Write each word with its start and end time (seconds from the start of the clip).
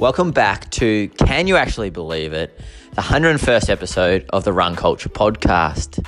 Welcome 0.00 0.30
back 0.30 0.70
to 0.70 1.08
Can 1.08 1.46
You 1.46 1.56
Actually 1.56 1.90
Believe 1.90 2.32
It? 2.32 2.58
The 2.94 3.02
101st 3.02 3.68
episode 3.68 4.24
of 4.30 4.44
the 4.44 4.52
Run 4.52 4.74
Culture 4.74 5.10
podcast. 5.10 6.02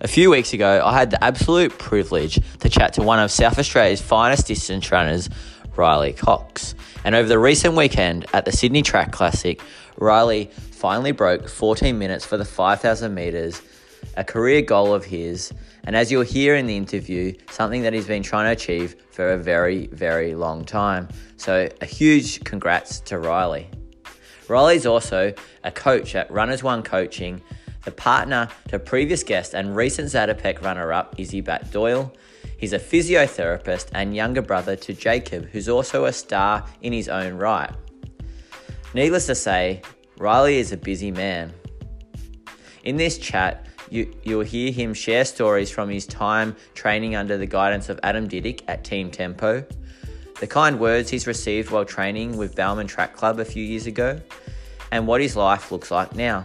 A 0.00 0.06
few 0.06 0.30
weeks 0.30 0.52
ago, 0.52 0.80
I 0.84 0.96
had 0.96 1.10
the 1.10 1.22
absolute 1.22 1.76
privilege 1.78 2.38
to 2.60 2.68
chat 2.68 2.92
to 2.92 3.02
one 3.02 3.18
of 3.18 3.32
South 3.32 3.58
Australia's 3.58 4.00
finest 4.00 4.46
distance 4.46 4.92
runners, 4.92 5.28
Riley 5.74 6.12
Cox. 6.12 6.76
And 7.02 7.16
over 7.16 7.28
the 7.28 7.40
recent 7.40 7.74
weekend 7.74 8.26
at 8.32 8.44
the 8.44 8.52
Sydney 8.52 8.82
Track 8.82 9.10
Classic, 9.10 9.60
Riley 9.96 10.52
finally 10.70 11.10
broke 11.10 11.48
14 11.48 11.98
minutes 11.98 12.24
for 12.24 12.36
the 12.36 12.44
5,000 12.44 13.12
metres, 13.12 13.60
a 14.16 14.24
career 14.24 14.62
goal 14.62 14.94
of 14.94 15.04
his, 15.04 15.52
and 15.84 15.96
as 15.96 16.12
you'll 16.12 16.22
hear 16.22 16.54
in 16.54 16.66
the 16.66 16.76
interview, 16.76 17.34
something 17.50 17.82
that 17.82 17.92
he's 17.92 18.06
been 18.06 18.22
trying 18.22 18.46
to 18.46 18.52
achieve 18.52 18.96
for 19.10 19.32
a 19.32 19.38
very, 19.38 19.88
very 19.88 20.34
long 20.34 20.64
time. 20.64 21.08
So, 21.36 21.68
a 21.80 21.86
huge 21.86 22.44
congrats 22.44 23.00
to 23.00 23.18
Riley. 23.18 23.68
Riley's 24.48 24.86
also 24.86 25.32
a 25.64 25.70
coach 25.70 26.14
at 26.14 26.30
Runners 26.30 26.62
One 26.62 26.82
Coaching, 26.82 27.40
the 27.84 27.90
partner 27.90 28.48
to 28.68 28.78
previous 28.78 29.22
guest 29.22 29.54
and 29.54 29.74
recent 29.74 30.08
Zatopek 30.08 30.62
runner 30.62 30.92
up 30.92 31.14
Izzy 31.18 31.40
Batt-Doyle. 31.40 32.12
He's 32.58 32.72
a 32.72 32.78
physiotherapist 32.78 33.88
and 33.92 34.14
younger 34.14 34.42
brother 34.42 34.76
to 34.76 34.94
Jacob, 34.94 35.46
who's 35.46 35.68
also 35.68 36.04
a 36.04 36.12
star 36.12 36.64
in 36.80 36.92
his 36.92 37.08
own 37.08 37.34
right. 37.34 37.72
Needless 38.94 39.26
to 39.26 39.34
say, 39.34 39.82
Riley 40.18 40.58
is 40.58 40.70
a 40.70 40.76
busy 40.76 41.10
man. 41.10 41.52
In 42.84 42.96
this 42.96 43.18
chat, 43.18 43.66
you, 43.92 44.14
you'll 44.22 44.40
hear 44.40 44.72
him 44.72 44.94
share 44.94 45.24
stories 45.24 45.70
from 45.70 45.90
his 45.90 46.06
time 46.06 46.56
training 46.74 47.14
under 47.14 47.36
the 47.36 47.46
guidance 47.46 47.90
of 47.90 48.00
Adam 48.02 48.26
Didyk 48.26 48.62
at 48.66 48.84
Team 48.84 49.10
Tempo, 49.10 49.64
the 50.40 50.46
kind 50.46 50.80
words 50.80 51.10
he's 51.10 51.26
received 51.26 51.70
while 51.70 51.84
training 51.84 52.38
with 52.38 52.56
Balmain 52.56 52.88
Track 52.88 53.14
Club 53.14 53.38
a 53.38 53.44
few 53.44 53.62
years 53.62 53.86
ago, 53.86 54.18
and 54.90 55.06
what 55.06 55.20
his 55.20 55.36
life 55.36 55.70
looks 55.70 55.90
like 55.90 56.14
now. 56.14 56.44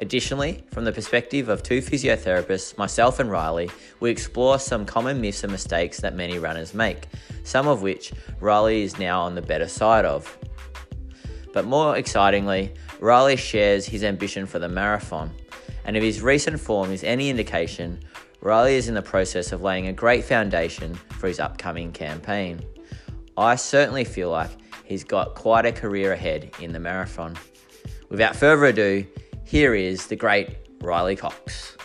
Additionally, 0.00 0.64
from 0.72 0.84
the 0.84 0.90
perspective 0.90 1.48
of 1.48 1.62
two 1.62 1.80
physiotherapists, 1.80 2.76
myself 2.76 3.20
and 3.20 3.30
Riley, 3.30 3.70
we 4.00 4.10
explore 4.10 4.58
some 4.58 4.84
common 4.84 5.20
myths 5.20 5.44
and 5.44 5.52
mistakes 5.52 6.00
that 6.00 6.16
many 6.16 6.38
runners 6.38 6.74
make, 6.74 7.06
some 7.44 7.68
of 7.68 7.82
which 7.82 8.12
Riley 8.40 8.82
is 8.82 8.98
now 8.98 9.20
on 9.20 9.36
the 9.36 9.42
better 9.42 9.68
side 9.68 10.04
of. 10.04 10.36
But 11.52 11.66
more 11.66 11.96
excitingly, 11.96 12.74
Riley 12.98 13.36
shares 13.36 13.86
his 13.86 14.02
ambition 14.02 14.46
for 14.46 14.58
the 14.58 14.68
marathon 14.68 15.30
and 15.84 15.96
if 15.96 16.02
his 16.02 16.22
recent 16.22 16.60
form 16.60 16.90
is 16.90 17.04
any 17.04 17.30
indication, 17.30 18.00
Riley 18.40 18.76
is 18.76 18.88
in 18.88 18.94
the 18.94 19.02
process 19.02 19.52
of 19.52 19.62
laying 19.62 19.86
a 19.88 19.92
great 19.92 20.24
foundation 20.24 20.94
for 20.94 21.28
his 21.28 21.40
upcoming 21.40 21.92
campaign. 21.92 22.60
I 23.36 23.56
certainly 23.56 24.04
feel 24.04 24.30
like 24.30 24.50
he's 24.84 25.04
got 25.04 25.34
quite 25.34 25.66
a 25.66 25.72
career 25.72 26.12
ahead 26.12 26.50
in 26.60 26.72
the 26.72 26.80
marathon. 26.80 27.36
Without 28.08 28.36
further 28.36 28.66
ado, 28.66 29.06
here 29.44 29.74
is 29.74 30.06
the 30.06 30.16
great 30.16 30.56
Riley 30.80 31.16
Cox. 31.16 31.76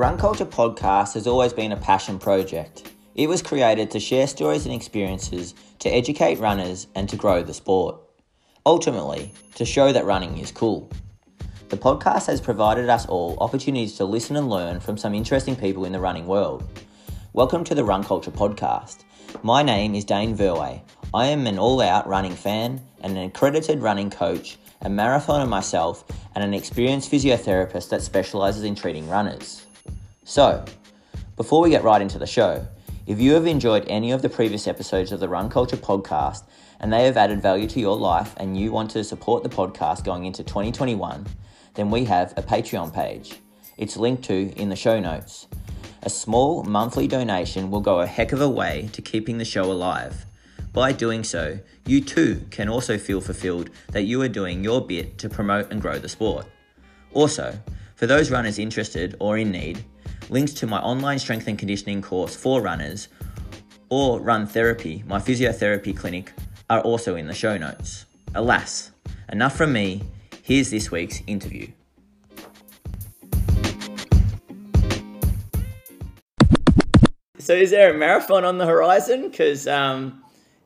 Run 0.00 0.16
Culture 0.16 0.46
podcast 0.46 1.12
has 1.12 1.26
always 1.26 1.52
been 1.52 1.72
a 1.72 1.76
passion 1.76 2.18
project. 2.18 2.90
It 3.16 3.28
was 3.28 3.42
created 3.42 3.90
to 3.90 4.00
share 4.00 4.26
stories 4.26 4.64
and 4.64 4.74
experiences, 4.74 5.54
to 5.80 5.90
educate 5.90 6.38
runners, 6.38 6.86
and 6.94 7.06
to 7.10 7.16
grow 7.16 7.42
the 7.42 7.52
sport. 7.52 8.00
Ultimately, 8.64 9.30
to 9.56 9.66
show 9.66 9.92
that 9.92 10.06
running 10.06 10.38
is 10.38 10.52
cool. 10.52 10.90
The 11.68 11.76
podcast 11.76 12.28
has 12.28 12.40
provided 12.40 12.88
us 12.88 13.04
all 13.04 13.36
opportunities 13.42 13.96
to 13.96 14.06
listen 14.06 14.36
and 14.36 14.48
learn 14.48 14.80
from 14.80 14.96
some 14.96 15.14
interesting 15.14 15.54
people 15.54 15.84
in 15.84 15.92
the 15.92 16.00
running 16.00 16.26
world. 16.26 16.64
Welcome 17.34 17.62
to 17.64 17.74
the 17.74 17.84
Run 17.84 18.02
Culture 18.02 18.30
podcast. 18.30 19.04
My 19.42 19.62
name 19.62 19.94
is 19.94 20.06
Dane 20.06 20.34
Verway. 20.34 20.80
I 21.12 21.26
am 21.26 21.46
an 21.46 21.58
all 21.58 21.82
out 21.82 22.08
running 22.08 22.36
fan 22.36 22.80
and 23.02 23.18
an 23.18 23.24
accredited 23.24 23.80
running 23.80 24.08
coach, 24.08 24.56
a 24.80 24.88
marathoner 24.88 25.46
myself, 25.46 26.06
and 26.34 26.42
an 26.42 26.54
experienced 26.54 27.12
physiotherapist 27.12 27.90
that 27.90 28.00
specialises 28.00 28.64
in 28.64 28.74
treating 28.74 29.06
runners. 29.06 29.66
So, 30.30 30.64
before 31.34 31.60
we 31.60 31.70
get 31.70 31.82
right 31.82 32.00
into 32.00 32.16
the 32.16 32.24
show, 32.24 32.64
if 33.04 33.20
you 33.20 33.32
have 33.32 33.48
enjoyed 33.48 33.84
any 33.88 34.12
of 34.12 34.22
the 34.22 34.28
previous 34.28 34.68
episodes 34.68 35.10
of 35.10 35.18
the 35.18 35.28
Run 35.28 35.50
Culture 35.50 35.76
podcast 35.76 36.44
and 36.78 36.92
they 36.92 37.04
have 37.06 37.16
added 37.16 37.42
value 37.42 37.66
to 37.66 37.80
your 37.80 37.96
life 37.96 38.32
and 38.36 38.56
you 38.56 38.70
want 38.70 38.92
to 38.92 39.02
support 39.02 39.42
the 39.42 39.48
podcast 39.48 40.04
going 40.04 40.26
into 40.26 40.44
2021, 40.44 41.26
then 41.74 41.90
we 41.90 42.04
have 42.04 42.32
a 42.36 42.42
Patreon 42.42 42.94
page. 42.94 43.40
It's 43.76 43.96
linked 43.96 44.22
to 44.26 44.52
in 44.54 44.68
the 44.68 44.76
show 44.76 45.00
notes. 45.00 45.48
A 46.04 46.08
small 46.08 46.62
monthly 46.62 47.08
donation 47.08 47.68
will 47.68 47.80
go 47.80 47.98
a 47.98 48.06
heck 48.06 48.30
of 48.30 48.40
a 48.40 48.48
way 48.48 48.88
to 48.92 49.02
keeping 49.02 49.38
the 49.38 49.44
show 49.44 49.64
alive. 49.64 50.26
By 50.72 50.92
doing 50.92 51.24
so, 51.24 51.58
you 51.86 52.00
too 52.00 52.46
can 52.52 52.68
also 52.68 52.98
feel 52.98 53.20
fulfilled 53.20 53.70
that 53.88 54.04
you 54.04 54.22
are 54.22 54.28
doing 54.28 54.62
your 54.62 54.80
bit 54.80 55.18
to 55.18 55.28
promote 55.28 55.72
and 55.72 55.82
grow 55.82 55.98
the 55.98 56.08
sport. 56.08 56.46
Also, 57.14 57.58
for 57.96 58.06
those 58.06 58.30
runners 58.30 58.60
interested 58.60 59.16
or 59.18 59.36
in 59.36 59.50
need, 59.50 59.84
links 60.30 60.52
to 60.52 60.66
my 60.66 60.78
online 60.80 61.18
strength 61.18 61.48
and 61.48 61.58
conditioning 61.58 62.00
course 62.00 62.36
for 62.36 62.62
runners, 62.62 63.08
or 63.88 64.20
Run 64.20 64.46
Therapy, 64.46 65.02
my 65.06 65.18
physiotherapy 65.18 65.96
clinic, 65.96 66.32
are 66.70 66.80
also 66.80 67.16
in 67.16 67.26
the 67.26 67.34
show 67.34 67.58
notes. 67.58 68.06
Alas, 68.34 68.92
enough 69.32 69.56
from 69.56 69.72
me. 69.72 70.02
Here's 70.42 70.70
this 70.70 70.90
week's 70.90 71.20
interview. 71.26 71.66
So, 77.38 77.54
is 77.54 77.70
there 77.70 77.92
a 77.92 77.98
marathon 77.98 78.44
on 78.44 78.58
the 78.58 78.66
horizon? 78.66 79.28
Because, 79.28 79.66
um, 79.66 80.22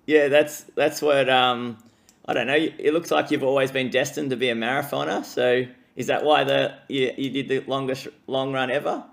yeah, 0.07 0.29
that's 0.29 0.65
that's 0.75 1.01
what 1.01 1.31
um, 1.31 1.79
I 2.27 2.35
don't 2.35 2.47
know. 2.47 2.55
It 2.55 2.93
looks 2.93 3.11
like 3.11 3.31
you've 3.31 3.43
always 3.43 3.71
been 3.71 3.89
destined 3.89 4.29
to 4.31 4.37
be 4.37 4.51
a 4.51 4.55
marathoner. 4.55 5.25
So, 5.25 5.65
is 5.97 6.09
that 6.09 6.25
why 6.25 6.45
the 6.45 6.75
you, 6.89 7.11
you 7.17 7.31
did 7.31 7.49
the 7.49 7.61
longest 7.71 8.09
long 8.27 8.53
run 8.53 8.71
ever? 8.71 9.05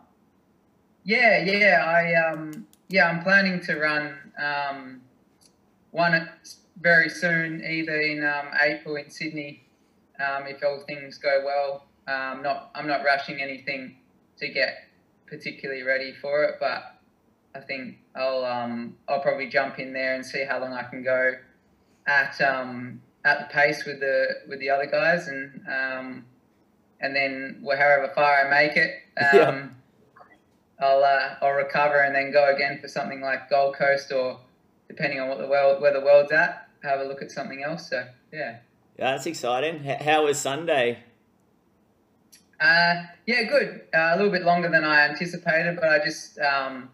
Yeah, 1.03 1.43
yeah, 1.43 1.83
I 1.85 2.13
um, 2.31 2.67
yeah, 2.89 3.09
I'm 3.09 3.23
planning 3.23 3.59
to 3.61 3.75
run 3.75 4.17
um, 4.41 5.01
one 5.91 6.29
very 6.79 7.09
soon, 7.09 7.63
either 7.63 7.99
in 7.99 8.23
um, 8.23 8.49
April 8.61 8.95
in 8.95 9.09
Sydney, 9.09 9.63
um, 10.19 10.45
if 10.47 10.63
all 10.63 10.83
things 10.87 11.17
go 11.17 11.43
well. 11.45 11.85
Um, 12.07 12.43
not, 12.43 12.71
I'm 12.75 12.87
not 12.87 13.03
rushing 13.03 13.41
anything 13.41 13.97
to 14.37 14.47
get 14.47 14.89
particularly 15.27 15.83
ready 15.83 16.13
for 16.13 16.43
it, 16.43 16.55
but 16.59 16.99
I 17.55 17.59
think 17.61 17.97
I'll 18.15 18.45
um, 18.45 18.95
I'll 19.07 19.21
probably 19.21 19.47
jump 19.47 19.79
in 19.79 19.93
there 19.93 20.15
and 20.15 20.25
see 20.25 20.43
how 20.43 20.59
long 20.59 20.73
I 20.73 20.83
can 20.83 21.03
go 21.03 21.33
at 22.07 22.39
um, 22.41 23.01
at 23.25 23.39
the 23.39 23.53
pace 23.53 23.85
with 23.85 23.99
the 23.99 24.27
with 24.47 24.59
the 24.59 24.69
other 24.69 24.85
guys, 24.85 25.27
and 25.27 25.61
um, 25.67 26.25
and 26.99 27.15
then 27.15 27.63
however 27.65 28.11
far 28.13 28.45
I 28.45 28.49
make 28.49 28.77
it. 28.77 28.97
Um, 29.21 29.35
yeah 29.35 29.67
I'll 30.81 31.03
uh, 31.03 31.35
I'll 31.41 31.53
recover 31.53 32.01
and 32.01 32.13
then 32.13 32.31
go 32.31 32.53
again 32.53 32.79
for 32.81 32.87
something 32.87 33.21
like 33.21 33.49
Gold 33.49 33.75
Coast 33.75 34.11
or 34.11 34.39
depending 34.87 35.19
on 35.19 35.29
what 35.29 35.37
the 35.37 35.47
world 35.47 35.81
where 35.81 35.93
the 35.93 36.01
world's 36.01 36.31
at, 36.31 36.67
have 36.83 36.99
a 36.99 37.03
look 37.03 37.21
at 37.21 37.31
something 37.31 37.63
else. 37.63 37.89
So 37.89 38.03
yeah. 38.33 38.57
Yeah, 38.97 39.11
that's 39.11 39.25
exciting. 39.25 39.83
How 39.83 40.25
was 40.25 40.39
Sunday? 40.39 40.99
Uh, 42.59 43.03
yeah, 43.25 43.43
good. 43.43 43.81
Uh, 43.93 44.11
a 44.13 44.15
little 44.17 44.31
bit 44.31 44.43
longer 44.43 44.69
than 44.69 44.83
I 44.83 45.07
anticipated, 45.07 45.77
but 45.79 45.89
I 45.89 46.03
just 46.03 46.37
um, 46.39 46.89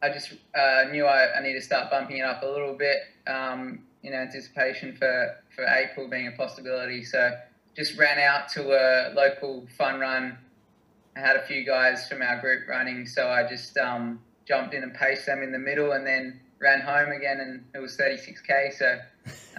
I 0.00 0.10
just 0.10 0.34
uh, 0.54 0.84
knew 0.90 1.06
I, 1.06 1.38
I 1.38 1.42
need 1.42 1.54
to 1.54 1.60
start 1.60 1.90
bumping 1.90 2.18
it 2.18 2.24
up 2.24 2.42
a 2.42 2.46
little 2.46 2.74
bit 2.74 2.98
um, 3.26 3.80
in 4.02 4.14
anticipation 4.14 4.96
for, 4.96 5.36
for 5.54 5.64
April 5.64 6.08
being 6.08 6.28
a 6.28 6.32
possibility. 6.32 7.04
So 7.04 7.36
just 7.76 7.98
ran 7.98 8.18
out 8.18 8.48
to 8.50 8.72
a 8.72 9.12
local 9.14 9.66
fun 9.76 9.98
run 9.98 10.38
I 11.18 11.20
had 11.20 11.36
a 11.36 11.42
few 11.42 11.64
guys 11.64 12.08
from 12.08 12.22
our 12.22 12.40
group 12.40 12.68
running, 12.68 13.04
so 13.06 13.28
I 13.28 13.46
just 13.48 13.76
um, 13.76 14.20
jumped 14.46 14.72
in 14.72 14.84
and 14.84 14.94
paced 14.94 15.26
them 15.26 15.42
in 15.42 15.50
the 15.50 15.58
middle, 15.58 15.92
and 15.92 16.06
then 16.06 16.40
ran 16.60 16.80
home 16.80 17.10
again, 17.10 17.40
and 17.40 17.64
it 17.74 17.78
was 17.78 17.96
36k. 17.96 18.72
So 18.72 18.98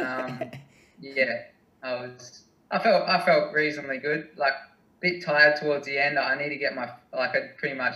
um, 0.02 0.40
yeah, 1.02 1.44
I 1.84 1.94
was 1.96 2.44
I 2.72 2.80
felt 2.80 3.10
I 3.10 3.26
felt 3.26 3.54
reasonably 3.54 3.98
good. 3.98 4.30
Like 4.38 4.54
a 4.54 5.02
bit 5.02 5.24
tired 5.24 5.58
towards 5.58 5.86
the 5.86 5.98
end. 6.02 6.18
I 6.18 6.36
need 6.36 6.50
to 6.50 6.58
get 6.58 6.76
my 6.76 6.90
like 7.14 7.32
I 7.32 7.50
pretty 7.58 7.76
much 7.76 7.96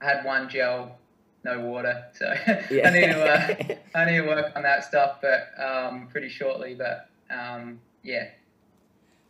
I 0.00 0.06
had 0.06 0.24
one 0.24 0.48
gel, 0.48 0.96
no 1.44 1.60
water, 1.60 2.06
so 2.14 2.32
yeah. 2.70 2.88
I 2.88 2.92
need 2.92 3.12
to 3.12 3.22
uh, 3.22 3.98
I 3.98 4.04
need 4.06 4.16
to 4.18 4.26
work 4.26 4.52
on 4.56 4.62
that 4.62 4.84
stuff, 4.84 5.18
but 5.20 5.50
um, 5.62 6.08
pretty 6.10 6.30
shortly. 6.30 6.74
But 6.74 7.10
um, 7.30 7.78
yeah, 8.02 8.28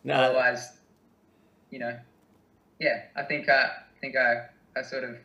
no. 0.04 0.14
otherwise, 0.14 0.70
you 1.70 1.80
know, 1.80 1.98
yeah, 2.80 3.02
I 3.14 3.22
think 3.22 3.48
uh, 3.48 3.52
I 3.52 4.00
think 4.00 4.16
I, 4.16 4.46
I 4.76 4.82
sort 4.82 5.04
of 5.04 5.16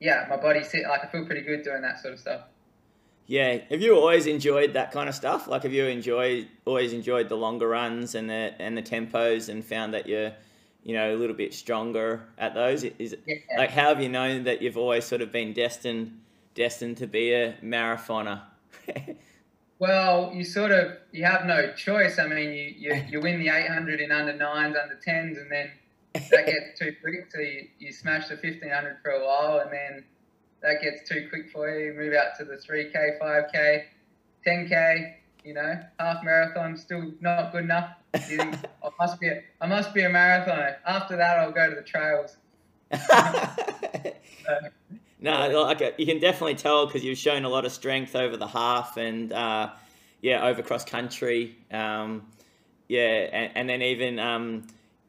yeah, 0.00 0.26
my 0.28 0.36
body 0.36 0.62
sit 0.62 0.82
like 0.82 1.04
I 1.04 1.08
feel 1.08 1.24
pretty 1.24 1.42
good 1.42 1.62
doing 1.62 1.82
that 1.82 2.00
sort 2.00 2.14
of 2.14 2.20
stuff. 2.20 2.42
Yeah, 3.26 3.58
have 3.70 3.80
you 3.82 3.94
always 3.94 4.26
enjoyed 4.26 4.72
that 4.72 4.90
kind 4.90 5.08
of 5.08 5.14
stuff? 5.14 5.48
Like, 5.48 5.62
have 5.62 5.72
you 5.72 5.84
enjoyed 5.84 6.48
always 6.64 6.92
enjoyed 6.92 7.28
the 7.28 7.36
longer 7.36 7.68
runs 7.68 8.14
and 8.14 8.28
the 8.28 8.54
and 8.58 8.76
the 8.76 8.82
tempos, 8.82 9.48
and 9.48 9.64
found 9.64 9.94
that 9.94 10.06
you're, 10.06 10.32
you 10.82 10.94
know, 10.94 11.14
a 11.14 11.16
little 11.16 11.36
bit 11.36 11.52
stronger 11.54 12.22
at 12.38 12.54
those? 12.54 12.84
Is 12.84 13.12
it, 13.12 13.22
Yeah. 13.26 13.36
like 13.58 13.70
how 13.70 13.88
have 13.88 14.00
you 14.02 14.08
known 14.08 14.44
that 14.44 14.62
you've 14.62 14.78
always 14.78 15.04
sort 15.04 15.20
of 15.20 15.30
been 15.30 15.52
destined 15.52 16.20
destined 16.54 16.96
to 16.98 17.06
be 17.06 17.32
a 17.32 17.54
marathoner? 17.62 18.42
Well, 19.80 20.32
you 20.34 20.42
sort 20.44 20.72
of 20.72 20.96
you 21.12 21.24
have 21.24 21.44
no 21.46 21.72
choice. 21.74 22.18
I 22.18 22.26
mean, 22.26 22.50
you 22.52 22.74
you, 22.76 23.04
you 23.10 23.20
win 23.20 23.38
the 23.38 23.48
800 23.48 24.00
in 24.00 24.10
under 24.10 24.32
nines, 24.32 24.76
under 24.76 24.96
tens, 24.96 25.38
and 25.38 25.50
then 25.52 25.70
that 26.14 26.46
gets 26.46 26.78
too 26.78 26.94
quick. 27.02 27.30
So 27.30 27.40
you, 27.40 27.68
you 27.78 27.92
smash 27.92 28.28
the 28.28 28.34
1500 28.34 28.98
for 29.02 29.10
a 29.10 29.24
while, 29.24 29.60
and 29.60 29.72
then 29.72 30.04
that 30.62 30.82
gets 30.82 31.08
too 31.08 31.28
quick 31.30 31.50
for 31.50 31.68
you. 31.68 31.92
Move 31.94 32.14
out 32.14 32.36
to 32.38 32.44
the 32.44 32.56
3k, 32.56 33.18
5k, 33.20 33.84
10k. 34.46 35.14
You 35.44 35.54
know, 35.54 35.80
half 35.98 36.22
marathon 36.24 36.76
still 36.76 37.12
not 37.20 37.52
good 37.52 37.64
enough. 37.64 37.90
You 38.14 38.36
think 38.36 38.56
I 38.84 38.90
must 38.98 39.20
be 39.20 39.28
a, 39.28 39.42
I 39.60 39.66
must 39.66 39.94
be 39.94 40.02
a 40.02 40.10
marathoner. 40.10 40.76
After 40.86 41.16
that, 41.16 41.38
I'll 41.38 41.52
go 41.52 41.70
to 41.70 41.76
the 41.76 41.82
trails. 41.82 42.36
no, 45.20 45.62
like 45.62 45.94
you 45.98 46.06
can 46.06 46.18
definitely 46.18 46.54
tell 46.54 46.86
because 46.86 47.04
you've 47.04 47.18
shown 47.18 47.44
a 47.44 47.48
lot 47.48 47.64
of 47.64 47.72
strength 47.72 48.16
over 48.16 48.36
the 48.36 48.46
half 48.46 48.96
and 48.96 49.32
uh, 49.32 49.70
yeah, 50.22 50.44
over 50.44 50.62
cross 50.62 50.84
country. 50.84 51.56
Um, 51.70 52.26
yeah, 52.88 53.28
and, 53.32 53.52
and 53.54 53.68
then 53.68 53.82
even 53.82 54.18
um, 54.18 54.66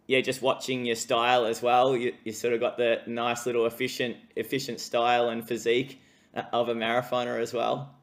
yeah, 0.09 0.21
just 0.21 0.41
watching 0.41 0.85
your 0.85 0.95
style 0.95 1.45
as 1.45 1.61
well. 1.61 1.95
You, 1.95 2.15
you 2.23 2.31
sort 2.31 2.56
of 2.56 2.59
got 2.59 2.77
the 2.77 3.00
nice 3.06 3.45
little 3.45 3.67
efficient 3.67 4.17
efficient 4.35 4.79
style 4.79 5.29
and 5.29 5.47
physique 5.47 6.01
uh, 6.35 6.41
of 6.51 6.67
a 6.67 6.73
marathoner 6.73 7.39
as 7.39 7.53
well. 7.53 7.94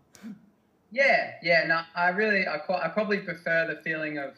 Yeah, 0.92 1.32
yeah. 1.42 1.64
No, 1.66 1.80
I 1.96 2.10
really, 2.10 2.46
I, 2.46 2.58
I 2.58 2.88
probably 2.90 3.18
prefer 3.18 3.66
the 3.66 3.82
feeling 3.82 4.18
of 4.18 4.34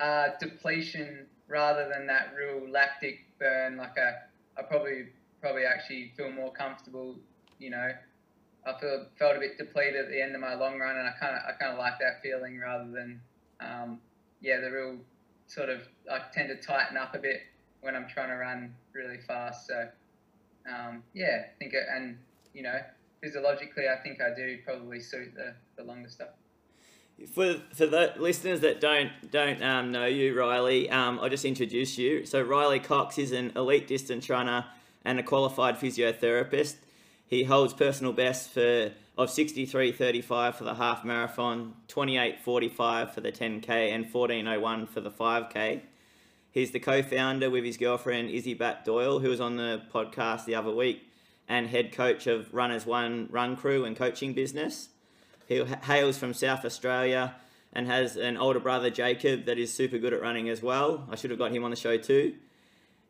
uh, 0.00 0.28
depletion 0.40 1.26
rather 1.46 1.90
than 1.94 2.06
that 2.06 2.32
real 2.38 2.66
lactic 2.70 3.18
burn. 3.38 3.76
Like 3.76 3.98
a, 3.98 4.22
I 4.58 4.62
probably, 4.62 5.08
probably 5.42 5.66
actually 5.66 6.10
feel 6.16 6.32
more 6.32 6.52
comfortable. 6.52 7.16
You 7.58 7.68
know, 7.68 7.92
I 8.66 8.80
feel 8.80 9.04
felt 9.18 9.36
a 9.36 9.40
bit 9.40 9.58
depleted 9.58 9.96
at 10.06 10.08
the 10.08 10.22
end 10.22 10.34
of 10.34 10.40
my 10.40 10.54
long 10.54 10.78
run, 10.78 10.96
and 10.96 11.06
I 11.06 11.12
kind 11.20 11.36
of, 11.36 11.42
I 11.46 11.52
kind 11.60 11.70
of 11.70 11.78
like 11.78 11.98
that 11.98 12.22
feeling 12.22 12.58
rather 12.58 12.90
than, 12.90 13.20
um, 13.60 14.00
yeah, 14.40 14.58
the 14.60 14.70
real 14.70 14.96
sort 15.46 15.68
of. 15.68 15.82
I 16.10 16.20
tend 16.32 16.48
to 16.48 16.56
tighten 16.56 16.96
up 16.96 17.14
a 17.14 17.18
bit 17.18 17.40
when 17.80 17.94
I'm 17.94 18.08
trying 18.08 18.30
to 18.30 18.36
run 18.36 18.74
really 18.92 19.18
fast. 19.18 19.66
So, 19.66 19.88
um, 20.68 21.02
yeah, 21.12 21.44
I 21.44 21.58
think, 21.58 21.74
it, 21.74 21.84
and 21.94 22.18
you 22.54 22.62
know, 22.62 22.78
physiologically, 23.22 23.84
I 23.88 24.02
think 24.02 24.20
I 24.20 24.34
do 24.34 24.58
probably 24.64 25.00
suit 25.00 25.34
the, 25.34 25.54
the 25.76 25.84
longer 25.84 26.08
stuff. 26.08 26.28
For 27.32 27.60
for 27.72 27.86
the 27.86 28.12
listeners 28.18 28.60
that 28.60 28.80
don't 28.80 29.10
don't 29.30 29.62
um, 29.62 29.92
know 29.92 30.06
you, 30.06 30.36
Riley, 30.38 30.90
um, 30.90 31.20
I'll 31.20 31.28
just 31.28 31.44
introduce 31.44 31.96
you. 31.96 32.26
So 32.26 32.42
Riley 32.42 32.80
Cox 32.80 33.18
is 33.18 33.30
an 33.30 33.52
elite 33.54 33.86
distance 33.86 34.28
runner 34.28 34.66
and 35.04 35.20
a 35.20 35.22
qualified 35.22 35.76
physiotherapist. 35.78 36.76
He 37.26 37.44
holds 37.44 37.72
personal 37.72 38.12
best 38.12 38.50
for 38.50 38.92
of 39.16 39.28
63.35 39.28 40.54
for 40.54 40.64
the 40.64 40.74
half 40.74 41.04
marathon, 41.04 41.74
28.45 41.88 43.10
for 43.10 43.20
the 43.20 43.30
10k, 43.30 43.68
and 43.94 44.12
14.01 44.12 44.88
for 44.88 45.00
the 45.00 45.10
5k. 45.10 45.80
He's 46.50 46.72
the 46.72 46.80
co-founder 46.80 47.48
with 47.48 47.64
his 47.64 47.76
girlfriend 47.76 48.30
Izzy 48.30 48.54
Batt-Doyle, 48.54 49.20
who 49.20 49.28
was 49.28 49.40
on 49.40 49.56
the 49.56 49.82
podcast 49.92 50.44
the 50.46 50.56
other 50.56 50.72
week, 50.72 51.08
and 51.48 51.68
head 51.68 51.92
coach 51.92 52.26
of 52.26 52.52
Runners 52.52 52.86
One 52.86 53.28
Run 53.30 53.56
Crew 53.56 53.84
and 53.84 53.96
coaching 53.96 54.32
business. 54.32 54.88
He 55.46 55.62
hails 55.82 56.18
from 56.18 56.34
South 56.34 56.64
Australia 56.64 57.34
and 57.72 57.86
has 57.86 58.16
an 58.16 58.36
older 58.36 58.60
brother, 58.60 58.90
Jacob, 58.90 59.44
that 59.46 59.58
is 59.58 59.72
super 59.72 59.98
good 59.98 60.12
at 60.12 60.22
running 60.22 60.48
as 60.48 60.62
well. 60.62 61.06
I 61.10 61.16
should 61.16 61.30
have 61.30 61.38
got 61.38 61.52
him 61.52 61.64
on 61.64 61.70
the 61.70 61.76
show 61.76 61.96
too. 61.96 62.34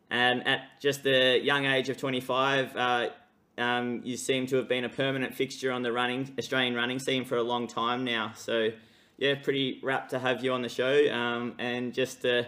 And 0.09 0.45
at 0.47 0.61
just 0.81 1.03
the 1.03 1.39
young 1.41 1.65
age 1.65 1.89
of 1.89 1.97
25, 1.97 2.75
uh, 2.75 3.09
um, 3.57 4.01
you 4.03 4.17
seem 4.17 4.47
to 4.47 4.57
have 4.57 4.67
been 4.67 4.83
a 4.83 4.89
permanent 4.89 5.33
fixture 5.33 5.71
on 5.71 5.81
the 5.81 5.91
running 5.91 6.33
Australian 6.37 6.75
running 6.75 6.99
scene 6.99 7.25
for 7.25 7.37
a 7.37 7.43
long 7.43 7.67
time 7.67 8.03
now. 8.03 8.33
So, 8.35 8.69
yeah, 9.17 9.35
pretty 9.35 9.79
rapt 9.81 10.09
to 10.11 10.19
have 10.19 10.43
you 10.43 10.53
on 10.53 10.61
the 10.61 10.69
show. 10.69 11.11
Um, 11.11 11.55
and 11.57 11.93
just 11.93 12.21
to, 12.23 12.47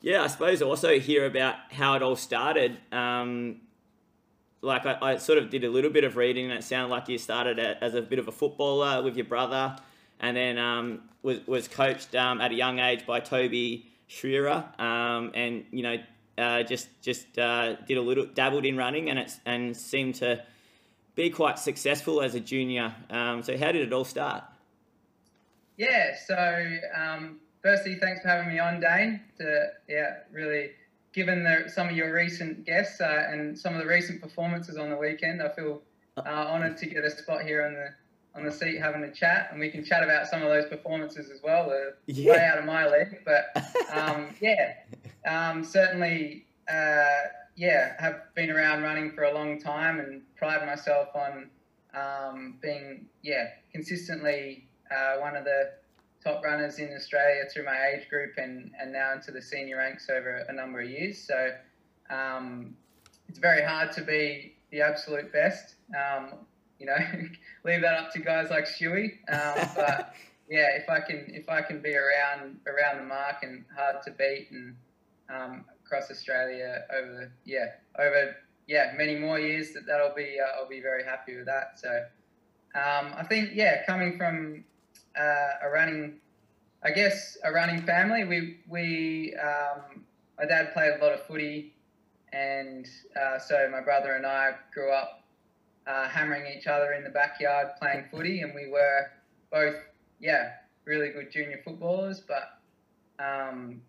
yeah, 0.00 0.22
I 0.22 0.26
suppose 0.26 0.60
also 0.60 0.98
hear 0.98 1.26
about 1.26 1.54
how 1.70 1.94
it 1.94 2.02
all 2.02 2.16
started. 2.16 2.78
Um, 2.90 3.60
like 4.62 4.86
I, 4.86 4.98
I, 5.00 5.16
sort 5.16 5.38
of 5.38 5.50
did 5.50 5.64
a 5.64 5.70
little 5.70 5.90
bit 5.90 6.04
of 6.04 6.16
reading, 6.16 6.50
and 6.50 6.54
it 6.54 6.64
sounded 6.64 6.92
like 6.92 7.08
you 7.08 7.18
started 7.18 7.58
as 7.58 7.94
a 7.94 8.02
bit 8.02 8.18
of 8.18 8.28
a 8.28 8.32
footballer 8.32 9.02
with 9.02 9.16
your 9.16 9.24
brother, 9.24 9.76
and 10.18 10.36
then 10.36 10.58
um, 10.58 11.02
was 11.22 11.46
was 11.46 11.68
coached 11.68 12.14
um, 12.14 12.40
at 12.40 12.50
a 12.50 12.54
young 12.54 12.78
age 12.78 13.06
by 13.06 13.20
Toby 13.20 13.86
Shearer, 14.06 14.64
um, 14.78 15.30
and 15.34 15.64
you 15.70 15.82
know 15.82 15.96
uh, 16.40 16.62
just 16.62 16.88
just 17.02 17.38
uh, 17.38 17.74
did 17.86 17.98
a 17.98 18.02
little 18.02 18.26
dabbled 18.26 18.64
in 18.64 18.76
running, 18.76 19.10
and 19.10 19.18
it's 19.18 19.40
and 19.46 19.76
seemed 19.76 20.14
to 20.16 20.42
be 21.14 21.30
quite 21.30 21.58
successful 21.58 22.22
as 22.22 22.34
a 22.34 22.40
junior. 22.40 22.94
Um, 23.10 23.42
so 23.42 23.56
how 23.58 23.72
did 23.72 23.82
it 23.82 23.92
all 23.92 24.04
start? 24.04 24.44
Yeah, 25.76 26.14
so 26.26 26.66
um, 26.96 27.40
firstly, 27.62 27.96
thanks 27.96 28.22
for 28.22 28.28
having 28.28 28.48
me 28.48 28.58
on, 28.58 28.80
Dane. 28.80 29.20
To 29.38 29.68
yeah, 29.88 30.16
really 30.32 30.70
given 31.12 31.42
the, 31.42 31.68
some 31.68 31.88
of 31.88 31.96
your 31.96 32.14
recent 32.14 32.64
guests 32.64 33.00
uh, 33.00 33.26
and 33.28 33.58
some 33.58 33.74
of 33.74 33.80
the 33.80 33.86
recent 33.86 34.22
performances 34.22 34.76
on 34.76 34.90
the 34.90 34.96
weekend, 34.96 35.42
I 35.42 35.48
feel 35.48 35.82
uh, 36.16 36.22
honoured 36.28 36.76
to 36.78 36.86
get 36.86 37.04
a 37.04 37.10
spot 37.10 37.42
here 37.42 37.64
on 37.64 37.74
the 37.74 37.88
on 38.32 38.44
the 38.44 38.52
seat 38.52 38.78
having 38.78 39.02
a 39.02 39.10
chat, 39.10 39.48
and 39.50 39.58
we 39.58 39.70
can 39.70 39.84
chat 39.84 40.04
about 40.04 40.26
some 40.26 40.40
of 40.42 40.48
those 40.48 40.66
performances 40.66 41.30
as 41.30 41.42
well. 41.42 41.68
They're 41.68 41.96
Yeah. 42.06 42.32
way 42.32 42.44
out 42.44 42.58
of 42.58 42.64
my 42.64 42.86
league, 42.88 43.20
but 43.24 43.46
um, 43.92 44.34
yeah, 44.40 44.74
um, 45.26 45.64
certainly, 45.64 46.46
uh, 46.68 47.08
yeah, 47.56 47.94
have 47.98 48.34
been 48.34 48.50
around 48.50 48.82
running 48.82 49.12
for 49.12 49.24
a 49.24 49.34
long 49.34 49.60
time 49.60 50.00
and 50.00 50.22
pride 50.36 50.64
myself 50.66 51.08
on 51.14 51.50
um, 51.94 52.54
being 52.62 53.06
yeah 53.22 53.48
consistently 53.72 54.68
uh, 54.90 55.16
one 55.16 55.36
of 55.36 55.44
the 55.44 55.72
top 56.22 56.44
runners 56.44 56.78
in 56.78 56.92
Australia 56.94 57.44
through 57.52 57.64
my 57.64 57.94
age 57.94 58.08
group 58.08 58.32
and, 58.36 58.70
and 58.78 58.92
now 58.92 59.12
into 59.12 59.30
the 59.30 59.40
senior 59.40 59.78
ranks 59.78 60.08
over 60.10 60.44
a 60.48 60.52
number 60.52 60.80
of 60.80 60.90
years. 60.90 61.18
So 61.18 61.52
um, 62.10 62.76
it's 63.28 63.38
very 63.38 63.64
hard 63.64 63.92
to 63.92 64.02
be 64.02 64.54
the 64.70 64.82
absolute 64.82 65.32
best. 65.32 65.76
Um, 65.96 66.34
you 66.78 66.86
know, 66.86 66.96
leave 67.64 67.82
that 67.82 67.94
up 67.94 68.12
to 68.12 68.18
guys 68.18 68.50
like 68.50 68.66
Stewie. 68.66 69.18
Um, 69.28 69.68
but 69.76 70.14
yeah, 70.48 70.66
if 70.76 70.88
I 70.88 71.00
can 71.00 71.26
if 71.28 71.48
I 71.48 71.62
can 71.62 71.80
be 71.80 71.94
around 71.94 72.58
around 72.66 72.98
the 72.98 73.04
mark 73.04 73.36
and 73.42 73.64
hard 73.76 74.02
to 74.04 74.10
beat 74.10 74.48
and 74.50 74.74
um, 75.34 75.64
across 75.84 76.10
Australia 76.10 76.84
over 76.96 77.32
yeah 77.44 77.66
over 77.98 78.36
yeah 78.66 78.92
many 78.96 79.16
more 79.16 79.38
years 79.38 79.72
that 79.72 79.86
that'll 79.86 80.14
be 80.14 80.38
uh, 80.40 80.60
I'll 80.60 80.68
be 80.68 80.80
very 80.80 81.04
happy 81.04 81.36
with 81.36 81.46
that. 81.46 81.78
So 81.78 81.88
um, 82.74 83.12
I 83.16 83.24
think 83.28 83.50
yeah 83.54 83.84
coming 83.86 84.16
from 84.16 84.64
uh, 85.18 85.66
a 85.66 85.70
running, 85.72 86.14
I 86.84 86.90
guess 86.90 87.36
a 87.44 87.52
running 87.52 87.82
family. 87.82 88.24
We 88.24 88.58
we 88.68 89.36
um, 89.36 90.04
my 90.38 90.46
dad 90.46 90.72
played 90.72 91.00
a 91.00 91.04
lot 91.04 91.12
of 91.12 91.22
footy, 91.26 91.74
and 92.32 92.86
uh, 93.20 93.38
so 93.38 93.68
my 93.70 93.80
brother 93.80 94.12
and 94.14 94.26
I 94.26 94.52
grew 94.72 94.92
up 94.92 95.24
uh, 95.86 96.08
hammering 96.08 96.44
each 96.56 96.66
other 96.66 96.92
in 96.92 97.04
the 97.04 97.10
backyard 97.10 97.68
playing 97.80 98.04
footy, 98.10 98.40
and 98.42 98.54
we 98.54 98.70
were 98.70 99.10
both 99.50 99.76
yeah 100.20 100.52
really 100.84 101.10
good 101.10 101.30
junior 101.30 101.60
footballers. 101.64 102.20
But 102.20 102.60
um, 103.22 103.82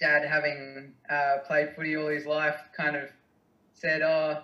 dad, 0.00 0.24
having 0.24 0.92
uh, 1.10 1.38
played 1.46 1.74
footy 1.74 1.96
all 1.96 2.08
his 2.08 2.26
life, 2.26 2.56
kind 2.76 2.96
of 2.96 3.08
said, 3.74 4.02
"Oh, 4.02 4.42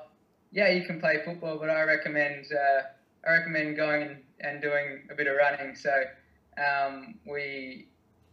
yeah, 0.53 0.71
you 0.71 0.85
can 0.85 1.01
play 1.01 1.23
football, 1.25 1.59
but 1.59 1.71
I 1.71 1.83
recommend." 1.83 2.47
Uh, 2.53 2.83
I 3.27 3.33
recommend 3.33 3.77
going 3.77 4.19
and, 4.41 4.63
doing 4.63 5.03
a 5.11 5.15
bit 5.15 5.27
of 5.27 5.37
running. 5.37 5.75
So 5.75 5.91
um, 6.59 7.17
we, 7.27 7.87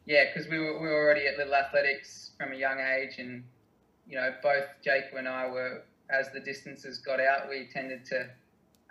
yeah, 0.05 0.25
because 0.33 0.49
we 0.49 0.59
were, 0.59 0.79
we 0.79 0.87
were 0.87 1.03
already 1.03 1.27
at 1.27 1.37
Little 1.37 1.55
Athletics 1.55 2.31
from 2.37 2.53
a 2.53 2.55
young 2.55 2.79
age, 2.79 3.19
and 3.19 3.43
you 4.07 4.15
know, 4.15 4.33
both 4.41 4.65
Jacob 4.83 5.17
and 5.17 5.27
I 5.27 5.47
were, 5.47 5.83
as 6.09 6.31
the 6.31 6.39
distances 6.39 6.99
got 6.99 7.19
out, 7.19 7.49
we 7.49 7.67
tended 7.73 8.05
to 8.05 8.29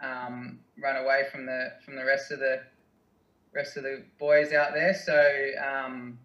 um, 0.04 0.58
run 0.82 0.96
away 0.96 1.24
from 1.32 1.46
the 1.46 1.72
from 1.84 1.96
the 1.96 2.04
rest 2.04 2.30
of 2.30 2.38
the 2.38 2.60
rest 3.54 3.78
of 3.78 3.84
the 3.84 4.04
boys 4.18 4.52
out 4.52 4.74
there. 4.74 4.92
So 4.92 5.50
um, 5.66 6.18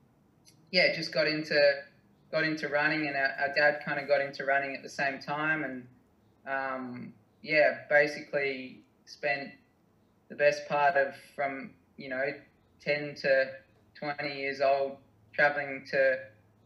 yeah, 0.72 0.94
just 0.94 1.14
got 1.14 1.28
into 1.28 1.58
got 2.32 2.44
into 2.44 2.68
running, 2.70 3.08
and 3.08 3.16
our, 3.16 3.32
our 3.40 3.54
dad 3.56 3.82
kind 3.86 4.00
of 4.00 4.08
got 4.08 4.22
into 4.22 4.46
running 4.46 4.76
at 4.76 4.84
the 4.84 4.90
same 4.90 5.20
time, 5.20 5.64
and 5.64 5.88
um, 6.48 7.14
yeah, 7.42 7.80
basically 7.90 8.82
spent 9.06 9.50
the 10.30 10.36
best 10.36 10.68
part 10.68 10.96
of 10.96 11.14
from 11.36 11.72
you 11.98 12.10
know 12.10 12.34
10 12.82 13.16
to 13.22 13.52
20 13.96 14.34
years 14.34 14.62
old 14.62 14.98
traveling 15.34 15.86
to 15.92 16.18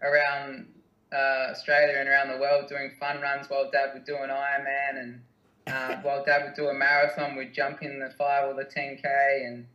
around 0.02 0.68
uh, 1.12 1.52
Australia 1.52 1.96
and 1.98 2.08
around 2.08 2.30
the 2.30 2.38
world 2.38 2.70
doing 2.70 2.92
fun 3.00 3.22
runs 3.22 3.50
while 3.50 3.70
dad 3.72 3.92
would 3.94 4.06
do 4.06 4.16
an 4.18 4.30
Ironman 4.30 5.02
and 5.02 5.22
uh, 5.68 5.96
while 6.04 6.24
dad 6.24 6.44
would 6.46 6.56
do 6.56 6.68
a 6.68 6.74
marathon 6.74 7.36
we'd 7.36 7.54
jump 7.54 7.82
in 7.82 8.00
the 8.00 8.12
5 8.18 8.50
or 8.50 8.54
the 8.54 8.70
10k 8.70 9.48
and 9.48 9.66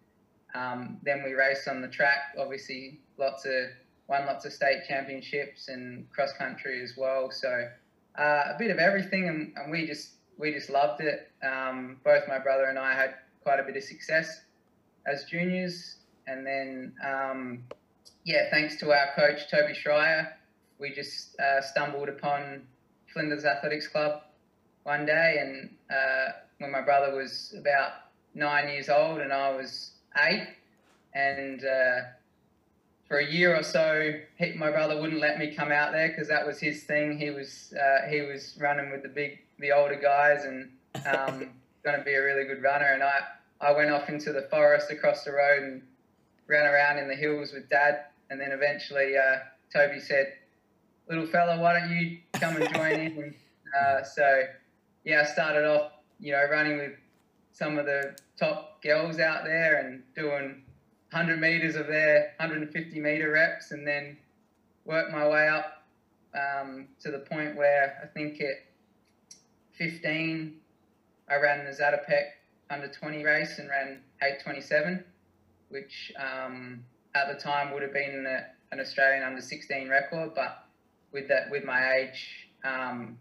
um, 0.54 0.98
then 1.02 1.22
we 1.22 1.34
raced 1.34 1.68
on 1.68 1.80
the 1.80 1.88
track. 1.88 2.34
Obviously, 2.38 3.00
lots 3.18 3.44
of 3.44 3.66
won 4.10 4.26
lots 4.26 4.44
of 4.44 4.52
state 4.52 4.82
championships 4.88 5.68
and 5.68 6.10
cross 6.10 6.32
country 6.32 6.82
as 6.82 6.94
well. 6.96 7.30
So 7.30 7.68
uh, 8.18 8.22
a 8.22 8.56
bit 8.58 8.72
of 8.72 8.78
everything, 8.78 9.28
and, 9.28 9.52
and, 9.56 9.70
we 9.70 9.86
just 9.86 10.10
we 10.36 10.52
just 10.52 10.68
loved 10.68 11.00
it. 11.00 11.30
Um, 11.44 11.98
both 12.04 12.24
my 12.28 12.40
brother 12.40 12.64
and 12.64 12.78
I 12.78 12.94
had 12.94 13.14
quite 13.44 13.60
a 13.60 13.62
bit 13.62 13.76
of 13.76 13.84
success 13.84 14.42
as 15.06 15.24
juniors, 15.24 15.96
and 16.26 16.44
then 16.44 16.92
um, 17.06 17.62
yeah, 18.24 18.50
thanks 18.50 18.76
to 18.80 18.90
our 18.90 19.14
coach 19.14 19.48
Toby 19.48 19.74
Schreier, 19.74 20.32
we 20.80 20.92
just 20.92 21.38
uh, 21.38 21.62
stumbled 21.62 22.08
upon 22.08 22.62
Flinders 23.12 23.44
Athletics 23.44 23.86
Club 23.86 24.22
one 24.82 25.06
day, 25.06 25.36
and 25.40 25.70
uh, 25.88 26.32
when 26.58 26.72
my 26.72 26.80
brother 26.80 27.14
was 27.14 27.54
about 27.56 27.92
nine 28.34 28.68
years 28.68 28.88
old 28.88 29.20
and 29.20 29.32
I 29.32 29.50
was 29.50 29.92
eight, 30.18 30.48
and 31.14 31.64
uh, 31.64 32.00
for 33.10 33.18
a 33.18 33.26
year 33.26 33.56
or 33.56 33.64
so, 33.64 34.12
he, 34.38 34.52
my 34.52 34.70
brother 34.70 35.00
wouldn't 35.00 35.20
let 35.20 35.36
me 35.36 35.52
come 35.52 35.72
out 35.72 35.90
there 35.90 36.10
because 36.10 36.28
that 36.28 36.46
was 36.46 36.60
his 36.60 36.84
thing. 36.84 37.18
He 37.18 37.30
was 37.30 37.74
uh, 37.74 38.08
he 38.08 38.20
was 38.20 38.56
running 38.60 38.92
with 38.92 39.02
the 39.02 39.08
big, 39.08 39.40
the 39.58 39.72
older 39.72 39.98
guys, 40.00 40.44
and 40.44 40.70
um, 41.06 41.50
going 41.84 41.98
to 41.98 42.04
be 42.04 42.14
a 42.14 42.22
really 42.22 42.44
good 42.44 42.62
runner. 42.62 42.86
And 42.86 43.02
I 43.02 43.18
I 43.60 43.72
went 43.72 43.90
off 43.90 44.08
into 44.08 44.32
the 44.32 44.42
forest 44.42 44.92
across 44.92 45.24
the 45.24 45.32
road 45.32 45.64
and 45.64 45.82
ran 46.46 46.66
around 46.66 46.98
in 46.98 47.08
the 47.08 47.16
hills 47.16 47.52
with 47.52 47.68
dad. 47.68 48.04
And 48.30 48.40
then 48.40 48.52
eventually, 48.52 49.16
uh, 49.16 49.38
Toby 49.72 49.98
said, 49.98 50.34
"Little 51.08 51.26
fella, 51.26 51.60
why 51.60 51.80
don't 51.80 51.90
you 51.90 52.18
come 52.34 52.62
and 52.62 52.72
join 52.72 52.92
in?" 52.92 53.22
And, 53.24 53.34
uh, 53.76 54.04
so 54.04 54.44
yeah, 55.02 55.22
I 55.22 55.24
started 55.24 55.64
off, 55.64 55.90
you 56.20 56.30
know, 56.30 56.46
running 56.48 56.78
with 56.78 56.92
some 57.54 57.76
of 57.76 57.86
the 57.86 58.16
top 58.38 58.80
girls 58.84 59.18
out 59.18 59.42
there 59.42 59.80
and 59.80 60.04
doing 60.14 60.62
100 61.12 61.40
meters 61.40 61.76
of 61.76 61.86
their 61.86 62.34
150 62.38 63.00
meter 63.00 63.30
reps, 63.32 63.72
and 63.72 63.86
then 63.86 64.16
worked 64.84 65.10
my 65.10 65.26
way 65.28 65.48
up 65.48 65.84
um, 66.34 66.86
to 67.00 67.10
the 67.10 67.18
point 67.18 67.56
where 67.56 67.98
I 68.02 68.06
think 68.06 68.40
at 68.40 68.64
15 69.72 70.56
I 71.28 71.36
ran 71.36 71.64
the 71.64 71.70
Zatopek 71.70 72.24
under 72.70 72.88
20 72.88 73.24
race 73.24 73.58
and 73.58 73.68
ran 73.68 74.00
827, 74.22 75.04
which 75.68 76.12
um, 76.18 76.84
at 77.14 77.32
the 77.32 77.40
time 77.40 77.72
would 77.72 77.82
have 77.82 77.92
been 77.92 78.26
a, 78.26 78.46
an 78.72 78.80
Australian 78.80 79.22
under 79.24 79.40
16 79.40 79.88
record, 79.88 80.32
but 80.34 80.66
with 81.12 81.28
that 81.28 81.50
with 81.50 81.64
my 81.64 81.94
age, 81.94 82.48
um, 82.64 83.18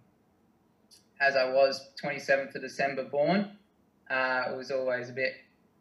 as 1.21 1.35
I 1.35 1.51
was 1.51 1.89
27th 2.03 2.55
of 2.55 2.61
December 2.61 3.03
born, 3.03 3.51
uh, 4.09 4.43
it 4.51 4.57
was 4.57 4.71
always 4.71 5.09
a 5.09 5.13
bit 5.13 5.33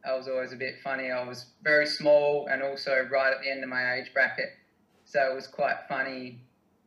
I 0.07 0.15
was 0.17 0.29
always 0.29 0.53
a 0.53 0.57
bit 0.57 0.77
funny. 0.83 1.11
I 1.11 1.27
was 1.27 1.47
very 1.63 1.87
small 1.87 2.49
and 2.51 2.63
also 2.63 3.07
right 3.11 3.33
at 3.33 3.43
the 3.43 3.51
end 3.51 3.63
of 3.63 3.69
my 3.69 3.95
age 3.95 4.13
bracket. 4.15 4.51
So 5.05 5.21
it 5.31 5.35
was 5.35 5.47
quite 5.47 5.77
funny 5.89 6.41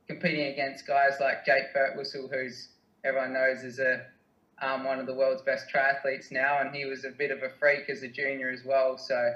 competing 0.07 0.47
against 0.47 0.85
guys 0.85 1.13
like 1.19 1.45
Jake 1.45 1.73
Birtwistle, 1.75 2.31
who's 2.31 2.69
everyone 3.03 3.33
knows 3.33 3.63
is 3.63 3.79
a 3.79 4.05
um, 4.61 4.83
one 4.83 4.99
of 4.99 5.07
the 5.07 5.13
world's 5.13 5.41
best 5.41 5.65
triathletes 5.73 6.31
now, 6.31 6.59
and 6.59 6.75
he 6.75 6.85
was 6.85 7.03
a 7.03 7.09
bit 7.09 7.31
of 7.31 7.41
a 7.41 7.49
freak 7.59 7.89
as 7.89 8.03
a 8.03 8.07
junior 8.07 8.51
as 8.51 8.63
well. 8.63 8.97
So 8.97 9.33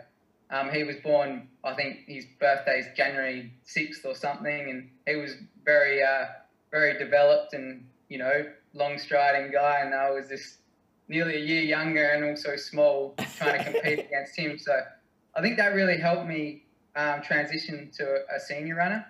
um, 0.52 0.70
he 0.70 0.84
was 0.84 0.98
born, 0.98 1.48
I 1.64 1.74
think 1.74 2.02
his 2.06 2.26
birthday 2.40 2.80
is 2.80 2.86
January 2.96 3.52
6th 3.66 4.06
or 4.06 4.14
something, 4.14 4.70
and 4.70 4.90
he 5.08 5.16
was 5.20 5.36
very, 5.64 6.04
uh, 6.04 6.26
very 6.70 6.98
developed 7.00 7.54
and, 7.54 7.88
you 8.08 8.20
know, 8.20 8.46
long 8.74 9.00
striding 9.00 9.52
guy, 9.52 9.80
and 9.82 9.96
I 9.96 10.12
was 10.12 10.30
this 10.30 10.58
nearly 11.08 11.36
a 11.36 11.40
year 11.40 11.62
younger 11.62 12.04
and 12.04 12.24
also 12.26 12.56
small, 12.56 13.16
trying 13.38 13.64
to 13.64 13.72
compete 13.72 14.00
against 14.08 14.38
him. 14.38 14.58
So 14.58 14.82
I 15.36 15.42
think 15.42 15.58
that 15.58 15.74
really 15.74 15.98
helped 15.98 16.28
me 16.28 16.64
um, 16.96 17.22
transition 17.22 17.92
to 17.98 18.24
a 18.36 18.40
senior 18.40 18.76
runner 18.76 19.06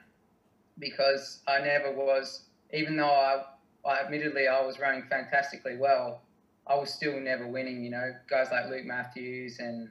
because 0.79 1.41
I 1.47 1.59
never 1.59 1.91
was, 1.91 2.45
even 2.73 2.97
though 2.97 3.09
I, 3.09 3.43
I 3.85 4.01
admittedly 4.01 4.47
I 4.47 4.61
was 4.65 4.79
running 4.79 5.03
fantastically 5.09 5.77
well, 5.77 6.21
I 6.67 6.75
was 6.75 6.91
still 6.93 7.19
never 7.19 7.47
winning. 7.47 7.83
You 7.83 7.91
know, 7.91 8.13
guys 8.29 8.47
like 8.51 8.69
Luke 8.69 8.85
Matthews 8.85 9.59
and 9.59 9.89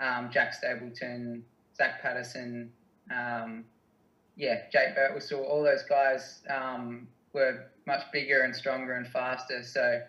um, 0.00 0.30
Jack 0.32 0.54
Stapleton, 0.54 1.44
Zach 1.76 2.00
Patterson, 2.00 2.70
um, 3.10 3.64
yeah, 4.36 4.60
Jake 4.72 4.96
Birtwistle, 4.96 5.44
all 5.44 5.62
those 5.62 5.82
guys 5.82 6.40
um, 6.48 7.06
were 7.32 7.66
much 7.86 8.02
bigger 8.12 8.42
and 8.42 8.54
stronger 8.54 8.94
and 8.94 9.06
faster. 9.06 9.62
So 9.62 10.00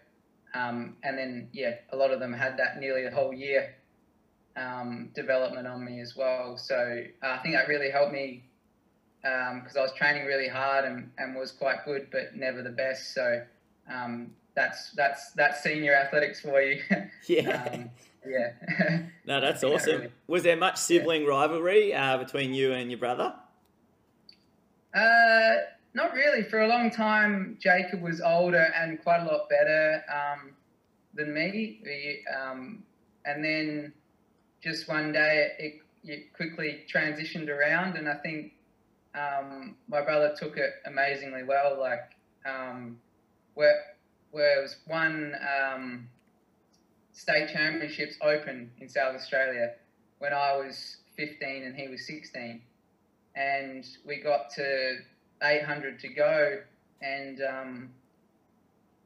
um, 0.53 0.95
and 1.03 1.17
then, 1.17 1.49
yeah, 1.51 1.75
a 1.91 1.95
lot 1.95 2.11
of 2.11 2.19
them 2.19 2.33
had 2.33 2.57
that 2.57 2.79
nearly 2.79 3.03
the 3.03 3.11
whole 3.11 3.33
year 3.33 3.75
um, 4.55 5.09
development 5.15 5.67
on 5.67 5.83
me 5.83 5.99
as 5.99 6.15
well. 6.15 6.57
So 6.57 7.03
uh, 7.23 7.27
I 7.27 7.37
think 7.39 7.55
that 7.55 7.67
really 7.67 7.89
helped 7.89 8.13
me 8.13 8.43
because 9.21 9.75
um, 9.75 9.79
I 9.79 9.81
was 9.81 9.93
training 9.93 10.25
really 10.25 10.47
hard 10.47 10.85
and, 10.85 11.09
and 11.17 11.35
was 11.35 11.51
quite 11.51 11.85
good, 11.85 12.07
but 12.11 12.35
never 12.35 12.61
the 12.61 12.69
best. 12.69 13.13
So 13.13 13.41
um, 13.91 14.31
that's 14.55 14.91
that's 14.91 15.31
that's 15.31 15.63
senior 15.63 15.95
athletics 15.95 16.41
for 16.41 16.61
you. 16.61 16.81
yeah. 17.27 17.69
Um, 17.73 17.89
yeah. 18.25 18.99
no, 19.25 19.41
that's 19.41 19.63
awesome. 19.63 19.91
That 19.91 19.97
really, 19.97 20.11
was 20.27 20.43
there 20.43 20.57
much 20.57 20.77
sibling 20.77 21.23
yeah. 21.23 21.29
rivalry 21.29 21.93
uh, 21.93 22.17
between 22.17 22.53
you 22.53 22.73
and 22.73 22.91
your 22.91 22.99
brother? 22.99 23.33
Uh, 24.93 25.55
not 25.93 26.13
really. 26.13 26.43
For 26.43 26.61
a 26.61 26.67
long 26.67 26.89
time, 26.89 27.57
Jacob 27.59 28.01
was 28.01 28.21
older 28.21 28.73
and 28.75 29.01
quite 29.01 29.21
a 29.21 29.25
lot 29.25 29.49
better 29.49 30.03
um, 30.09 30.51
than 31.13 31.33
me. 31.33 31.79
Um, 32.35 32.83
and 33.25 33.43
then 33.43 33.93
just 34.61 34.87
one 34.87 35.11
day, 35.11 35.51
it, 35.59 35.73
it, 36.03 36.33
quickly 36.33 36.83
transitioned 36.93 37.49
around, 37.49 37.95
and 37.97 38.09
I 38.09 38.15
think 38.15 38.53
um, 39.13 39.75
my 39.87 40.01
brother 40.01 40.33
took 40.37 40.57
it 40.57 40.71
amazingly 40.85 41.43
well. 41.43 41.77
Like 41.79 42.11
um, 42.45 42.97
where 43.53 43.75
where 44.31 44.59
it 44.59 44.63
was 44.63 44.77
one 44.87 45.35
um, 45.61 46.07
state 47.11 47.49
championships 47.53 48.15
open 48.21 48.71
in 48.79 48.89
South 48.89 49.15
Australia 49.15 49.73
when 50.17 50.33
I 50.33 50.55
was 50.55 50.97
15 51.15 51.63
and 51.63 51.75
he 51.75 51.87
was 51.87 52.07
16, 52.07 52.61
and 53.35 53.85
we 54.05 54.21
got 54.21 54.49
to 54.55 54.97
800 55.43 55.99
to 55.99 56.07
go, 56.09 56.59
and 57.01 57.41
um, 57.41 57.89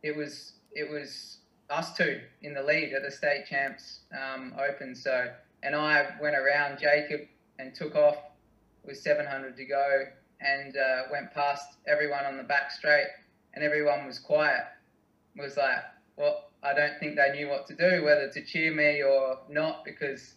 it 0.03 0.15
was 0.15 0.53
it 0.71 0.89
was 0.89 1.37
us 1.69 1.95
two 1.95 2.19
in 2.43 2.53
the 2.53 2.63
lead 2.63 2.93
at 2.93 3.03
the 3.03 3.11
state 3.11 3.45
champs 3.49 4.01
um, 4.13 4.53
open. 4.57 4.95
So, 4.95 5.29
and 5.63 5.75
I 5.75 6.07
went 6.21 6.35
around 6.35 6.79
Jacob 6.79 7.21
and 7.59 7.73
took 7.73 7.95
off 7.95 8.17
with 8.85 8.97
700 8.97 9.57
to 9.57 9.65
go, 9.65 10.03
and 10.39 10.77
uh, 10.77 11.03
went 11.11 11.33
past 11.33 11.65
everyone 11.87 12.25
on 12.25 12.37
the 12.37 12.43
back 12.43 12.71
straight, 12.71 13.07
and 13.53 13.63
everyone 13.63 14.05
was 14.05 14.19
quiet. 14.19 14.63
Was 15.35 15.57
like, 15.57 15.83
well, 16.15 16.49
I 16.63 16.73
don't 16.73 16.99
think 16.99 17.15
they 17.15 17.31
knew 17.37 17.49
what 17.49 17.67
to 17.67 17.75
do, 17.75 18.03
whether 18.03 18.29
to 18.29 18.45
cheer 18.45 18.73
me 18.73 19.03
or 19.03 19.39
not, 19.49 19.83
because 19.83 20.35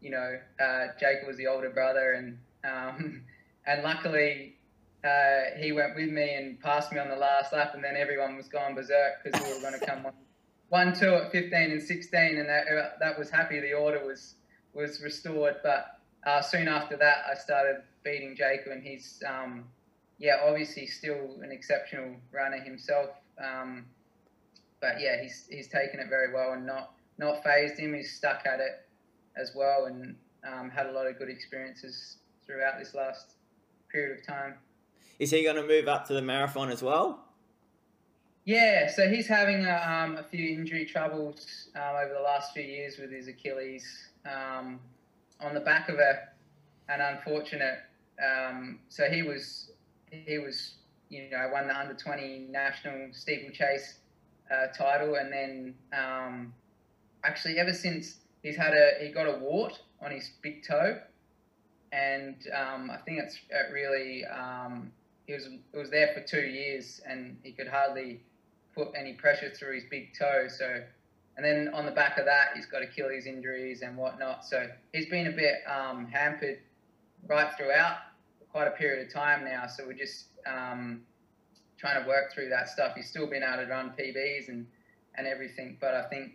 you 0.00 0.10
know 0.10 0.38
uh, 0.60 0.86
Jacob 0.98 1.26
was 1.26 1.36
the 1.36 1.46
older 1.46 1.70
brother, 1.70 2.12
and 2.12 2.38
um, 2.64 3.22
and 3.66 3.82
luckily 3.82 4.56
uh, 5.04 5.58
he 5.58 5.72
went 5.72 5.96
with 5.96 6.10
me 6.10 6.34
and 6.34 6.60
passed 6.60 6.92
me 6.92 6.98
on 6.98 7.08
the 7.08 7.16
last 7.16 7.52
lap, 7.52 7.72
and 7.74 7.82
then 7.82 7.96
everyone 7.96 8.36
was 8.36 8.48
going 8.48 8.74
berserk 8.74 9.22
because 9.24 9.40
we 9.42 9.54
were 9.54 9.60
going 9.60 9.78
to 9.80 9.86
come 9.86 10.06
on 10.06 10.12
one, 10.70 10.94
two 10.94 11.14
at 11.14 11.32
15 11.32 11.72
and 11.72 11.82
16, 11.82 12.38
and 12.38 12.48
that 12.48 12.64
uh, 12.68 12.90
that 13.00 13.18
was 13.18 13.28
happy. 13.28 13.60
The 13.60 13.74
order 13.74 14.04
was 14.04 14.36
was 14.72 15.02
restored, 15.02 15.56
but 15.62 15.98
uh, 16.24 16.40
soon 16.40 16.68
after 16.68 16.96
that, 16.96 17.24
I 17.30 17.34
started 17.34 17.82
beating 18.04 18.36
Jacob, 18.36 18.72
and 18.72 18.82
he's 18.82 19.20
um, 19.28 19.64
yeah, 20.18 20.36
obviously 20.46 20.86
still 20.86 21.38
an 21.42 21.50
exceptional 21.50 22.14
runner 22.32 22.60
himself. 22.60 23.10
Um, 23.42 23.86
but 24.80 25.00
yeah, 25.00 25.20
he's 25.20 25.46
he's 25.50 25.68
taken 25.68 25.98
it 25.98 26.08
very 26.08 26.32
well 26.32 26.52
and 26.52 26.64
not 26.64 26.92
not 27.18 27.42
phased 27.42 27.78
him. 27.78 27.92
He's 27.94 28.14
stuck 28.16 28.46
at 28.46 28.60
it 28.60 28.86
as 29.36 29.52
well, 29.56 29.86
and 29.86 30.14
um, 30.46 30.70
had 30.70 30.86
a 30.86 30.92
lot 30.92 31.08
of 31.08 31.18
good 31.18 31.28
experiences 31.28 32.18
throughout 32.46 32.78
this 32.78 32.94
last 32.94 33.34
period 33.90 34.18
of 34.20 34.24
time. 34.24 34.54
Is 35.20 35.30
he 35.30 35.42
going 35.44 35.56
to 35.56 35.62
move 35.62 35.86
up 35.86 36.06
to 36.08 36.14
the 36.14 36.22
marathon 36.22 36.70
as 36.70 36.82
well? 36.82 37.26
Yeah, 38.46 38.90
so 38.90 39.06
he's 39.06 39.26
having 39.26 39.66
a, 39.66 39.76
um, 39.76 40.16
a 40.16 40.22
few 40.22 40.48
injury 40.48 40.86
troubles 40.86 41.68
um, 41.76 41.94
over 41.94 42.14
the 42.14 42.22
last 42.22 42.54
few 42.54 42.62
years 42.62 42.96
with 42.98 43.12
his 43.12 43.28
Achilles 43.28 43.86
um, 44.24 44.80
on 45.38 45.52
the 45.52 45.60
back 45.60 45.90
of 45.90 45.96
a 45.96 46.20
an 46.88 47.02
unfortunate. 47.02 47.80
Um, 48.18 48.78
so 48.88 49.04
he 49.10 49.22
was 49.22 49.72
he 50.10 50.38
was 50.38 50.76
you 51.10 51.28
know 51.30 51.50
won 51.52 51.68
the 51.68 51.78
under 51.78 51.94
twenty 51.94 52.46
national 52.50 53.10
steeplechase 53.12 53.98
uh, 54.50 54.68
title, 54.76 55.16
and 55.16 55.30
then 55.30 55.74
um, 55.92 56.54
actually 57.24 57.58
ever 57.58 57.74
since 57.74 58.16
he's 58.42 58.56
had 58.56 58.72
a 58.72 58.92
he 59.04 59.12
got 59.12 59.26
a 59.26 59.38
wart 59.38 59.78
on 60.02 60.12
his 60.12 60.30
big 60.40 60.66
toe, 60.66 60.98
and 61.92 62.36
um, 62.56 62.90
I 62.90 62.96
think 63.04 63.20
it's 63.22 63.38
it 63.50 63.70
really 63.70 64.24
he 65.30 65.34
was 65.34 65.46
it 65.46 65.78
was 65.78 65.90
there 65.90 66.10
for 66.12 66.20
two 66.20 66.46
years 66.46 67.00
and 67.08 67.36
he 67.44 67.52
could 67.52 67.68
hardly 67.68 68.20
put 68.74 68.88
any 68.98 69.12
pressure 69.12 69.50
through 69.50 69.74
his 69.74 69.84
big 69.88 70.08
toe. 70.18 70.48
So, 70.48 70.82
and 71.36 71.46
then 71.46 71.70
on 71.72 71.86
the 71.86 71.92
back 71.92 72.18
of 72.18 72.24
that, 72.24 72.48
he's 72.56 72.66
got 72.66 72.82
Achilles 72.82 73.26
injuries 73.26 73.82
and 73.82 73.96
whatnot. 73.96 74.44
So 74.44 74.66
he's 74.92 75.06
been 75.06 75.28
a 75.28 75.32
bit 75.32 75.62
um, 75.68 76.06
hampered 76.06 76.58
right 77.28 77.52
throughout 77.56 77.98
quite 78.50 78.66
a 78.66 78.72
period 78.72 79.06
of 79.06 79.12
time 79.12 79.44
now. 79.44 79.68
So 79.68 79.86
we're 79.86 79.92
just 79.92 80.26
um, 80.46 81.02
trying 81.78 82.02
to 82.02 82.08
work 82.08 82.32
through 82.34 82.48
that 82.48 82.68
stuff. 82.68 82.96
He's 82.96 83.08
still 83.08 83.28
been 83.28 83.44
able 83.44 83.62
to 83.62 83.70
run 83.70 83.92
PBs 83.96 84.48
and, 84.48 84.66
and 85.14 85.28
everything, 85.28 85.78
but 85.80 85.94
I 85.94 86.08
think 86.08 86.32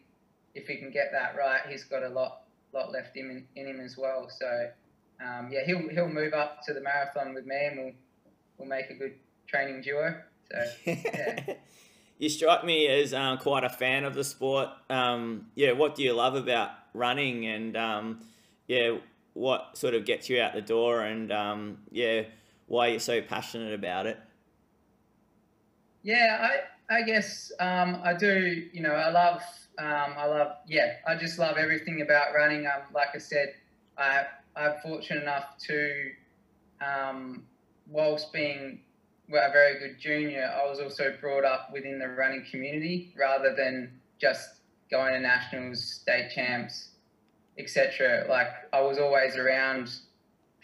if 0.53 0.67
he 0.67 0.77
can 0.77 0.89
get 0.89 1.11
that 1.11 1.35
right, 1.37 1.61
he's 1.69 1.83
got 1.83 2.03
a 2.03 2.09
lot 2.09 2.43
lot 2.73 2.91
left 2.91 3.17
in, 3.17 3.45
in 3.55 3.67
him 3.67 3.81
as 3.81 3.97
well. 3.97 4.29
So 4.29 4.69
um, 5.21 5.49
yeah, 5.51 5.65
he'll 5.65 5.89
he'll 5.89 6.09
move 6.09 6.33
up 6.33 6.61
to 6.65 6.73
the 6.73 6.81
marathon 6.81 7.33
with 7.33 7.45
me, 7.45 7.55
and 7.55 7.77
we'll 7.77 7.93
we'll 8.57 8.67
make 8.67 8.89
a 8.89 8.93
good 8.93 9.15
training 9.47 9.81
duo. 9.81 10.15
So 10.51 10.63
yeah. 10.85 11.53
you 12.17 12.29
strike 12.29 12.63
me 12.63 12.87
as 12.87 13.13
um, 13.13 13.37
quite 13.37 13.63
a 13.63 13.69
fan 13.69 14.03
of 14.03 14.13
the 14.13 14.23
sport. 14.23 14.69
Um, 14.89 15.47
yeah, 15.55 15.71
what 15.71 15.95
do 15.95 16.03
you 16.03 16.13
love 16.13 16.35
about 16.35 16.71
running, 16.93 17.45
and 17.45 17.75
um, 17.75 18.21
yeah, 18.67 18.97
what 19.33 19.77
sort 19.77 19.93
of 19.93 20.05
gets 20.05 20.29
you 20.29 20.41
out 20.41 20.53
the 20.53 20.61
door, 20.61 21.01
and 21.01 21.31
um, 21.31 21.79
yeah, 21.91 22.23
why 22.67 22.87
you're 22.87 22.99
so 22.99 23.21
passionate 23.21 23.73
about 23.73 24.05
it? 24.05 24.19
Yeah, 26.03 26.49
I 26.89 26.97
I 26.97 27.01
guess 27.01 27.51
um, 27.59 27.99
I 28.03 28.13
do. 28.13 28.67
You 28.71 28.81
know, 28.81 28.93
I 28.93 29.09
love 29.09 29.41
um, 29.77 30.15
I 30.17 30.25
love 30.25 30.51
yeah, 30.67 30.93
I 31.07 31.15
just 31.15 31.39
love 31.39 31.57
everything 31.57 32.01
about 32.01 32.33
running. 32.35 32.65
Um, 32.67 32.83
like 32.93 33.09
I 33.13 33.17
said, 33.17 33.55
I 33.97 34.25
I'm 34.55 34.75
fortunate 34.81 35.23
enough 35.23 35.57
to, 35.67 36.11
um, 36.79 37.43
whilst 37.89 38.31
being 38.33 38.79
a 39.29 39.51
very 39.51 39.79
good 39.79 39.99
junior, 39.99 40.51
I 40.55 40.69
was 40.69 40.79
also 40.79 41.15
brought 41.19 41.45
up 41.45 41.71
within 41.71 41.99
the 41.99 42.07
running 42.07 42.45
community 42.49 43.13
rather 43.17 43.55
than 43.55 43.91
just 44.19 44.61
going 44.91 45.13
to 45.13 45.19
nationals, 45.19 45.83
state 45.83 46.31
champs, 46.33 46.89
etc. 47.57 48.25
Like 48.29 48.47
I 48.73 48.81
was 48.81 48.97
always 48.97 49.35
around 49.35 49.89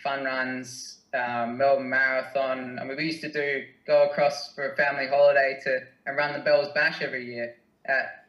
fun 0.03 0.23
runs, 0.23 0.99
um, 1.13 1.57
Melbourne 1.57 1.89
Marathon. 1.89 2.79
I 2.79 2.83
mean, 2.83 2.97
we 2.97 3.05
used 3.05 3.21
to 3.21 3.31
do 3.31 3.63
go 3.85 4.09
across 4.09 4.53
for 4.53 4.71
a 4.71 4.75
family 4.75 5.07
holiday 5.07 5.59
to 5.63 5.79
and 6.05 6.17
run 6.17 6.33
the 6.33 6.39
Bells 6.39 6.69
Bash 6.73 7.01
every 7.01 7.25
year 7.25 7.55
at 7.85 8.25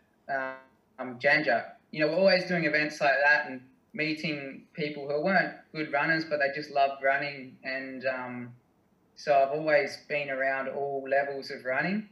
um, 0.99 1.19
Janja. 1.19 1.65
You 1.91 2.01
know, 2.01 2.09
we're 2.09 2.19
always 2.19 2.45
doing 2.45 2.65
events 2.65 3.01
like 3.01 3.15
that 3.25 3.49
and 3.49 3.61
meeting 3.93 4.63
people 4.73 5.07
who 5.09 5.23
weren't 5.23 5.55
good 5.75 5.93
runners, 5.93 6.25
but 6.25 6.39
they 6.39 6.55
just 6.55 6.71
loved 6.71 7.03
running. 7.03 7.57
And 7.63 8.07
um, 8.07 8.53
so 9.17 9.35
I've 9.35 9.51
always 9.51 9.99
been 10.09 10.31
around 10.31 10.69
all 10.69 11.07
levels 11.09 11.51
of 11.51 11.65
running. 11.65 12.09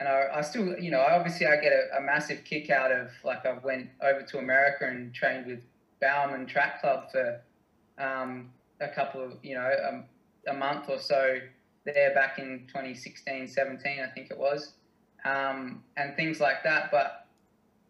And 0.00 0.08
I, 0.08 0.28
I 0.34 0.40
still, 0.40 0.78
you 0.78 0.90
know, 0.90 1.00
obviously 1.00 1.46
I 1.46 1.56
get 1.56 1.72
a, 1.72 1.98
a, 1.98 2.00
massive 2.00 2.44
kick 2.44 2.70
out 2.70 2.90
of 2.90 3.08
like 3.24 3.46
I 3.46 3.52
went 3.62 3.88
over 4.02 4.22
to 4.22 4.38
America 4.38 4.86
and 4.88 5.14
trained 5.14 5.46
with 5.46 5.60
Bowerman 6.00 6.46
Track 6.46 6.80
Club 6.80 7.10
for 7.12 7.40
um, 7.98 8.50
a 8.80 8.88
couple 8.88 9.22
of, 9.22 9.32
you 9.42 9.54
know, 9.54 9.60
a, 9.60 10.50
a, 10.50 10.54
month 10.54 10.88
or 10.88 10.98
so 10.98 11.38
there 11.84 12.12
back 12.14 12.38
in 12.38 12.64
2016, 12.68 13.46
17, 13.46 14.00
I 14.00 14.10
think 14.12 14.30
it 14.30 14.38
was, 14.38 14.72
um, 15.24 15.84
and 15.96 16.16
things 16.16 16.40
like 16.40 16.64
that. 16.64 16.90
But 16.90 17.26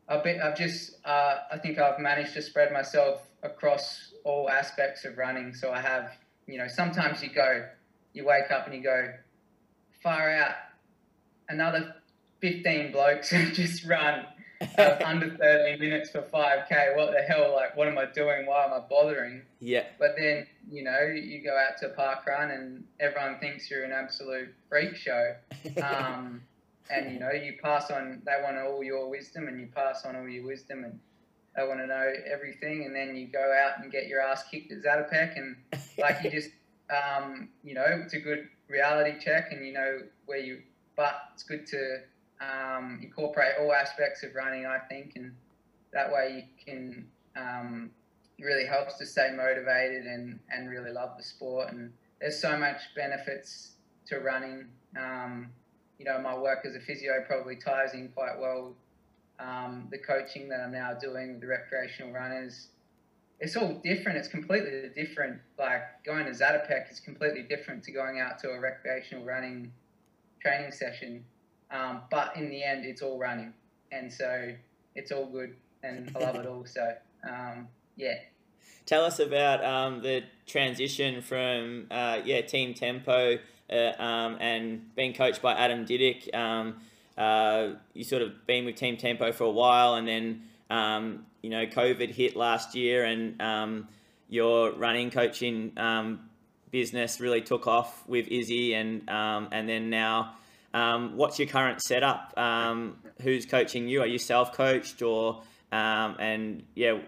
I've, 0.09 0.27
I've 0.27 0.57
just, 0.57 0.97
uh, 1.05 1.37
I 1.51 1.59
think 1.59 1.79
I've 1.79 1.99
managed 1.99 2.35
to 2.35 2.43
spread 2.43 2.73
myself 2.73 3.23
across 3.43 4.13
all 4.25 4.51
aspects 4.51 5.05
of 5.05 5.17
running. 5.17 5.55
So 5.55 5.73
I 5.73 5.81
have, 5.81 6.13
you 6.47 6.59
know, 6.59 6.69
sometimes 6.69 7.23
you 7.23 7.31
go, 7.31 7.65
you 8.13 8.25
wake 8.25 8.51
up 8.51 8.67
and 8.67 8.75
you 8.75 8.83
go, 8.83 9.13
far 10.03 10.31
out, 10.31 10.55
another 11.49 11.95
15 12.41 12.93
blokes 12.93 13.31
who 13.31 13.51
just 13.53 13.85
run 13.85 14.27
under 14.79 15.31
13 15.31 15.81
minutes 15.81 16.11
for 16.11 16.23
5k. 16.23 16.97
What 16.97 17.13
the 17.13 17.23
hell? 17.27 17.53
Like, 17.55 17.77
what 17.77 17.89
am 17.89 17.99
I 17.99 18.07
doing? 18.07 18.47
Why 18.47 18.65
am 18.65 18.73
I 18.73 18.81
bothering? 18.81 19.43
Yeah. 19.61 19.85
But 19.99 20.15
then, 20.19 20.47
you 20.71 20.85
know, 20.85 21.01
you 21.01 21.43
go 21.43 21.57
out 21.57 21.79
to 21.81 21.87
a 21.87 21.91
park 21.91 22.27
run 22.27 22.51
and 22.51 22.85
everyone 23.01 23.39
thinks 23.41 23.71
you're 23.71 23.85
an 23.85 23.93
absolute 23.93 24.55
freak 24.69 24.97
show. 24.97 25.35
Um, 25.83 26.43
and 26.93 27.13
you 27.13 27.19
know 27.19 27.31
you 27.31 27.55
pass 27.63 27.91
on 27.91 28.23
they 28.25 28.43
want 28.43 28.57
all 28.59 28.83
your 28.83 29.09
wisdom 29.09 29.49
and 29.49 29.61
you 29.61 29.69
pass 29.75 30.05
on 30.05 30.17
all 30.17 30.29
your 30.29 30.45
wisdom 30.45 30.85
and 30.85 30.99
they 31.57 31.67
want 31.67 31.81
to 31.81 31.87
know 31.87 32.13
everything 32.33 32.85
and 32.85 32.95
then 32.95 33.15
you 33.15 33.27
go 33.27 33.55
out 33.65 33.83
and 33.83 33.93
get 33.93 34.07
your 34.07 34.21
ass 34.21 34.45
kicked 34.51 34.73
at 34.73 34.83
Zatopek 34.83 35.37
and 35.37 35.57
like 35.99 36.23
you 36.25 36.31
just 36.31 36.51
um, 36.91 37.49
you 37.63 37.75
know 37.75 37.85
it's 37.87 38.15
a 38.15 38.21
good 38.21 38.49
reality 38.69 39.19
check 39.23 39.53
and 39.53 39.67
you 39.67 39.73
know 39.73 40.01
where 40.27 40.39
you 40.39 40.63
but 40.97 41.15
it's 41.35 41.43
good 41.43 41.67
to 41.67 41.99
um, 42.41 43.01
incorporate 43.03 43.53
all 43.61 43.73
aspects 43.73 44.23
of 44.23 44.35
running 44.35 44.67
I 44.67 44.79
think 44.79 45.13
and 45.17 45.33
that 45.93 46.11
way 46.11 46.47
you 46.47 46.65
can 46.65 47.07
um, 47.37 47.91
it 48.39 48.45
really 48.45 48.67
helps 48.67 48.99
to 48.99 49.07
stay 49.07 49.31
motivated 49.35 50.07
and, 50.07 50.39
and 50.51 50.69
really 50.69 50.91
love 50.91 51.17
the 51.17 51.23
sport 51.23 51.73
and 51.73 51.93
there's 52.21 52.41
so 52.41 52.57
much 52.57 52.81
benefits 52.95 53.73
to 54.07 54.19
running 54.19 54.67
um, 54.97 55.51
you 56.03 56.11
know, 56.11 56.19
my 56.19 56.37
work 56.37 56.65
as 56.65 56.75
a 56.75 56.81
physio 56.81 57.23
probably 57.29 57.55
ties 57.55 57.95
in 57.95 58.09
quite 58.09 58.37
well. 58.39 58.75
Um, 59.39 59.89
the 59.91 59.99
coaching 59.99 60.49
that 60.49 60.61
I'm 60.61 60.73
now 60.73 60.95
doing 61.01 61.33
with 61.33 61.41
the 61.41 61.47
recreational 61.47 62.13
runners, 62.13 62.69
it's 63.43 63.57
all 63.57 63.81
different. 63.83 64.17
It's 64.17 64.29
completely 64.29 64.89
different. 64.95 65.41
Like 65.59 65.83
going 66.05 66.25
to 66.27 66.31
Zatopek 66.31 66.91
is 66.91 67.01
completely 67.01 67.43
different 67.43 67.83
to 67.85 67.93
going 67.93 68.21
out 68.21 68.39
to 68.41 68.51
a 68.51 68.61
recreational 68.61 69.25
running 69.25 69.73
training 70.41 70.71
session. 70.71 71.25
Um, 71.73 72.03
but 72.09 72.37
in 72.37 72.49
the 72.49 72.63
end, 72.63 72.85
it's 72.85 73.03
all 73.03 73.19
running, 73.19 73.53
and 73.91 74.13
so 74.13 74.53
it's 74.95 75.11
all 75.11 75.27
good, 75.27 75.57
and 75.83 76.11
I 76.15 76.21
love 76.21 76.37
it 76.37 76.47
all. 76.47 76.65
So 76.65 76.95
um, 77.29 77.67
yeah. 77.97 78.15
Tell 78.87 79.05
us 79.05 79.19
about 79.19 79.65
um, 79.65 80.03
the 80.03 80.23
transition 80.47 81.21
from 81.21 81.87
uh, 81.91 82.21
yeah 82.25 82.43
Team 82.43 82.75
Tempo 82.75 83.39
uh, 83.69 84.03
um, 84.03 84.37
and 84.41 84.95
being 84.95 85.15
coached 85.15 85.43
by 85.43 85.55
Adam 85.55 85.85
Didyk. 85.85 86.33
Um, 86.33 86.77
uh, 87.19 87.71
you 87.93 88.05
sort 88.05 88.23
of 88.23 88.47
been 88.47 88.65
with 88.67 88.77
Team 88.77 88.97
Tempo 88.97 89.33
for 89.33 89.45
a 89.45 89.51
while, 89.51 89.95
and 89.95 90.07
then 90.07 90.43
um, 90.71 91.27
you 91.43 91.51
know 91.51 91.67
COVID 91.67 92.11
hit 92.11 92.37
last 92.37 92.75
year, 92.75 93.05
and 93.05 93.41
um, 93.41 93.89
your 94.29 94.73
running 94.73 95.11
coaching 95.11 95.73
um, 95.77 96.21
business 96.71 97.21
really 97.21 97.41
took 97.41 97.67
off 97.67 98.07
with 98.09 98.29
Izzy, 98.29 98.75
and 98.75 99.09
um, 99.09 99.49
and 99.53 99.69
then 99.69 99.91
now. 99.91 100.35
what's 100.73 101.39
your 101.39 101.49
current 101.49 101.83
setup? 101.83 102.33
who's 103.21 103.47
coaching 103.47 103.89
you? 103.89 104.01
Are 104.01 104.07
you 104.07 104.19
self-coached, 104.19 105.03
or 105.03 105.43
and 105.71 106.63
yeah, 106.75 106.99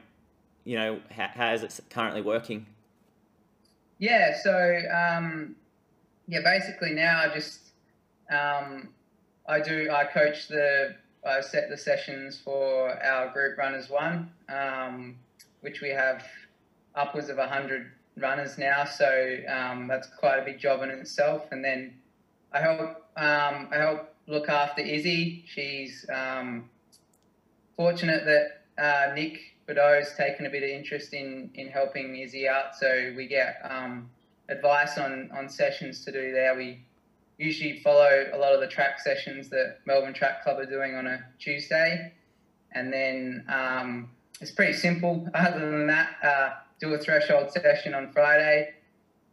you 0.64 0.79
know, 0.79 1.01
how, 1.11 1.29
how 1.35 1.53
is 1.53 1.62
it 1.62 1.81
currently 1.90 2.23
working? 2.23 2.66
Yeah, 3.99 4.37
so 4.42 4.81
um, 4.92 5.55
yeah, 6.27 6.40
basically 6.42 6.90
now 6.90 7.20
I 7.20 7.35
just 7.35 7.61
um, 8.31 8.88
I 9.47 9.61
do 9.61 9.90
I 9.90 10.05
coach 10.05 10.49
the 10.49 10.97
I 11.26 11.40
set 11.40 11.70
the 11.70 11.76
sessions 11.76 12.38
for 12.38 12.90
our 13.02 13.30
group 13.30 13.56
runners 13.56 13.88
one, 13.88 14.30
um, 14.48 15.16
which 15.60 15.80
we 15.80 15.88
have 15.90 16.24
upwards 16.94 17.28
of 17.28 17.38
hundred 17.38 17.90
runners 18.16 18.58
now. 18.58 18.84
So 18.84 19.38
um, 19.48 19.88
that's 19.88 20.08
quite 20.18 20.38
a 20.38 20.44
big 20.44 20.58
job 20.58 20.82
in 20.82 20.90
itself. 20.90 21.46
And 21.50 21.64
then 21.64 21.94
I 22.52 22.60
help 22.60 22.80
um, 23.16 23.68
I 23.72 23.76
help 23.76 24.14
look 24.26 24.48
after 24.48 24.82
Izzy. 24.82 25.44
She's 25.46 26.06
um, 26.12 26.68
fortunate 27.76 28.24
that 28.24 28.62
uh, 28.78 29.14
Nick 29.14 29.38
Bideau's 29.68 30.14
taken 30.16 30.46
a 30.46 30.50
bit 30.50 30.62
of 30.62 30.68
interest 30.68 31.14
in 31.14 31.50
in 31.54 31.68
helping 31.68 32.16
Izzy 32.16 32.48
out. 32.48 32.76
So 32.76 33.12
we 33.16 33.26
get 33.26 33.60
um, 33.68 34.10
advice 34.48 34.98
on, 34.98 35.30
on 35.37 35.48
sessions 35.48 36.04
to 36.04 36.12
do 36.12 36.32
there. 36.32 36.54
We 36.56 36.80
usually 37.38 37.81
follow 37.81 38.27
a 38.33 38.38
lot 38.38 38.53
of 38.53 38.61
the 38.61 38.66
track 38.66 39.01
sessions 39.01 39.49
that 39.51 39.79
Melbourne 39.87 40.14
Track 40.14 40.42
Club 40.44 40.59
are 40.59 40.66
doing 40.66 40.94
on 40.94 41.07
a 41.07 41.25
Tuesday. 41.38 42.12
And 42.73 42.92
then 42.92 43.44
um, 43.49 44.11
it's 44.40 44.51
pretty 44.51 44.73
simple. 44.73 45.29
Other 45.35 45.70
than 45.70 45.87
that, 45.88 46.11
uh, 46.23 46.51
do 46.81 46.94
a 46.94 46.99
threshold 46.99 47.51
session 47.51 47.94
on 47.94 48.12
Friday, 48.12 48.75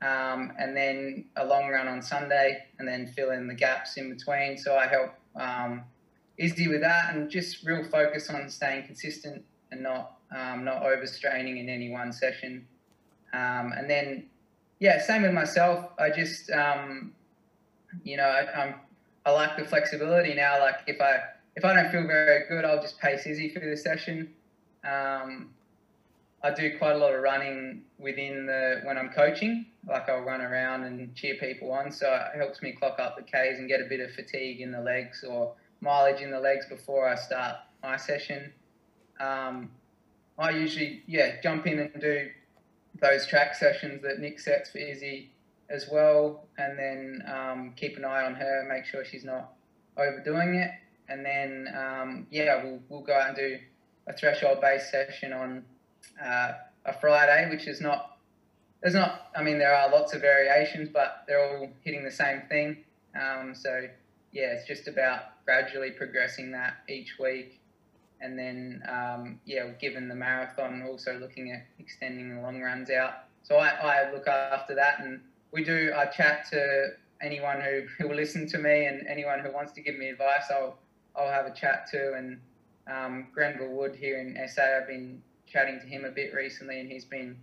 um, 0.01 0.53
and 0.59 0.75
then 0.75 1.25
a 1.35 1.45
long 1.45 1.69
run 1.69 1.87
on 1.87 2.01
Sunday, 2.01 2.65
and 2.79 2.87
then 2.87 3.07
fill 3.15 3.31
in 3.31 3.47
the 3.47 3.53
gaps 3.53 3.97
in 3.97 4.13
between. 4.13 4.57
So 4.57 4.75
I 4.75 4.87
help 4.87 5.11
um, 5.35 5.83
Izzy 6.37 6.67
with 6.67 6.81
that, 6.81 7.13
and 7.13 7.29
just 7.29 7.65
real 7.65 7.83
focus 7.83 8.29
on 8.29 8.49
staying 8.49 8.85
consistent 8.85 9.43
and 9.71 9.81
not 9.81 10.17
um, 10.35 10.63
not 10.63 10.83
overstraining 10.83 11.59
in 11.59 11.67
any 11.67 11.89
one 11.89 12.13
session. 12.13 12.67
Um, 13.33 13.73
and 13.75 13.89
then 13.89 14.29
yeah, 14.81 14.99
same 14.99 15.21
with 15.21 15.31
myself. 15.31 15.91
I 15.99 16.09
just, 16.09 16.49
um, 16.49 17.13
you 18.03 18.17
know, 18.17 18.23
I, 18.23 18.63
I'm, 18.63 18.75
I 19.25 19.31
like 19.31 19.57
the 19.57 19.65
flexibility 19.65 20.33
now. 20.33 20.59
Like 20.59 20.81
if 20.87 21.01
I 21.01 21.19
if 21.55 21.65
I 21.65 21.73
don't 21.73 21.91
feel 21.91 22.07
very 22.07 22.47
good, 22.47 22.65
I'll 22.65 22.81
just 22.81 22.99
pace 22.99 23.27
easy 23.27 23.49
through 23.49 23.69
the 23.69 23.77
session. 23.77 24.33
Um, 24.83 25.49
I 26.43 26.51
do 26.51 26.77
quite 26.79 26.93
a 26.93 26.97
lot 26.97 27.13
of 27.13 27.21
running 27.21 27.83
within 27.99 28.45
the 28.45 28.81
when 28.83 28.97
I'm 28.97 29.09
coaching. 29.09 29.65
Like 29.87 30.09
I'll 30.09 30.21
run 30.21 30.41
around 30.41 30.83
and 30.83 31.13
cheer 31.15 31.35
people 31.35 31.71
on, 31.71 31.91
so 31.91 32.07
it 32.33 32.37
helps 32.37 32.61
me 32.61 32.71
clock 32.71 32.99
up 32.99 33.17
the 33.17 33.23
Ks 33.23 33.59
and 33.59 33.67
get 33.67 33.81
a 33.81 33.85
bit 33.85 33.99
of 33.99 34.11
fatigue 34.11 34.61
in 34.61 34.71
the 34.71 34.81
legs 34.81 35.23
or 35.27 35.53
mileage 35.81 36.21
in 36.21 36.31
the 36.31 36.39
legs 36.39 36.65
before 36.67 37.07
I 37.07 37.15
start 37.15 37.57
my 37.83 37.97
session. 37.97 38.53
um, 39.19 39.69
I 40.37 40.51
usually 40.51 41.03
yeah 41.07 41.41
jump 41.41 41.67
in 41.67 41.79
and 41.79 42.01
do 42.01 42.29
those 42.99 43.27
track 43.27 43.55
sessions 43.55 44.01
that 44.01 44.19
Nick 44.19 44.39
sets 44.39 44.71
for 44.71 44.79
Izzy 44.79 45.31
as 45.71 45.87
well, 45.91 46.47
and 46.57 46.77
then 46.77 47.23
um, 47.31 47.73
keep 47.75 47.97
an 47.97 48.05
eye 48.05 48.25
on 48.25 48.35
her, 48.35 48.67
make 48.69 48.85
sure 48.85 49.05
she's 49.05 49.23
not 49.23 49.53
overdoing 49.97 50.55
it, 50.55 50.71
and 51.09 51.25
then 51.25 51.67
um, 51.77 52.27
yeah 52.29 52.63
we'll 52.63 52.79
we'll 52.89 53.01
go 53.01 53.13
out 53.13 53.29
and 53.29 53.37
do 53.37 53.57
a 54.07 54.13
threshold 54.13 54.59
based 54.61 54.91
session 54.91 55.33
on 55.33 55.63
uh, 56.23 56.53
a 56.85 56.93
Friday, 56.99 57.49
which 57.49 57.67
is 57.67 57.81
not 57.81 58.17
there's 58.81 58.95
not 58.95 59.29
I 59.35 59.43
mean 59.43 59.57
there 59.57 59.73
are 59.73 59.89
lots 59.89 60.13
of 60.13 60.21
variations, 60.21 60.89
but 60.91 61.23
they're 61.27 61.57
all 61.57 61.69
hitting 61.81 62.03
the 62.03 62.11
same 62.11 62.41
thing. 62.49 62.77
Um, 63.15 63.53
so 63.55 63.87
yeah, 64.31 64.53
it's 64.53 64.67
just 64.67 64.87
about 64.87 65.43
gradually 65.45 65.91
progressing 65.91 66.51
that 66.51 66.77
each 66.87 67.17
week. 67.19 67.59
And 68.21 68.37
then, 68.37 68.83
um, 68.87 69.39
yeah, 69.45 69.67
given 69.79 70.07
the 70.07 70.15
marathon, 70.15 70.83
also 70.87 71.17
looking 71.17 71.51
at 71.51 71.65
extending 71.79 72.35
the 72.35 72.41
long 72.41 72.61
runs 72.61 72.89
out. 72.91 73.25
So 73.43 73.55
I, 73.55 73.69
I 73.69 74.11
look 74.13 74.27
after 74.27 74.75
that, 74.75 74.99
and 74.99 75.21
we 75.51 75.63
do. 75.63 75.93
I 75.95 76.05
chat 76.05 76.47
to 76.51 76.89
anyone 77.21 77.61
who, 77.61 77.83
who 77.97 78.09
will 78.09 78.15
listen 78.15 78.47
to 78.49 78.57
me, 78.57 78.85
and 78.85 79.05
anyone 79.07 79.39
who 79.39 79.51
wants 79.51 79.71
to 79.73 79.81
give 79.81 79.97
me 79.97 80.09
advice. 80.09 80.43
I'll 80.51 80.77
I'll 81.15 81.31
have 81.31 81.45
a 81.45 81.53
chat 81.53 81.87
to. 81.91 82.13
And 82.13 82.39
um, 82.87 83.27
Grenville 83.33 83.69
Wood 83.69 83.95
here 83.95 84.19
in 84.19 84.37
SA, 84.47 84.61
I've 84.81 84.87
been 84.87 85.21
chatting 85.47 85.79
to 85.79 85.85
him 85.85 86.05
a 86.05 86.11
bit 86.11 86.33
recently, 86.33 86.79
and 86.79 86.91
he's 86.91 87.05
been 87.05 87.37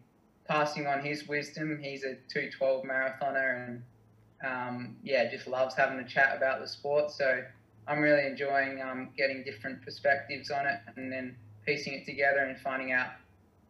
passing 0.47 0.87
on 0.87 1.05
his 1.05 1.29
wisdom. 1.29 1.79
He's 1.83 2.05
a 2.05 2.15
212 2.33 2.85
marathoner, 2.85 3.67
and 3.67 3.83
um, 4.45 4.97
yeah, 5.03 5.31
just 5.31 5.47
loves 5.47 5.75
having 5.75 5.99
a 5.99 6.09
chat 6.09 6.37
about 6.37 6.61
the 6.61 6.69
sport. 6.69 7.11
So 7.11 7.43
I'm 7.87 8.01
really 8.01 8.27
enjoying 8.27 8.83
um, 8.83 9.11
getting 9.17 9.43
different 9.45 9.83
perspectives 9.83 10.51
on 10.51 10.67
it 10.67 10.81
and 10.97 11.11
then 11.11 11.37
piecing 11.67 11.95
it 11.95 12.05
together 12.05 12.41
and 12.41 12.59
finding 12.59 12.93
out 12.93 13.09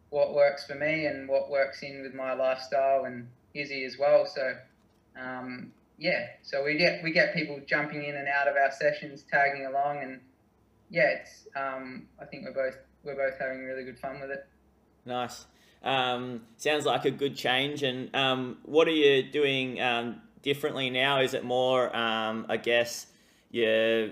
what 0.09 0.33
works 0.33 0.65
for 0.65 0.75
me 0.75 1.05
and 1.05 1.27
what 1.27 1.49
works 1.49 1.83
in 1.83 2.01
with 2.01 2.13
my 2.13 2.33
lifestyle 2.33 3.05
and 3.05 3.27
Izzy 3.53 3.83
as 3.83 3.97
well. 3.97 4.25
So 4.25 4.55
um, 5.19 5.71
yeah, 5.97 6.27
so 6.43 6.63
we 6.63 6.77
get 6.77 7.03
we 7.03 7.11
get 7.11 7.33
people 7.33 7.59
jumping 7.65 8.03
in 8.03 8.15
and 8.15 8.27
out 8.27 8.47
of 8.47 8.55
our 8.55 8.71
sessions, 8.71 9.23
tagging 9.29 9.65
along, 9.65 10.03
and 10.03 10.19
yeah, 10.89 11.09
it's 11.19 11.47
um, 11.55 12.07
I 12.21 12.25
think 12.25 12.45
we're 12.45 12.53
both 12.53 12.77
we're 13.03 13.15
both 13.15 13.39
having 13.39 13.63
really 13.63 13.83
good 13.83 13.99
fun 13.99 14.19
with 14.21 14.31
it. 14.31 14.47
Nice. 15.05 15.45
Um, 15.83 16.41
sounds 16.57 16.85
like 16.85 17.05
a 17.05 17.11
good 17.11 17.35
change. 17.35 17.83
And 17.83 18.13
um, 18.15 18.57
what 18.63 18.87
are 18.87 18.91
you 18.91 19.23
doing 19.23 19.81
um, 19.81 20.21
differently 20.41 20.89
now? 20.89 21.21
Is 21.21 21.33
it 21.33 21.43
more, 21.43 21.95
um, 21.95 22.45
I 22.49 22.57
guess, 22.57 23.07
you're 23.49 24.09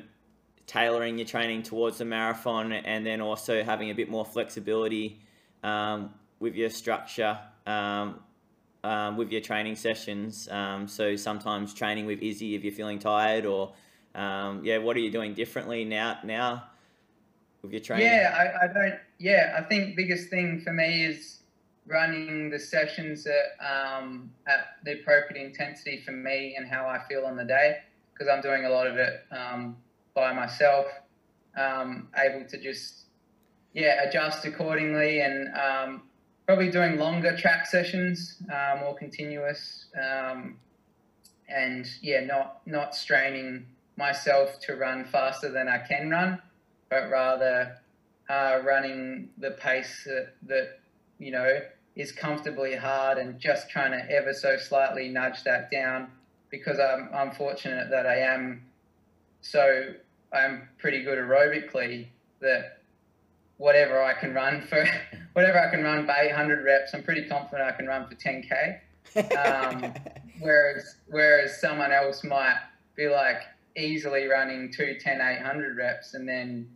tailoring 0.65 1.17
your 1.17 1.27
training 1.27 1.63
towards 1.63 1.97
the 1.97 2.05
marathon 2.05 2.71
and 2.71 3.05
then 3.05 3.21
also 3.21 3.63
having 3.63 3.89
a 3.89 3.93
bit 3.93 4.09
more 4.09 4.25
flexibility 4.25 5.21
um, 5.63 6.13
with 6.39 6.55
your 6.55 6.69
structure, 6.69 7.37
um, 8.83 9.17
with 9.17 9.31
your 9.31 9.41
training 9.41 9.75
sessions? 9.75 10.47
Um, 10.49 10.87
so 10.87 11.15
sometimes 11.15 11.73
training 11.73 12.05
with 12.05 12.21
Izzy 12.21 12.55
if 12.55 12.63
you're 12.63 12.73
feeling 12.73 12.99
tired 12.99 13.45
or, 13.45 13.73
um, 14.15 14.61
yeah, 14.63 14.77
what 14.77 14.95
are 14.95 14.99
you 14.99 15.11
doing 15.11 15.33
differently 15.33 15.85
now, 15.85 16.19
now 16.23 16.63
with 17.61 17.71
your 17.71 17.81
training? 17.81 18.07
Yeah, 18.07 18.35
I, 18.35 18.65
I 18.65 18.73
don't, 18.73 18.99
yeah, 19.19 19.55
I 19.57 19.61
think 19.63 19.95
biggest 19.95 20.29
thing 20.29 20.61
for 20.61 20.73
me 20.73 21.05
is 21.05 21.39
running 21.85 22.49
the 22.49 22.59
sessions 22.59 23.27
at, 23.27 23.65
um, 23.65 24.31
at 24.47 24.77
the 24.83 24.93
appropriate 24.99 25.43
intensity 25.43 26.01
for 26.05 26.11
me 26.11 26.55
and 26.57 26.67
how 26.67 26.87
I 26.87 26.99
feel 27.07 27.25
on 27.25 27.35
the 27.35 27.45
day 27.45 27.77
because 28.17 28.31
I'm 28.31 28.41
doing 28.41 28.65
a 28.65 28.69
lot 28.69 28.87
of 28.87 28.97
it 28.97 29.25
um, 29.31 29.77
by 30.15 30.33
myself, 30.33 30.87
um, 31.55 32.07
able 32.17 32.45
to 32.47 32.57
just 32.57 33.05
yeah 33.73 34.07
adjust 34.07 34.45
accordingly 34.45 35.19
and 35.19 35.49
probably 36.47 36.71
doing 36.71 36.97
longer 36.97 37.35
track 37.35 37.67
sessions, 37.67 38.37
uh, 38.51 38.77
more 38.79 38.95
continuous, 38.95 39.85
um, 40.01 40.57
and 41.49 41.87
yeah, 42.01 42.21
not 42.21 42.61
not 42.65 42.95
straining 42.95 43.65
myself 43.97 44.59
to 44.61 44.75
run 44.75 45.03
faster 45.05 45.51
than 45.51 45.67
I 45.67 45.79
can 45.79 46.09
run, 46.09 46.41
but 46.89 47.09
rather 47.11 47.77
uh, 48.29 48.59
running 48.63 49.29
the 49.37 49.51
pace 49.51 50.05
that, 50.05 50.33
that 50.47 50.79
you 51.19 51.31
know 51.31 51.59
is 51.95 52.11
comfortably 52.11 52.75
hard 52.75 53.17
and 53.17 53.39
just 53.39 53.69
trying 53.69 53.91
to 53.91 54.11
ever 54.11 54.33
so 54.33 54.55
slightly 54.55 55.09
nudge 55.09 55.43
that 55.43 55.69
down 55.71 56.11
because 56.49 56.79
I'm, 56.79 57.09
I'm 57.13 57.31
fortunate 57.31 57.89
that 57.89 58.05
I 58.05 58.19
am 58.19 58.63
so 59.41 59.93
I'm 60.31 60.69
pretty 60.77 61.03
good 61.03 61.17
aerobically 61.17 62.07
that 62.39 62.76
whatever 63.57 64.01
I 64.01 64.13
can 64.13 64.33
run 64.33 64.61
for 64.61 64.87
whatever 65.33 65.59
I 65.59 65.69
can 65.69 65.83
run 65.83 66.05
by 66.05 66.29
800 66.31 66.63
reps, 66.63 66.93
I'm 66.93 67.03
pretty 67.03 67.27
confident 67.27 67.69
I 67.69 67.75
can 67.75 67.87
run 67.87 68.07
for 68.07 68.15
10k. 68.15 68.79
Um, 69.37 69.93
whereas 70.39 70.95
whereas 71.07 71.59
someone 71.59 71.91
else 71.91 72.23
might 72.23 72.57
be 72.95 73.07
like 73.07 73.41
easily 73.75 74.25
running 74.25 74.71
two 74.71 74.97
10 74.99 75.21
800 75.21 75.77
reps 75.77 76.13
and 76.13 76.27
then 76.27 76.69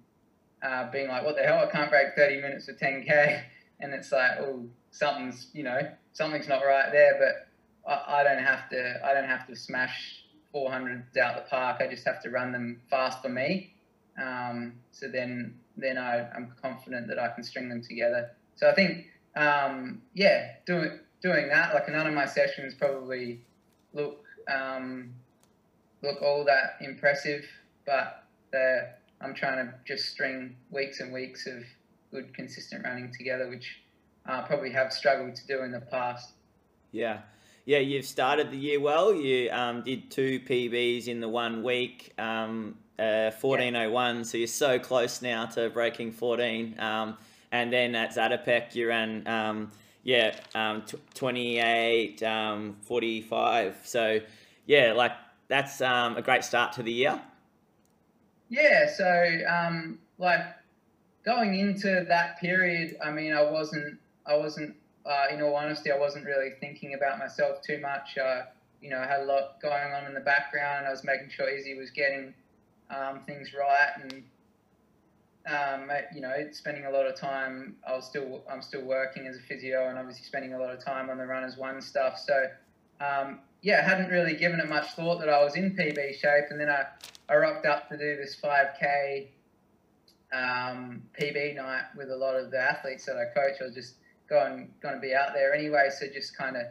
uh, 0.64 0.92
being 0.92 1.08
like, 1.08 1.24
what 1.24 1.36
the 1.36 1.42
hell, 1.42 1.60
I 1.68 1.72
can't 1.72 1.90
break 1.90 2.16
30 2.16 2.42
minutes 2.42 2.66
for 2.66 2.74
10k, 2.74 3.44
and 3.80 3.94
it's 3.94 4.12
like, 4.12 4.38
oh, 4.40 4.66
something's 4.92 5.48
you 5.54 5.64
know 5.64 5.80
something's 6.14 6.48
not 6.48 6.62
right 6.64 6.92
there, 6.92 7.18
but 7.20 7.92
I, 7.92 8.22
I 8.22 8.24
don't 8.24 8.44
have 8.44 8.70
to 8.70 9.06
I 9.06 9.14
don't 9.14 9.28
have 9.28 9.48
to 9.48 9.56
smash 9.56 10.26
400s 10.54 11.18
out 11.18 11.36
the 11.36 11.50
park. 11.50 11.82
I 11.82 11.88
just 11.88 12.06
have 12.06 12.22
to 12.24 12.30
run 12.30 12.52
them 12.52 12.82
fast 12.90 13.22
for 13.22 13.30
me. 13.30 13.74
Um, 14.22 14.74
so 14.92 15.08
then 15.08 15.56
then 15.82 15.98
I, 15.98 16.28
I'm 16.36 16.54
confident 16.62 17.08
that 17.08 17.20
I 17.20 17.30
can 17.30 17.44
string 17.44 17.70
them 17.70 17.82
together. 17.82 18.32
So 18.56 18.70
I 18.70 18.74
think 18.74 19.08
um, 19.36 20.02
yeah, 20.14 20.54
doing 20.66 21.00
doing 21.22 21.48
that 21.50 21.74
like 21.74 21.90
none 21.90 22.08
of 22.08 22.14
my 22.14 22.26
sessions 22.26 22.74
probably 22.74 23.42
look 23.94 24.24
um, 24.52 25.14
look 26.04 26.22
all 26.22 26.44
that 26.46 26.78
impressive, 26.82 27.46
but 27.86 28.24
I'm 29.22 29.34
trying 29.34 29.66
to 29.66 29.74
just 29.86 30.10
string 30.10 30.56
weeks 30.72 31.00
and 31.00 31.14
weeks 31.14 31.48
of 31.48 31.64
good 32.12 32.34
consistent 32.34 32.84
running 32.84 33.14
together, 33.14 33.50
which 33.50 33.82
I 34.26 34.42
probably 34.42 34.72
have 34.72 34.92
struggled 34.92 35.36
to 35.36 35.48
do 35.48 35.64
in 35.64 35.72
the 35.72 35.82
past. 35.82 36.34
Yeah 36.92 37.22
yeah, 37.66 37.80
you've 37.80 38.06
started 38.06 38.52
the 38.52 38.58
year 38.58 38.80
well. 38.80 39.14
You 39.14 39.50
um, 39.52 39.84
did 39.84 40.10
two 40.10 40.40
PBs 40.40 41.08
in 41.08 41.20
the 41.20 41.30
one 41.30 41.64
week, 41.64 42.14
um, 42.18 42.76
uh, 43.02 43.32
1401, 43.32 44.24
so 44.26 44.38
you're 44.38 44.46
so 44.46 44.78
close 44.78 45.24
now 45.24 45.48
to 45.48 45.72
breaking 45.72 46.12
14. 46.12 46.76
Um, 46.80 47.18
and 47.52 47.74
then 47.74 47.96
at 47.96 48.14
Zatopek, 48.16 48.76
you 48.76 48.90
ran, 48.90 49.28
um, 49.28 49.72
yeah, 50.04 50.36
um, 50.54 50.84
t- 50.84 51.00
28, 51.16 52.22
um, 52.22 52.78
45. 52.82 53.82
So, 53.84 54.20
yeah, 54.68 54.94
like 54.94 55.14
that's 55.48 55.82
um, 55.82 56.16
a 56.16 56.22
great 56.22 56.44
start 56.44 56.74
to 56.74 56.84
the 56.84 56.92
year. 56.92 57.20
Yeah, 58.50 58.88
so 58.88 59.40
um, 59.50 59.98
like 60.20 60.42
going 61.26 61.58
into 61.60 62.06
that 62.08 62.40
period, 62.40 62.98
I 63.04 63.10
mean, 63.10 63.34
I 63.34 63.50
wasn't, 63.50 63.98
I 64.28 64.36
wasn't 64.36 64.76
uh, 65.08 65.26
in 65.34 65.42
all 65.42 65.56
honesty, 65.56 65.92
I 65.92 65.98
wasn't 65.98 66.26
really 66.26 66.52
thinking 66.60 66.94
about 66.94 67.18
myself 67.18 67.64
too 67.64 67.80
much. 67.80 68.18
Uh, 68.18 68.44
you 68.80 68.92
know, 68.92 69.00
I 69.00 69.08
had 69.08 69.22
a 69.22 69.26
lot 69.26 69.60
going 69.62 69.92
on 69.92 70.06
in 70.06 70.14
the 70.14 70.20
background. 70.20 70.86
I 70.86 70.92
was 70.92 71.04
making 71.04 71.30
sure 71.30 71.50
Izzy 71.50 71.76
was 71.78 71.90
getting 71.90 72.34
um, 72.96 73.22
things 73.26 73.54
right, 73.54 73.92
and 74.02 74.24
um, 75.50 75.90
you 76.14 76.22
know, 76.22 76.34
spending 76.52 76.86
a 76.86 76.92
lot 76.92 77.08
of 77.08 77.16
time. 77.16 77.76
I 77.88 77.96
was 77.96 78.06
still, 78.06 78.44
I'm 78.50 78.62
still 78.62 78.84
working 78.84 79.26
as 79.28 79.38
a 79.38 79.42
physio, 79.42 79.90
and 79.90 79.98
obviously 79.98 80.24
spending 80.26 80.54
a 80.54 80.60
lot 80.60 80.72
of 80.72 80.84
time 80.84 81.10
on 81.10 81.18
the 81.18 81.26
runners 81.26 81.58
one 81.58 81.82
stuff. 81.82 82.20
So, 82.20 82.44
um, 83.00 83.40
yeah, 83.62 83.82
hadn't 83.82 84.10
really 84.10 84.36
given 84.36 84.60
it 84.60 84.70
much 84.70 84.92
thought 84.92 85.20
that 85.20 85.30
I 85.30 85.44
was 85.44 85.56
in 85.56 85.76
PB 85.76 86.20
shape, 86.20 86.46
and 86.50 86.60
then 86.60 86.70
I, 86.70 86.86
I 87.30 87.36
rocked 87.38 87.66
up 87.66 87.90
to 87.90 87.98
do 87.98 88.18
this 88.18 88.38
5K 88.44 89.28
um, 90.34 91.04
PB 91.20 91.56
night 91.56 91.86
with 91.98 92.10
a 92.12 92.16
lot 92.16 92.36
of 92.36 92.52
the 92.52 92.60
athletes 92.60 93.06
that 93.06 93.16
I 93.18 93.34
coach. 93.34 93.62
I 93.62 93.66
was 93.66 93.76
just 93.76 93.96
going 94.30 94.70
going 94.82 94.96
to 94.96 95.02
be 95.02 95.14
out 95.14 95.34
there 95.34 95.54
anyway. 95.54 95.90
So 95.98 96.06
just 96.08 96.38
kind 96.38 96.56
of 96.56 96.64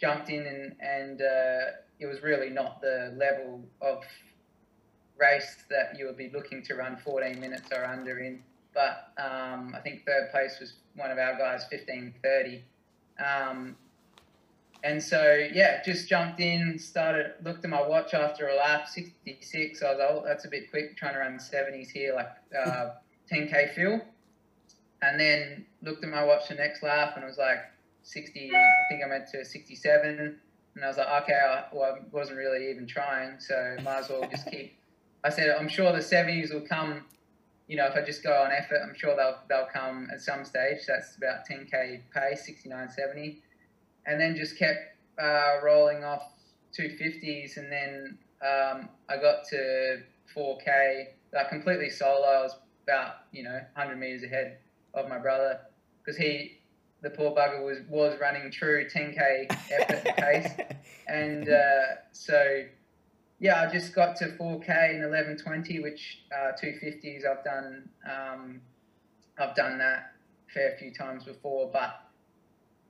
jumped 0.00 0.30
in 0.30 0.46
and 0.46 0.74
and 0.80 1.22
uh, 1.22 1.70
it 2.00 2.06
was 2.06 2.22
really 2.22 2.50
not 2.50 2.80
the 2.80 3.14
level 3.16 3.64
of 3.80 4.02
race 5.18 5.56
that 5.70 5.98
you 5.98 6.06
would 6.06 6.16
be 6.16 6.30
looking 6.32 6.62
to 6.64 6.74
run 6.74 6.96
14 6.96 7.40
minutes 7.40 7.68
or 7.72 7.84
under 7.84 8.18
in. 8.18 8.42
But 8.74 9.12
um, 9.18 9.74
I 9.76 9.80
think 9.80 10.04
third 10.06 10.30
place 10.30 10.58
was 10.60 10.74
one 10.94 11.10
of 11.10 11.18
our 11.18 11.36
guys, 11.36 11.64
15:30. 11.72 12.60
Um, 13.18 13.76
and 14.84 15.02
so 15.02 15.48
yeah, 15.52 15.82
just 15.82 16.08
jumped 16.08 16.38
in, 16.38 16.78
started 16.78 17.32
looked 17.42 17.64
at 17.64 17.70
my 17.70 17.86
watch 17.86 18.14
after 18.14 18.48
a 18.48 18.54
lap, 18.54 18.88
66. 18.88 19.82
I 19.82 19.90
was 19.90 19.98
like, 19.98 20.08
oh, 20.08 20.22
that's 20.24 20.44
a 20.44 20.48
bit 20.48 20.70
quick, 20.70 20.96
trying 20.96 21.14
to 21.14 21.20
run 21.20 21.38
70s 21.38 21.90
here, 21.90 22.14
like 22.14 22.28
uh, 22.56 22.90
10k 23.32 23.74
fill 23.74 24.00
and 25.02 25.18
then 25.18 25.64
looked 25.82 26.02
at 26.04 26.10
my 26.10 26.24
watch 26.24 26.48
the 26.48 26.54
next 26.54 26.82
lap 26.82 27.12
and 27.14 27.24
it 27.24 27.26
was 27.26 27.38
like 27.38 27.58
60 28.02 28.50
i 28.54 28.64
think 28.90 29.02
i 29.04 29.08
went 29.08 29.26
to 29.28 29.44
67 29.44 30.38
and 30.74 30.84
i 30.84 30.88
was 30.88 30.96
like 30.96 31.22
okay 31.22 31.34
I, 31.34 31.64
well, 31.72 31.96
I 31.96 31.98
wasn't 32.10 32.38
really 32.38 32.70
even 32.70 32.86
trying 32.86 33.38
so 33.38 33.76
might 33.82 33.98
as 33.98 34.08
well 34.08 34.28
just 34.30 34.50
keep 34.50 34.77
i 35.24 35.28
said 35.30 35.54
i'm 35.58 35.68
sure 35.68 35.92
the 35.92 35.98
70s 35.98 36.52
will 36.52 36.66
come 36.66 37.04
you 37.68 37.76
know, 37.76 37.86
if 37.86 37.94
I 37.94 38.00
just 38.00 38.22
go 38.22 38.32
on 38.32 38.50
effort, 38.50 38.80
I'm 38.82 38.94
sure 38.96 39.14
they'll 39.14 39.38
they'll 39.48 39.68
come 39.70 40.08
at 40.12 40.20
some 40.20 40.44
stage. 40.44 40.78
That's 40.88 41.16
about 41.16 41.46
10k 41.48 42.00
pace, 42.12 42.46
69, 42.46 42.90
70, 42.90 43.42
and 44.06 44.18
then 44.18 44.34
just 44.34 44.58
kept 44.58 44.96
uh, 45.22 45.58
rolling 45.62 46.02
off 46.02 46.22
250s, 46.76 47.58
and 47.58 47.70
then 47.70 48.18
um, 48.40 48.88
I 49.08 49.18
got 49.20 49.44
to 49.50 50.00
4k. 50.34 51.08
Like 51.34 51.50
completely 51.50 51.90
solo. 51.90 52.26
I 52.26 52.42
was 52.42 52.56
about 52.84 53.16
you 53.32 53.42
know 53.42 53.60
100 53.74 53.96
meters 53.96 54.22
ahead 54.22 54.56
of 54.94 55.10
my 55.10 55.18
brother 55.18 55.60
because 56.02 56.16
he, 56.16 56.60
the 57.02 57.10
poor 57.10 57.36
bugger, 57.36 57.62
was 57.62 57.80
was 57.90 58.18
running 58.18 58.50
true 58.50 58.86
10k 58.88 59.44
effort 59.70 60.16
pace, 60.16 60.50
and 61.06 61.50
uh, 61.50 61.96
so 62.12 62.62
yeah, 63.40 63.62
I 63.62 63.72
just 63.72 63.94
got 63.94 64.16
to 64.16 64.26
4K 64.26 64.94
in 64.94 65.00
1120, 65.00 65.80
which 65.80 66.22
uh, 66.36 66.52
250s 66.60 67.24
I've 67.24 67.44
done. 67.44 67.88
Um, 68.04 68.60
I've 69.38 69.54
done 69.54 69.78
that 69.78 70.12
a 70.48 70.52
fair 70.52 70.76
few 70.78 70.92
times 70.92 71.24
before, 71.24 71.70
but 71.72 72.00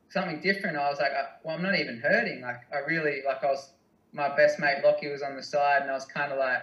something 0.08 0.40
different. 0.40 0.78
I 0.78 0.88
was 0.88 0.98
like, 0.98 1.12
uh, 1.12 1.26
well, 1.44 1.56
I'm 1.56 1.62
not 1.62 1.78
even 1.78 1.98
hurting. 1.98 2.40
Like 2.40 2.60
I 2.72 2.78
really 2.78 3.22
like 3.26 3.44
I 3.44 3.46
was. 3.48 3.72
My 4.14 4.34
best 4.34 4.58
mate 4.58 4.78
Lockie 4.82 5.10
was 5.10 5.20
on 5.20 5.36
the 5.36 5.42
side, 5.42 5.82
and 5.82 5.90
I 5.90 5.94
was 5.94 6.06
kind 6.06 6.32
of 6.32 6.38
like 6.38 6.62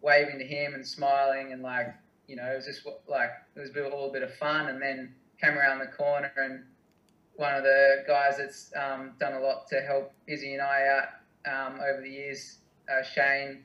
waving 0.00 0.38
to 0.38 0.46
him 0.46 0.72
and 0.72 0.86
smiling, 0.86 1.52
and 1.52 1.62
like 1.62 1.94
you 2.26 2.36
know, 2.36 2.50
it 2.50 2.56
was 2.56 2.64
just 2.64 2.86
like 3.06 3.30
it 3.54 3.60
was 3.60 3.68
a, 3.68 3.72
bit, 3.72 3.84
a 3.84 3.88
little 3.88 4.10
bit 4.10 4.22
of 4.22 4.34
fun. 4.36 4.68
And 4.68 4.80
then 4.80 5.14
came 5.42 5.58
around 5.58 5.80
the 5.80 5.88
corner, 5.88 6.32
and 6.38 6.64
one 7.34 7.54
of 7.54 7.64
the 7.64 8.02
guys 8.08 8.38
that's 8.38 8.72
um, 8.74 9.12
done 9.20 9.34
a 9.34 9.40
lot 9.40 9.66
to 9.68 9.82
help 9.82 10.12
Izzy 10.26 10.54
and 10.54 10.62
I 10.62 10.86
out 10.88 11.08
um, 11.52 11.80
over 11.80 12.00
the 12.00 12.08
years 12.08 12.60
uh, 12.90 13.02
Shane, 13.02 13.64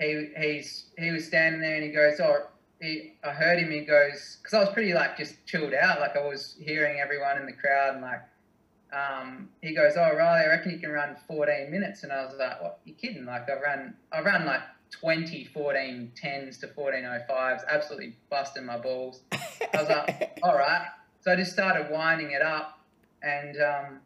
he 0.00 0.28
he's 0.36 0.86
he 0.98 1.10
was 1.10 1.26
standing 1.26 1.60
there 1.60 1.76
and 1.76 1.84
he 1.84 1.90
goes, 1.90 2.20
oh, 2.20 2.46
he, 2.80 3.14
I 3.24 3.30
heard 3.30 3.58
him. 3.58 3.70
He 3.70 3.80
goes, 3.80 4.38
because 4.42 4.54
I 4.54 4.60
was 4.60 4.68
pretty 4.70 4.92
like 4.92 5.16
just 5.16 5.34
chilled 5.46 5.74
out, 5.74 6.00
like 6.00 6.16
I 6.16 6.26
was 6.26 6.56
hearing 6.60 7.00
everyone 7.00 7.38
in 7.38 7.46
the 7.46 7.52
crowd 7.52 7.94
and 7.94 8.02
like. 8.02 8.22
Um, 8.92 9.48
he 9.62 9.74
goes, 9.74 9.94
oh 9.96 10.14
Riley, 10.16 10.46
I 10.46 10.46
reckon 10.46 10.70
you 10.70 10.78
can 10.78 10.90
run 10.90 11.16
14 11.26 11.70
minutes, 11.70 12.04
and 12.04 12.12
I 12.12 12.24
was 12.24 12.34
like, 12.38 12.62
what? 12.62 12.78
You 12.84 12.94
kidding? 12.94 13.26
Like 13.26 13.48
I 13.50 13.60
run, 13.60 13.94
I 14.12 14.22
run 14.22 14.46
like 14.46 14.60
20, 14.92 15.44
14, 15.44 16.12
10s 16.22 16.60
to 16.60 16.68
14.05s, 16.68 17.60
absolutely 17.68 18.16
busting 18.30 18.64
my 18.64 18.78
balls. 18.78 19.22
I 19.32 19.82
was 19.82 19.88
like, 19.88 20.38
all 20.42 20.56
right. 20.56 20.86
So 21.20 21.32
I 21.32 21.36
just 21.36 21.52
started 21.52 21.90
winding 21.90 22.30
it 22.30 22.42
up, 22.42 22.78
and 23.22 23.56
um, 23.60 24.00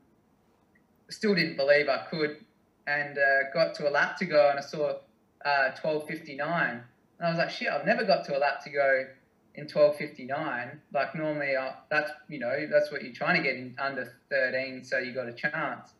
still 1.11 1.35
didn't 1.35 1.57
believe 1.57 1.89
I 1.89 2.07
could 2.11 2.39
and 2.91 3.19
uh, 3.19 3.51
got 3.55 3.75
to 3.77 3.89
a 3.89 3.91
lap 3.91 4.17
to 4.19 4.25
go, 4.25 4.51
and 4.51 4.59
I 4.59 4.63
saw 4.63 4.99
uh, 5.45 5.71
12:59, 5.83 6.41
and 6.41 6.83
I 7.21 7.29
was 7.29 7.39
like, 7.39 7.51
shit, 7.51 7.69
I've 7.69 7.87
never 7.87 8.05
got 8.05 8.25
to 8.27 8.37
a 8.37 8.41
lap 8.41 8.63
to 8.65 8.71
go 8.71 9.05
in 9.55 9.67
12:59. 9.67 10.79
Like 10.93 11.15
normally, 11.15 11.55
uh, 11.57 11.73
that's 11.91 12.11
you 12.29 12.39
know 12.39 12.67
that's 12.71 12.91
what 12.91 13.03
you're 13.03 13.15
trying 13.15 13.37
to 13.37 13.43
get 13.43 13.57
in 13.57 13.77
under 13.79 14.13
13, 14.31 14.85
so 14.85 14.99
you 14.99 15.15
got 15.15 15.29
a 15.29 15.33
chance 15.33 15.93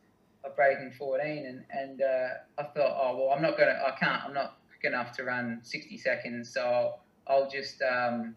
of 0.45 0.57
breaking 0.57 0.93
14. 0.99 1.47
And 1.47 1.65
and 1.71 2.03
uh, 2.03 2.29
I 2.59 2.63
thought, 2.65 2.97
oh 3.01 3.17
well, 3.17 3.31
I'm 3.35 3.43
not 3.43 3.57
gonna, 3.57 3.81
I 3.87 3.93
can't, 3.99 4.25
I'm 4.25 4.35
not 4.35 4.59
quick 4.69 4.93
enough 4.93 5.13
to 5.17 5.25
run 5.25 5.61
60 5.63 5.97
seconds, 5.99 6.53
so 6.53 6.63
I'll, 6.63 7.01
I'll 7.27 7.51
just 7.51 7.83
um, 7.83 8.35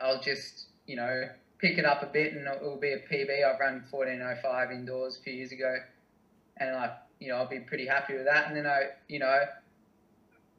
I'll 0.00 0.20
just 0.20 0.66
you 0.86 0.96
know 0.96 1.28
pick 1.58 1.78
it 1.78 1.84
up 1.84 2.02
a 2.02 2.06
bit, 2.06 2.32
and 2.34 2.46
it 2.46 2.62
will 2.62 2.78
be 2.78 2.92
a 2.92 2.98
PB. 2.98 3.44
I've 3.44 3.58
run 3.58 3.84
14:05 3.92 4.72
indoors 4.72 5.18
a 5.18 5.22
few 5.22 5.32
years 5.32 5.52
ago, 5.52 5.76
and 6.58 6.74
like 6.74 6.92
you 7.20 7.28
know, 7.28 7.36
I'll 7.36 7.48
be 7.48 7.60
pretty 7.60 7.86
happy 7.86 8.14
with 8.14 8.24
that. 8.24 8.48
And 8.48 8.56
then 8.56 8.66
I, 8.66 8.88
you 9.08 9.18
know, 9.18 9.44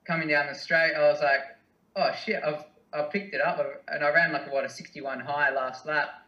coming 0.05 0.27
down 0.27 0.47
the 0.47 0.55
straight, 0.55 0.93
I 0.95 1.09
was 1.11 1.21
like, 1.21 1.41
oh 1.95 2.11
shit, 2.23 2.41
I've 2.45 2.65
I 2.93 3.03
picked 3.03 3.33
it 3.33 3.41
up, 3.41 3.83
and 3.87 4.03
I 4.03 4.09
ran 4.09 4.33
like 4.33 4.51
what 4.51 4.65
a 4.65 4.69
61 4.69 5.21
high 5.21 5.49
last 5.51 5.85
lap, 5.85 6.25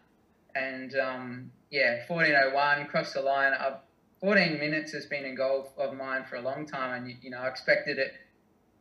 and 0.56 0.96
um, 0.98 1.52
yeah, 1.72 2.06
14:01 2.08 2.88
crossed 2.88 3.16
the 3.16 3.22
line. 3.22 3.54
I've, 3.54 3.78
14 4.22 4.58
minutes 4.58 4.94
has 4.94 5.06
been 5.06 5.26
a 5.26 5.36
goal 5.36 5.70
of 5.78 5.94
mine 5.94 6.24
for 6.30 6.38
a 6.38 6.42
long 6.42 6.66
time, 6.66 7.04
and 7.04 7.16
you 7.22 7.30
know, 7.30 7.40
I 7.40 7.50
expected 7.50 8.00
it. 8.00 8.14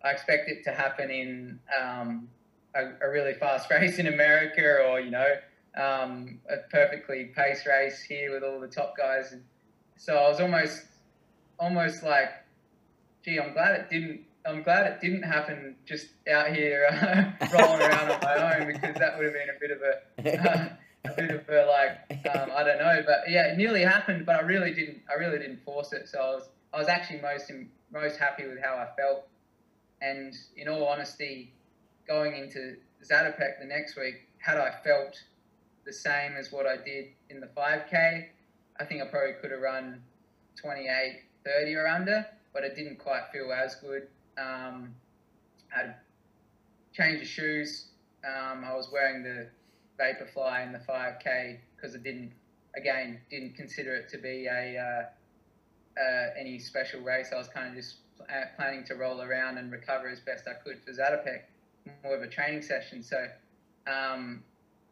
I 0.04 0.10
expect 0.10 0.48
it 0.48 0.62
to 0.64 0.70
happen 0.70 1.10
in 1.10 1.58
um, 1.80 2.28
a, 2.76 2.90
a, 3.04 3.10
really 3.10 3.34
fast 3.34 3.68
race 3.70 3.98
in 3.98 4.06
America, 4.06 4.62
or 4.88 5.00
you 5.00 5.10
know, 5.10 5.34
um, 5.76 6.38
a 6.48 6.58
perfectly 6.70 7.32
paced 7.34 7.66
race 7.66 8.00
here 8.00 8.32
with 8.32 8.44
all 8.44 8.60
the 8.60 8.68
top 8.68 8.96
guys. 8.96 9.34
So 9.96 10.14
I 10.14 10.28
was 10.28 10.38
almost 10.38 10.82
almost 11.58 12.02
like, 12.02 12.30
gee, 13.24 13.38
I'm 13.38 13.52
glad 13.52 13.80
it 13.80 13.90
didn't. 13.90 14.22
I'm 14.44 14.64
glad 14.64 14.86
it 14.86 15.00
didn't 15.00 15.22
happen 15.22 15.76
just 15.86 16.08
out 16.28 16.52
here 16.52 16.86
uh, 16.90 17.46
rolling 17.52 17.80
around 17.80 18.10
on 18.10 18.20
my 18.22 18.58
own 18.58 18.66
because 18.66 18.96
that 18.96 19.16
would 19.16 19.24
have 19.24 19.34
been 19.34 19.48
a 19.48 19.60
bit 19.60 19.70
of 19.70 19.78
a, 19.82 20.50
uh, 20.50 20.68
a 21.04 21.14
bit 21.14 21.30
of 21.30 21.48
a 21.48 21.64
like 21.66 22.26
um, 22.36 22.50
I 22.54 22.64
don't 22.64 22.78
know, 22.78 23.02
but 23.06 23.30
yeah, 23.30 23.52
it 23.52 23.56
nearly 23.56 23.82
happened, 23.82 24.26
but 24.26 24.36
I 24.36 24.40
really 24.40 24.74
didn't. 24.74 25.02
I 25.08 25.14
really 25.14 25.38
didn't 25.38 25.62
force 25.64 25.92
it, 25.92 26.08
so 26.08 26.18
I 26.18 26.34
was 26.34 26.48
I 26.74 26.78
was 26.78 26.88
actually 26.88 27.20
most 27.20 27.50
most 27.92 28.18
happy 28.18 28.46
with 28.46 28.58
how 28.60 28.74
I 28.74 28.88
felt, 29.00 29.28
and 30.00 30.34
in 30.56 30.68
all 30.68 30.86
honesty, 30.86 31.52
going 32.08 32.36
into 32.36 32.76
Zatopek 33.08 33.60
the 33.60 33.66
next 33.66 33.96
week, 33.96 34.28
had 34.38 34.58
I 34.58 34.72
felt 34.84 35.22
the 35.84 35.92
same 35.92 36.34
as 36.38 36.52
what 36.52 36.66
I 36.66 36.76
did 36.76 37.06
in 37.30 37.40
the 37.40 37.48
5K, 37.48 38.26
I 38.78 38.84
think 38.84 39.02
I 39.02 39.06
probably 39.06 39.34
could 39.40 39.50
have 39.50 39.60
run 39.60 40.02
28 40.60 41.22
30 41.44 41.74
or 41.74 41.87
under, 41.87 42.26
but 42.52 42.64
it 42.64 42.74
didn't 42.74 42.98
quite 42.98 43.24
feel 43.33 43.52
as 43.52 43.74
good. 43.76 44.09
Um, 44.38 44.94
I 45.74 45.81
had 45.81 45.94
change 46.92 47.22
of 47.22 47.28
shoes. 47.28 47.87
Um, 48.24 48.64
I 48.64 48.74
was 48.74 48.88
wearing 48.92 49.22
the 49.22 49.48
Vaporfly 49.98 50.66
in 50.66 50.72
the 50.72 50.78
5K 50.78 51.59
because 51.76 51.94
I 51.94 51.98
didn't, 51.98 52.33
again, 52.76 53.20
didn't 53.31 53.57
consider 53.57 53.94
it 53.94 54.09
to 54.11 54.18
be 54.18 54.46
a 54.46 54.78
uh, 54.78 56.00
uh, 56.00 56.28
any 56.38 56.59
special 56.59 57.00
race. 57.00 57.28
I 57.33 57.37
was 57.37 57.48
kind 57.48 57.68
of 57.68 57.74
just 57.74 57.96
uh, 58.20 58.44
planning 58.57 58.85
to 58.85 58.94
roll 58.94 59.22
around 59.22 59.59
and 59.59 59.70
recover 59.70 60.09
as 60.09 60.20
best 60.20 60.44
I 60.48 60.55
could 60.64 60.78
for 60.85 60.92
Zatopek, 60.92 61.42
more 62.05 62.16
of 62.16 62.22
a 62.22 62.28
training 62.28 62.62
session. 62.62 63.02
So, 63.02 63.26
um, 63.87 64.42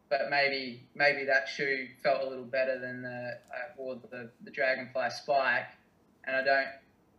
but 0.09 0.29
maybe 0.29 0.83
maybe 0.93 1.25
that 1.25 1.47
shoe 1.47 1.87
felt 2.03 2.21
a 2.21 2.29
little 2.29 2.45
better 2.45 2.79
than 2.79 3.01
the 3.01 3.37
I 3.51 3.77
wore 3.77 3.95
the, 3.95 4.29
the 4.43 4.51
Dragonfly 4.51 5.09
Spike 5.09 5.67
and 6.25 6.35
I 6.35 6.43
don't. 6.43 6.67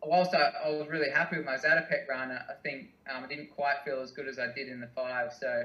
Whilst 0.04 0.34
I, 0.34 0.52
I 0.64 0.70
was 0.70 0.88
really 0.88 1.10
happy 1.10 1.36
with 1.36 1.46
my 1.46 1.56
Zatopek 1.56 2.08
run, 2.08 2.32
I 2.32 2.54
think 2.64 2.88
um, 3.08 3.24
I 3.24 3.28
didn't 3.28 3.54
quite 3.54 3.76
feel 3.84 4.00
as 4.00 4.10
good 4.10 4.26
as 4.26 4.38
I 4.38 4.46
did 4.52 4.68
in 4.68 4.80
the 4.80 4.88
five. 4.96 5.32
So 5.32 5.64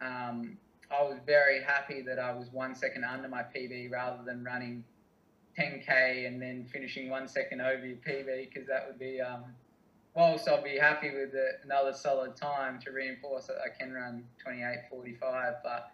um, 0.00 0.56
I 0.90 1.02
was 1.02 1.18
very 1.26 1.62
happy 1.62 2.00
that 2.02 2.18
I 2.18 2.32
was 2.32 2.48
one 2.52 2.74
second 2.74 3.04
under 3.04 3.28
my 3.28 3.42
PB 3.42 3.90
rather 3.90 4.22
than 4.24 4.42
running 4.42 4.82
10k 5.58 6.26
and 6.26 6.40
then 6.40 6.66
finishing 6.72 7.10
one 7.10 7.28
second 7.28 7.60
over 7.60 7.86
your 7.86 7.98
PB 7.98 8.48
because 8.48 8.66
that 8.68 8.86
would 8.86 8.98
be. 8.98 9.20
Um, 9.20 9.44
whilst 10.16 10.48
I'll 10.48 10.62
be 10.62 10.78
happy 10.78 11.10
with 11.10 11.32
the, 11.32 11.58
another 11.62 11.92
solid 11.92 12.34
time 12.34 12.80
to 12.80 12.90
reinforce 12.90 13.46
that 13.46 13.58
I 13.64 13.68
can 13.78 13.92
run 13.92 14.24
28:45, 14.44 15.56
but 15.62 15.92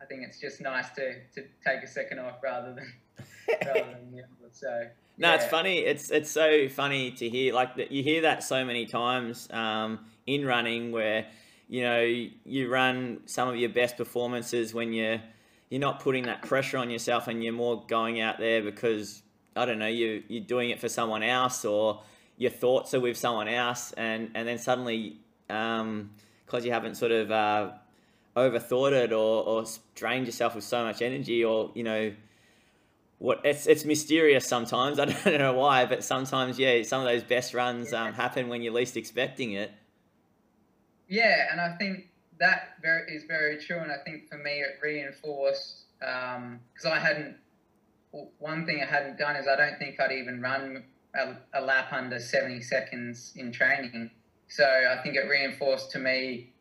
I 0.00 0.04
think 0.06 0.22
it's 0.22 0.40
just 0.40 0.60
nice 0.60 0.90
to, 0.90 1.14
to 1.34 1.44
take 1.66 1.82
a 1.82 1.86
second 1.86 2.20
off 2.20 2.36
rather 2.42 2.72
than 2.74 2.92
rather 3.66 3.92
than 3.92 4.12
the 4.12 4.22
other. 4.22 4.50
So 4.52 4.86
no, 5.18 5.28
yeah. 5.28 5.34
it's 5.34 5.46
funny. 5.46 5.78
It's 5.78 6.10
it's 6.10 6.30
so 6.30 6.68
funny 6.68 7.10
to 7.12 7.28
hear. 7.28 7.52
Like 7.52 7.70
you 7.90 8.02
hear 8.02 8.22
that 8.22 8.44
so 8.44 8.64
many 8.64 8.86
times 8.86 9.48
um, 9.50 10.00
in 10.26 10.46
running, 10.46 10.92
where 10.92 11.26
you 11.68 11.82
know 11.82 12.00
you 12.00 12.70
run 12.70 13.20
some 13.26 13.48
of 13.48 13.56
your 13.56 13.70
best 13.70 13.96
performances 13.96 14.72
when 14.72 14.92
you're 14.92 15.20
you're 15.70 15.80
not 15.80 16.00
putting 16.00 16.24
that 16.24 16.42
pressure 16.42 16.78
on 16.78 16.88
yourself, 16.88 17.26
and 17.26 17.42
you're 17.42 17.52
more 17.52 17.84
going 17.88 18.20
out 18.20 18.38
there 18.38 18.62
because 18.62 19.22
I 19.56 19.66
don't 19.66 19.80
know 19.80 19.88
you 19.88 20.22
you're 20.28 20.44
doing 20.44 20.70
it 20.70 20.80
for 20.80 20.88
someone 20.88 21.24
else, 21.24 21.64
or 21.64 22.00
your 22.36 22.52
thoughts 22.52 22.94
are 22.94 23.00
with 23.00 23.16
someone 23.16 23.48
else, 23.48 23.92
and 23.92 24.30
and 24.34 24.46
then 24.46 24.58
suddenly 24.58 25.16
because 25.48 25.80
um, 25.80 26.10
you 26.62 26.70
haven't 26.70 26.96
sort 26.96 27.10
of 27.10 27.32
uh, 27.32 27.70
overthought 28.36 28.92
it 28.92 29.12
or 29.12 29.42
or 29.44 29.64
drained 29.96 30.26
yourself 30.26 30.54
with 30.54 30.62
so 30.62 30.84
much 30.84 31.02
energy, 31.02 31.44
or 31.44 31.72
you 31.74 31.82
know 31.82 32.12
what 33.18 33.40
it's 33.44 33.66
it's 33.66 33.84
mysterious 33.84 34.46
sometimes. 34.46 34.98
I 34.98 35.06
don't 35.06 35.38
know 35.38 35.54
why, 35.54 35.86
but 35.86 36.02
sometimes 36.04 36.58
yeah, 36.58 36.82
some 36.82 37.00
of 37.00 37.06
those 37.06 37.22
best 37.22 37.54
runs 37.54 37.92
um, 37.92 38.12
happen 38.12 38.48
when 38.48 38.62
you're 38.62 38.72
least 38.72 38.96
expecting 38.96 39.52
it. 39.52 39.72
Yeah, 41.08 41.48
and 41.50 41.60
I 41.60 41.76
think 41.76 42.08
that 42.38 42.76
very 42.80 43.10
is 43.10 43.24
very 43.24 43.58
true, 43.58 43.78
and 43.78 43.90
I 43.90 43.96
think 44.04 44.28
for 44.28 44.38
me 44.38 44.60
it 44.60 44.78
reinforced 44.82 45.84
because 45.98 46.84
um, 46.84 46.92
I 46.92 46.98
hadn't. 46.98 47.36
One 48.38 48.64
thing 48.64 48.80
I 48.82 48.86
hadn't 48.86 49.18
done 49.18 49.36
is 49.36 49.46
I 49.46 49.56
don't 49.56 49.78
think 49.78 50.00
I'd 50.00 50.12
even 50.12 50.40
run 50.40 50.84
a, 51.14 51.34
a 51.54 51.60
lap 51.60 51.92
under 51.92 52.18
seventy 52.18 52.62
seconds 52.62 53.32
in 53.36 53.52
training. 53.52 54.10
So 54.48 54.64
I 54.64 55.02
think 55.02 55.16
it 55.16 55.28
reinforced 55.28 55.90
to 55.92 55.98
me 55.98 56.52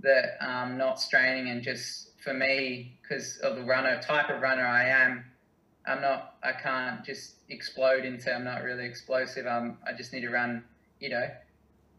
that 0.00 0.36
um, 0.40 0.76
not 0.76 1.00
straining 1.00 1.48
and 1.48 1.62
just 1.62 2.10
for 2.22 2.34
me 2.34 2.98
because 3.02 3.38
of 3.38 3.56
the 3.56 3.64
runner 3.64 4.00
type 4.00 4.30
of 4.30 4.40
runner 4.40 4.64
I 4.64 4.88
am 4.88 5.24
I'm 5.86 6.00
not. 6.00 6.36
I 6.42 6.52
can't 6.52 7.04
just 7.04 7.34
explode 7.48 8.04
into. 8.04 8.32
I'm 8.32 8.44
not 8.44 8.62
really 8.62 8.84
explosive. 8.84 9.46
I'm. 9.46 9.78
I 9.86 9.92
just 9.92 10.12
need 10.12 10.22
to 10.22 10.30
run. 10.30 10.64
You 11.00 11.10
know, 11.10 11.28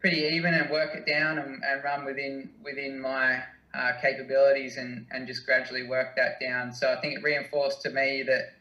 pretty 0.00 0.22
even 0.34 0.54
and 0.54 0.70
work 0.70 0.94
it 0.94 1.06
down 1.06 1.38
and, 1.38 1.62
and 1.62 1.84
run 1.84 2.04
within 2.04 2.50
within 2.62 3.00
my 3.00 3.42
uh, 3.74 3.92
capabilities 4.00 4.76
and, 4.76 5.06
and 5.10 5.26
just 5.26 5.44
gradually 5.44 5.82
work 5.82 6.14
that 6.16 6.38
down. 6.40 6.72
So 6.72 6.92
I 6.92 7.00
think 7.00 7.18
it 7.18 7.22
reinforced 7.22 7.82
to 7.82 7.90
me 7.90 8.22
that 8.22 8.54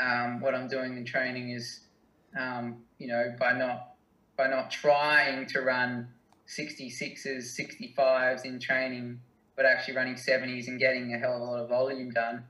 um, 0.00 0.40
what 0.40 0.54
I'm 0.54 0.68
doing 0.68 0.96
in 0.96 1.04
training 1.04 1.50
is, 1.50 1.80
um, 2.38 2.78
you 2.98 3.06
know, 3.06 3.34
by 3.38 3.52
not 3.52 3.94
by 4.36 4.48
not 4.48 4.70
trying 4.70 5.46
to 5.46 5.60
run 5.60 6.08
66s, 6.48 7.26
65s 7.26 8.44
in 8.44 8.58
training, 8.58 9.20
but 9.54 9.64
actually 9.64 9.94
running 9.94 10.14
70s 10.14 10.66
and 10.66 10.80
getting 10.80 11.14
a 11.14 11.18
hell 11.18 11.36
of 11.36 11.40
a 11.40 11.44
lot 11.44 11.60
of 11.60 11.68
volume 11.68 12.10
done, 12.10 12.42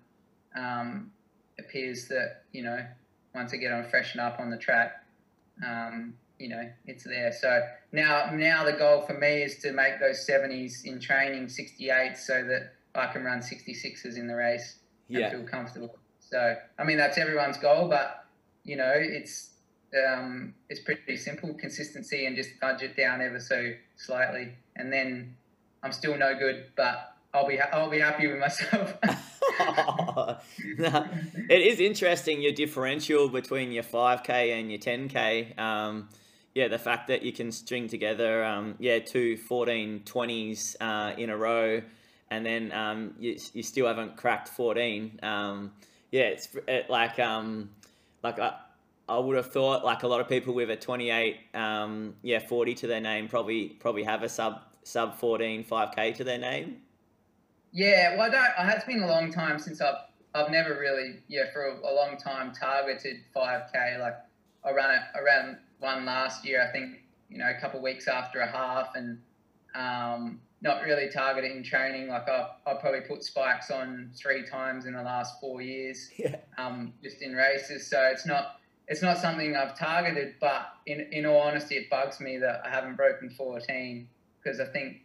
um, 0.56 1.10
appears 1.58 2.08
that 2.08 2.42
you 2.52 2.62
know 2.62 2.84
once 3.34 3.52
I 3.52 3.56
get 3.56 3.72
on 3.72 3.84
freshen 3.88 4.20
up 4.20 4.38
on 4.38 4.50
the 4.50 4.56
track, 4.56 5.04
um, 5.66 6.14
you 6.38 6.48
know, 6.48 6.68
it's 6.86 7.04
there. 7.04 7.32
So 7.32 7.62
now, 7.92 8.30
now 8.32 8.64
the 8.64 8.72
goal 8.72 9.02
for 9.02 9.14
me 9.14 9.42
is 9.42 9.58
to 9.58 9.72
make 9.72 10.00
those 10.00 10.26
70s 10.26 10.84
in 10.84 11.00
training 11.00 11.48
68 11.48 12.16
so 12.16 12.44
that 12.44 12.72
I 12.94 13.12
can 13.12 13.24
run 13.24 13.40
66s 13.40 14.16
in 14.16 14.26
the 14.26 14.34
race 14.34 14.78
and 15.08 15.18
Yeah. 15.18 15.30
feel 15.30 15.44
comfortable. 15.44 15.98
So, 16.20 16.56
I 16.78 16.84
mean, 16.84 16.96
that's 16.96 17.18
everyone's 17.18 17.56
goal, 17.58 17.88
but 17.88 18.24
you 18.64 18.76
know, 18.76 18.92
it's 18.94 19.50
um, 20.08 20.54
it's 20.68 20.80
pretty 20.80 21.16
simple 21.16 21.54
consistency 21.54 22.26
and 22.26 22.34
just 22.34 22.50
nudge 22.60 22.82
it 22.82 22.96
down 22.96 23.20
ever 23.20 23.38
so 23.38 23.72
slightly, 23.96 24.54
and 24.74 24.92
then 24.92 25.36
I'm 25.82 25.92
still 25.92 26.16
no 26.16 26.34
good, 26.36 26.72
but 26.74 27.14
I'll 27.32 27.46
be 27.46 27.58
ha- 27.58 27.68
I'll 27.72 27.90
be 27.90 28.00
happy 28.00 28.26
with 28.26 28.38
myself. 28.38 28.96
It 31.46 31.60
is 31.60 31.80
interesting 31.80 32.40
your 32.40 32.52
differential 32.52 33.28
between 33.28 33.72
your 33.72 33.82
5k 33.82 34.58
and 34.58 34.70
your 34.70 34.78
10k. 34.78 35.58
Um, 35.58 36.08
yeah, 36.54 36.68
the 36.68 36.78
fact 36.78 37.08
that 37.08 37.22
you 37.22 37.32
can 37.32 37.50
string 37.50 37.88
together, 37.88 38.44
um, 38.44 38.76
yeah, 38.78 39.00
two 39.00 39.36
14 39.36 40.02
20s 40.04 40.76
uh, 40.80 41.14
in 41.18 41.30
a 41.30 41.36
row, 41.36 41.82
and 42.30 42.46
then 42.46 42.72
um, 42.72 43.14
you, 43.18 43.36
you 43.52 43.62
still 43.62 43.86
haven't 43.86 44.16
cracked 44.16 44.48
14. 44.48 45.18
Um, 45.22 45.72
yeah, 46.12 46.22
it's 46.22 46.48
it, 46.68 46.88
like 46.88 47.18
um, 47.18 47.70
like 48.22 48.38
I, 48.38 48.54
I 49.08 49.18
would 49.18 49.36
have 49.36 49.50
thought 49.52 49.84
like 49.84 50.04
a 50.04 50.08
lot 50.08 50.20
of 50.20 50.28
people 50.28 50.54
with 50.54 50.70
a 50.70 50.76
28, 50.76 51.36
um, 51.54 52.14
yeah, 52.22 52.38
40 52.38 52.74
to 52.74 52.86
their 52.86 53.00
name 53.00 53.28
probably 53.28 53.68
probably 53.68 54.04
have 54.04 54.22
a 54.22 54.28
sub 54.28 54.62
sub 54.84 55.18
14 55.18 55.64
5k 55.64 56.14
to 56.14 56.24
their 56.24 56.38
name. 56.38 56.76
Yeah, 57.72 58.16
well, 58.16 58.28
I 58.28 58.28
don't. 58.30 58.76
It's 58.76 58.84
been 58.84 59.02
a 59.02 59.08
long 59.08 59.32
time 59.32 59.58
since 59.58 59.80
I've 59.80 59.96
I've 60.34 60.50
never 60.50 60.78
really, 60.78 61.20
yeah, 61.28 61.50
for 61.52 61.64
a, 61.64 61.78
a 61.78 61.92
long 61.94 62.16
time 62.16 62.52
targeted 62.52 63.18
5k. 63.34 64.00
Like 64.00 64.16
I 64.64 64.72
ran 64.72 64.90
it 64.90 65.02
around 65.18 65.58
one 65.78 66.04
last 66.04 66.44
year, 66.44 66.66
I 66.66 66.72
think. 66.72 67.00
You 67.30 67.38
know, 67.38 67.50
a 67.56 67.60
couple 67.60 67.78
of 67.78 67.84
weeks 67.84 68.06
after 68.06 68.40
a 68.40 68.46
half, 68.46 68.94
and 68.94 69.18
um, 69.74 70.40
not 70.60 70.82
really 70.82 71.08
targeting 71.08 71.62
training. 71.64 72.08
Like 72.08 72.28
I 72.28 72.48
I 72.66 72.74
probably 72.74 73.00
put 73.00 73.24
spikes 73.24 73.70
on 73.70 74.10
three 74.14 74.44
times 74.44 74.86
in 74.86 74.92
the 74.94 75.02
last 75.02 75.40
four 75.40 75.62
years, 75.62 76.10
Yeah. 76.16 76.36
um, 76.58 76.92
just 77.02 77.22
in 77.22 77.34
races. 77.34 77.88
So 77.88 78.00
it's 78.12 78.26
not 78.26 78.60
it's 78.88 79.02
not 79.02 79.18
something 79.18 79.56
I've 79.56 79.76
targeted. 79.78 80.34
But 80.40 80.66
in 80.86 81.00
in 81.12 81.26
all 81.26 81.40
honesty, 81.40 81.76
it 81.76 81.90
bugs 81.90 82.20
me 82.20 82.38
that 82.38 82.62
I 82.64 82.70
haven't 82.70 82.96
broken 82.96 83.30
14 83.30 84.08
because 84.42 84.60
I 84.60 84.66
think. 84.66 84.98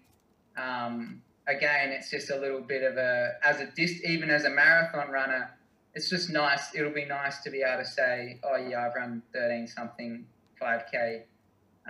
Um, 0.57 1.21
again, 1.49 1.89
it's 1.89 2.09
just 2.09 2.29
a 2.29 2.37
little 2.37 2.61
bit 2.61 2.83
of 2.83 2.97
a 2.97 3.33
as 3.43 3.59
a 3.59 3.65
dist 3.65 4.03
even 4.05 4.29
as 4.29 4.45
a 4.45 4.49
marathon 4.49 5.09
runner, 5.09 5.51
it's 5.95 6.09
just 6.09 6.29
nice. 6.29 6.73
It'll 6.75 6.93
be 6.93 7.05
nice 7.05 7.41
to 7.43 7.49
be 7.49 7.63
able 7.63 7.83
to 7.83 7.89
say, 7.89 8.39
oh 8.43 8.55
yeah, 8.55 8.85
I've 8.85 8.95
run 8.95 9.23
thirteen 9.33 9.67
something 9.67 10.25
five 10.59 10.83
k, 10.91 11.23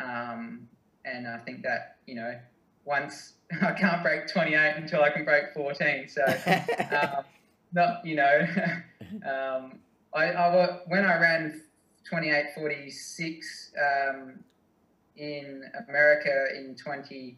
um, 0.01 0.67
and 1.05 1.27
I 1.27 1.37
think 1.39 1.63
that 1.63 1.97
you 2.07 2.15
know 2.15 2.33
once 2.85 3.33
I 3.61 3.71
can't 3.73 4.01
break 4.01 4.27
twenty 4.27 4.55
eight 4.55 4.75
until 4.77 5.03
I 5.03 5.09
can 5.09 5.25
break 5.25 5.53
fourteen. 5.53 6.07
So 6.07 6.23
um, 6.91 7.25
not 7.73 8.05
you 8.05 8.15
know, 8.15 8.47
um, 9.25 9.79
I, 10.13 10.31
I 10.31 10.79
when 10.87 11.05
I 11.05 11.19
ran 11.19 11.61
twenty 12.07 12.29
eight 12.29 12.47
forty 12.55 12.89
six 12.89 13.71
um, 13.77 14.39
in 15.17 15.63
America 15.87 16.47
in 16.55 16.75
twenty 16.75 17.37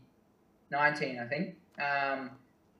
nineteen, 0.69 1.19
I 1.19 1.25
think. 1.25 1.55
Um, 1.79 2.29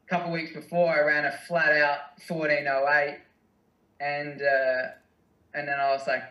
a 0.06 0.10
couple 0.10 0.32
weeks 0.32 0.54
before, 0.54 0.90
I 0.90 1.02
ran 1.02 1.26
a 1.26 1.32
flat 1.48 1.72
out 1.72 2.00
1408, 2.28 3.20
and 4.00 4.42
uh, 4.42 4.92
and 5.54 5.68
then 5.68 5.80
I 5.80 5.92
was 5.92 6.08
like, 6.08 6.24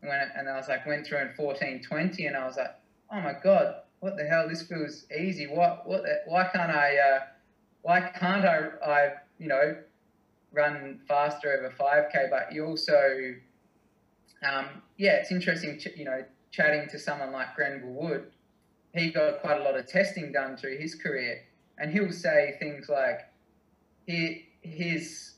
when 0.00 0.18
and 0.36 0.48
I 0.48 0.56
was 0.56 0.68
like 0.68 0.86
went 0.86 1.06
through 1.06 1.18
in 1.18 1.28
1420, 1.36 2.26
and 2.26 2.36
I 2.36 2.46
was 2.46 2.56
like, 2.56 2.74
oh 3.12 3.20
my 3.20 3.34
god, 3.42 3.76
what 4.00 4.16
the 4.16 4.24
hell? 4.24 4.48
This 4.48 4.62
feels 4.62 5.04
easy. 5.16 5.46
What 5.46 5.86
what? 5.86 6.02
The, 6.02 6.20
why 6.26 6.48
can't 6.52 6.70
I? 6.70 6.96
Uh, 6.96 7.20
why 7.82 8.00
can't 8.00 8.44
I? 8.44 8.68
I 8.84 9.12
you 9.38 9.48
know 9.48 9.76
run 10.52 11.00
faster 11.06 11.52
over 11.52 11.74
5k? 11.78 12.30
But 12.30 12.52
you 12.52 12.64
also, 12.64 13.34
um, 14.50 14.66
yeah, 14.96 15.16
it's 15.16 15.30
interesting. 15.30 15.78
Ch- 15.78 15.96
you 15.96 16.04
know, 16.04 16.24
chatting 16.50 16.88
to 16.90 16.98
someone 16.98 17.32
like 17.32 17.54
Grenville 17.54 17.90
Wood, 17.90 18.26
he 18.94 19.10
got 19.10 19.40
quite 19.40 19.60
a 19.60 19.64
lot 19.64 19.76
of 19.76 19.86
testing 19.86 20.32
done 20.32 20.56
through 20.56 20.78
his 20.78 20.94
career 20.94 21.42
and 21.78 21.92
he'll 21.92 22.12
say 22.12 22.56
things 22.58 22.88
like, 22.88 23.20
he, 24.06 24.48
his, 24.62 25.34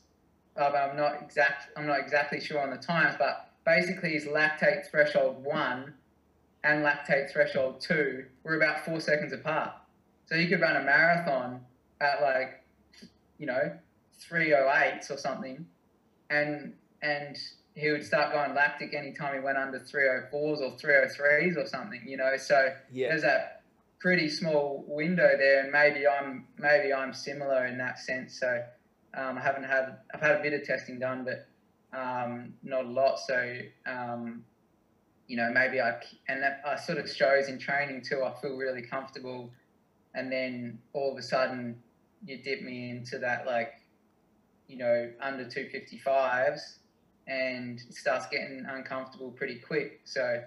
uh, 0.57 0.69
I'm 0.69 0.95
not 0.97 1.21
exact, 1.21 1.69
I'm 1.77 1.87
not 1.87 1.99
exactly 1.99 2.39
sure 2.39 2.59
on 2.61 2.69
the 2.69 2.77
times, 2.77 3.15
but 3.17 3.51
basically 3.65 4.11
his 4.11 4.25
lactate 4.25 4.89
threshold 4.89 5.43
one 5.43 5.93
and 6.63 6.83
lactate 6.83 7.31
threshold 7.31 7.81
two 7.81 8.25
were 8.43 8.55
about 8.55 8.85
four 8.85 8.99
seconds 8.99 9.33
apart. 9.33 9.71
So 10.25 10.35
you 10.35 10.47
could 10.47 10.61
run 10.61 10.75
a 10.75 10.83
marathon 10.83 11.61
at 12.01 12.21
like, 12.21 12.63
you 13.37 13.45
know, 13.45 13.71
308s 14.29 15.09
or 15.09 15.17
something, 15.17 15.65
and 16.29 16.73
and 17.01 17.37
he 17.75 17.89
would 17.91 18.03
start 18.03 18.33
going 18.33 18.53
lactic 18.53 18.93
anytime 18.93 19.33
he 19.33 19.39
went 19.39 19.57
under 19.57 19.79
304s 19.79 20.33
or 20.33 20.71
303s 20.77 21.55
or 21.57 21.65
something, 21.65 22.01
you 22.05 22.17
know. 22.17 22.35
So 22.37 22.73
Yeah. 22.91 23.09
there's 23.09 23.21
that 23.21 23.58
pretty 23.99 24.29
small 24.29 24.83
window 24.87 25.29
there, 25.37 25.61
and 25.61 25.71
maybe 25.71 26.07
I'm 26.07 26.45
maybe 26.57 26.93
I'm 26.93 27.13
similar 27.13 27.65
in 27.65 27.77
that 27.77 27.99
sense. 27.99 28.39
So 28.39 28.63
um, 29.13 29.37
I 29.37 29.41
haven't 29.41 29.65
had 29.65 29.97
I've 30.13 30.21
had 30.21 30.37
a 30.37 30.41
bit 30.41 30.53
of 30.53 30.63
testing 30.63 30.99
done, 30.99 31.25
but 31.25 31.47
um, 31.97 32.53
not 32.63 32.85
a 32.85 32.89
lot. 32.89 33.19
So 33.19 33.57
um, 33.85 34.43
you 35.27 35.37
know 35.37 35.51
maybe 35.53 35.81
I 35.81 35.99
and 36.27 36.41
that 36.41 36.61
I 36.65 36.77
sort 36.77 36.97
of 36.97 37.09
shows 37.09 37.49
in 37.49 37.59
training 37.59 38.03
too. 38.07 38.23
I 38.23 38.33
feel 38.41 38.55
really 38.55 38.81
comfortable, 38.81 39.51
and 40.15 40.31
then 40.31 40.79
all 40.93 41.11
of 41.11 41.17
a 41.17 41.23
sudden 41.23 41.77
you 42.25 42.37
dip 42.41 42.61
me 42.61 42.89
into 42.89 43.19
that 43.19 43.45
like 43.45 43.73
you 44.67 44.77
know 44.77 45.11
under 45.21 45.45
255s, 45.45 46.77
and 47.27 47.79
it 47.79 47.95
starts 47.95 48.27
getting 48.27 48.65
uncomfortable 48.67 49.31
pretty 49.31 49.59
quick. 49.59 50.01
So. 50.05 50.41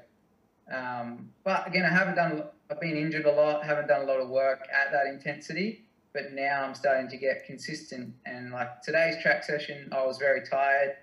Um, 0.70 1.30
but 1.44 1.66
again, 1.66 1.84
I 1.84 1.90
haven't 1.90 2.16
done. 2.16 2.44
I've 2.70 2.80
been 2.80 2.96
injured 2.96 3.26
a 3.26 3.32
lot. 3.32 3.64
Haven't 3.64 3.88
done 3.88 4.02
a 4.02 4.04
lot 4.04 4.20
of 4.20 4.28
work 4.28 4.66
at 4.72 4.92
that 4.92 5.06
intensity. 5.06 5.84
But 6.12 6.32
now 6.32 6.62
I'm 6.62 6.74
starting 6.74 7.08
to 7.08 7.16
get 7.16 7.46
consistent. 7.46 8.14
And 8.26 8.52
like 8.52 8.82
today's 8.82 9.22
track 9.22 9.44
session, 9.44 9.88
I 9.92 10.04
was 10.04 10.18
very 10.18 10.46
tired, 10.46 10.96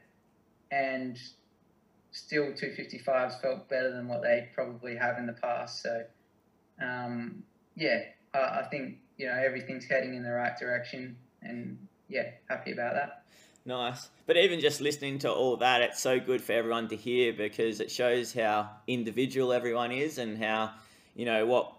and 0.71 1.19
still 2.11 2.53
255s 2.53 3.41
felt 3.41 3.69
better 3.69 3.91
than 3.91 4.07
what 4.07 4.21
they 4.21 4.49
probably 4.53 4.95
have 4.95 5.17
in 5.17 5.25
the 5.25 5.33
past. 5.33 5.81
So 5.81 6.03
um, 6.81 7.43
yeah, 7.75 8.01
I, 8.33 8.39
I 8.39 8.67
think 8.69 8.97
you 9.17 9.27
know 9.27 9.33
everything's 9.33 9.85
heading 9.85 10.15
in 10.15 10.23
the 10.23 10.31
right 10.31 10.57
direction, 10.57 11.17
and 11.41 11.77
yeah, 12.07 12.31
happy 12.49 12.71
about 12.71 12.93
that. 12.95 13.23
Nice. 13.69 14.09
But 14.25 14.35
even 14.35 14.59
just 14.59 14.81
listening 14.81 15.19
to 15.19 15.31
all 15.31 15.55
that, 15.57 15.83
it's 15.83 16.01
so 16.01 16.19
good 16.19 16.41
for 16.41 16.53
everyone 16.53 16.87
to 16.87 16.95
hear 16.95 17.33
because 17.33 17.79
it 17.79 17.91
shows 17.91 18.33
how 18.33 18.67
individual 18.87 19.53
everyone 19.53 19.91
is 19.91 20.17
and 20.17 20.43
how, 20.43 20.71
you 21.15 21.25
know, 21.25 21.45
what, 21.45 21.71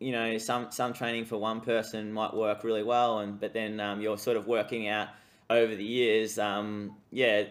you 0.00 0.10
know, 0.10 0.38
some, 0.38 0.72
some 0.72 0.92
training 0.92 1.24
for 1.24 1.36
one 1.36 1.60
person 1.60 2.12
might 2.12 2.34
work 2.34 2.64
really 2.64 2.82
well. 2.82 3.20
And, 3.20 3.38
but 3.38 3.52
then 3.52 3.78
um, 3.78 4.00
you're 4.00 4.18
sort 4.18 4.36
of 4.36 4.48
working 4.48 4.88
out 4.88 5.06
over 5.48 5.72
the 5.72 5.84
years, 5.84 6.36
um, 6.36 6.96
yeah, 7.12 7.44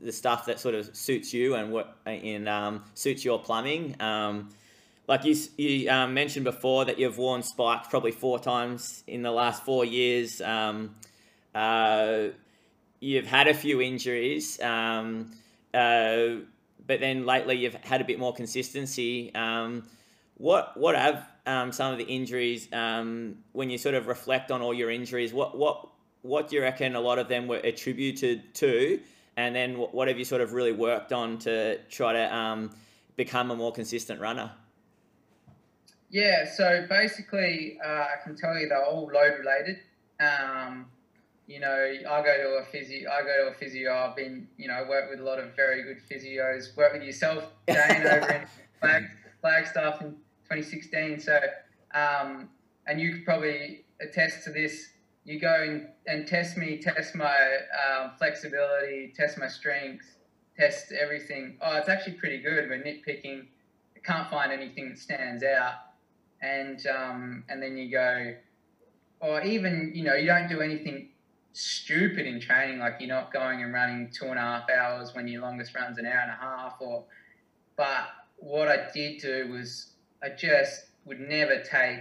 the 0.00 0.12
stuff 0.12 0.46
that 0.46 0.60
sort 0.60 0.76
of 0.76 0.96
suits 0.96 1.34
you 1.34 1.56
and 1.56 1.72
what 1.72 1.96
in 2.06 2.46
um, 2.46 2.84
suits 2.94 3.24
your 3.24 3.40
plumbing. 3.40 4.00
Um, 4.00 4.50
like 5.08 5.24
you, 5.24 5.34
you 5.56 5.90
um, 5.90 6.14
mentioned 6.14 6.44
before 6.44 6.84
that 6.84 7.00
you've 7.00 7.18
worn 7.18 7.42
spikes 7.42 7.88
probably 7.88 8.12
four 8.12 8.38
times 8.38 9.02
in 9.08 9.22
the 9.22 9.32
last 9.32 9.64
four 9.64 9.84
years. 9.84 10.40
Um, 10.40 10.94
uh, 11.56 12.28
you've 13.00 13.26
had 13.26 13.48
a 13.48 13.54
few 13.54 13.80
injuries, 13.80 14.60
um, 14.60 15.32
uh, 15.74 16.36
but 16.86 17.00
then 17.00 17.26
lately 17.26 17.56
you've 17.56 17.74
had 17.74 18.00
a 18.00 18.04
bit 18.04 18.18
more 18.18 18.34
consistency. 18.34 19.34
Um, 19.34 19.88
what 20.36 20.76
what 20.76 20.96
have 20.96 21.28
um, 21.46 21.72
some 21.72 21.92
of 21.92 21.98
the 21.98 22.04
injuries 22.04 22.68
um, 22.72 23.38
when 23.52 23.70
you 23.70 23.78
sort 23.78 23.94
of 23.94 24.06
reflect 24.06 24.50
on 24.50 24.62
all 24.62 24.72
your 24.72 24.90
injuries? 24.90 25.32
What 25.32 25.56
what 25.56 25.88
what 26.22 26.48
do 26.48 26.56
you 26.56 26.62
reckon 26.62 26.94
a 26.94 27.00
lot 27.00 27.18
of 27.18 27.28
them 27.28 27.46
were 27.46 27.58
attributed 27.58 28.54
to? 28.54 29.00
And 29.36 29.54
then 29.54 29.78
what, 29.78 29.94
what 29.94 30.08
have 30.08 30.18
you 30.18 30.24
sort 30.24 30.42
of 30.42 30.52
really 30.52 30.72
worked 30.72 31.12
on 31.12 31.38
to 31.40 31.78
try 31.90 32.12
to 32.12 32.34
um, 32.34 32.70
become 33.16 33.50
a 33.50 33.56
more 33.56 33.72
consistent 33.72 34.20
runner? 34.20 34.50
Yeah, 36.10 36.44
so 36.44 36.86
basically, 36.88 37.78
uh, 37.84 37.88
I 37.88 38.14
can 38.24 38.36
tell 38.36 38.58
you 38.58 38.68
they're 38.68 38.84
all 38.84 39.10
load 39.12 39.38
related. 39.38 39.78
Um, 40.18 40.86
you 41.50 41.58
know, 41.58 41.92
I 42.08 42.22
go 42.22 42.36
to 42.36 42.62
a 42.62 42.64
physio. 42.70 43.10
I 43.10 43.22
go 43.22 43.46
to 43.46 43.50
a 43.50 43.54
physio. 43.54 43.92
I've 43.92 44.14
been, 44.14 44.46
you 44.56 44.68
know, 44.68 44.86
worked 44.88 45.10
with 45.10 45.18
a 45.18 45.24
lot 45.24 45.40
of 45.40 45.56
very 45.56 45.82
good 45.82 45.98
physios. 46.08 46.76
Worked 46.76 46.98
with 46.98 47.02
yourself, 47.02 47.44
Jane, 47.68 48.06
over 48.06 48.32
in 48.32 48.46
Flag, 48.80 49.04
Flagstaff 49.40 50.00
in 50.00 50.10
2016. 50.44 51.18
So, 51.18 51.40
um, 51.92 52.50
and 52.86 53.00
you 53.00 53.14
could 53.14 53.24
probably 53.24 53.84
attest 54.00 54.44
to 54.44 54.52
this. 54.52 54.90
You 55.24 55.40
go 55.40 55.52
and, 55.60 55.88
and 56.06 56.24
test 56.24 56.56
me, 56.56 56.78
test 56.78 57.16
my 57.16 57.34
um, 57.34 58.12
flexibility, 58.16 59.12
test 59.16 59.36
my 59.36 59.48
strength, 59.48 60.04
test 60.56 60.92
everything. 60.92 61.56
Oh, 61.60 61.78
it's 61.78 61.88
actually 61.88 62.12
pretty 62.14 62.38
good. 62.38 62.70
We're 62.70 62.80
nitpicking. 62.80 63.46
I 63.96 63.98
can't 64.04 64.30
find 64.30 64.52
anything 64.52 64.90
that 64.90 64.98
stands 64.98 65.42
out. 65.42 65.74
And 66.40 66.86
um, 66.86 67.42
and 67.48 67.60
then 67.60 67.76
you 67.76 67.90
go, 67.90 68.34
or 69.18 69.42
even 69.42 69.90
you 69.96 70.04
know, 70.04 70.14
you 70.14 70.26
don't 70.26 70.48
do 70.48 70.60
anything 70.60 71.08
stupid 71.52 72.26
in 72.26 72.40
training, 72.40 72.78
like 72.78 72.96
you're 73.00 73.08
not 73.08 73.32
going 73.32 73.62
and 73.62 73.72
running 73.72 74.10
two 74.12 74.26
and 74.26 74.38
a 74.38 74.42
half 74.42 74.70
hours 74.70 75.14
when 75.14 75.28
your 75.28 75.42
longest 75.42 75.74
run's 75.74 75.98
an 75.98 76.06
hour 76.06 76.20
and 76.20 76.30
a 76.30 76.34
half. 76.34 76.74
Or, 76.80 77.04
but 77.76 78.08
what 78.36 78.68
I 78.68 78.88
did 78.92 79.20
do 79.20 79.48
was 79.50 79.92
I 80.22 80.30
just 80.30 80.86
would 81.04 81.20
never 81.20 81.62
take 81.62 82.00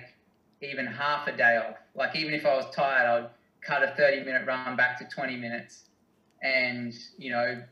even 0.62 0.86
half 0.86 1.28
a 1.28 1.36
day 1.36 1.58
off. 1.58 1.78
Like 1.95 2.16
even 2.16 2.34
if 2.34 2.45
I 2.45 2.56
was 2.56 2.74
tired, 2.74 3.08
I'd 3.08 3.30
cut 3.62 3.84
a 3.84 3.93
30 3.95 4.24
minute 4.24 4.45
run 4.45 4.76
back 4.76 4.97
to 5.00 5.06
20 5.06 5.38
minutes, 5.38 5.86
and 6.41 6.93
you 7.18 7.32
know, 7.32 7.64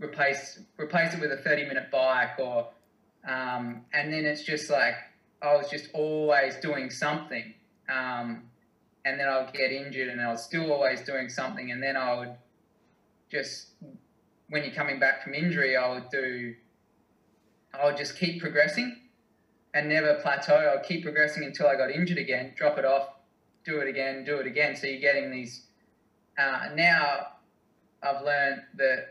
replace 0.00 0.60
replace 0.78 1.14
it 1.14 1.20
with 1.20 1.32
a 1.32 1.38
30 1.38 1.66
minute 1.66 1.90
bike 1.90 2.38
or, 2.38 2.68
um, 3.28 3.82
and 3.92 4.12
then 4.12 4.24
it's 4.24 4.42
just 4.42 4.70
like 4.70 4.94
I 5.42 5.56
was 5.56 5.68
just 5.70 5.88
always 5.92 6.56
doing 6.56 6.90
something. 6.90 7.54
Um, 7.88 8.44
and 9.08 9.20
then 9.20 9.28
I 9.28 9.42
would 9.42 9.52
get 9.52 9.72
injured, 9.72 10.08
and 10.08 10.20
I 10.20 10.30
was 10.30 10.44
still 10.44 10.72
always 10.72 11.00
doing 11.02 11.28
something, 11.28 11.70
and 11.70 11.82
then 11.82 11.96
I 11.96 12.14
would 12.14 12.34
just 13.30 13.72
when 14.48 14.64
you're 14.64 14.74
coming 14.74 14.98
back 14.98 15.22
from 15.22 15.34
injury, 15.34 15.76
I 15.76 15.88
would 15.92 16.10
do, 16.10 16.54
I 17.78 17.84
would 17.84 17.96
just 17.96 18.18
keep 18.18 18.40
progressing 18.40 18.96
and 19.74 19.88
never 19.88 20.14
plateau. 20.14 20.74
I'd 20.74 20.84
keep 20.84 21.04
progressing 21.04 21.44
until 21.44 21.66
I 21.66 21.76
got 21.76 21.90
injured 21.90 22.18
again, 22.18 22.54
drop 22.56 22.78
it 22.78 22.84
off, 22.84 23.08
do 23.64 23.80
it 23.80 23.88
again, 23.88 24.24
do 24.24 24.38
it 24.38 24.46
again. 24.46 24.74
So 24.74 24.86
you're 24.86 25.00
getting 25.00 25.30
these. 25.30 25.66
Uh, 26.38 26.70
now 26.74 27.26
I've 28.02 28.24
learned 28.24 28.62
that 28.76 29.08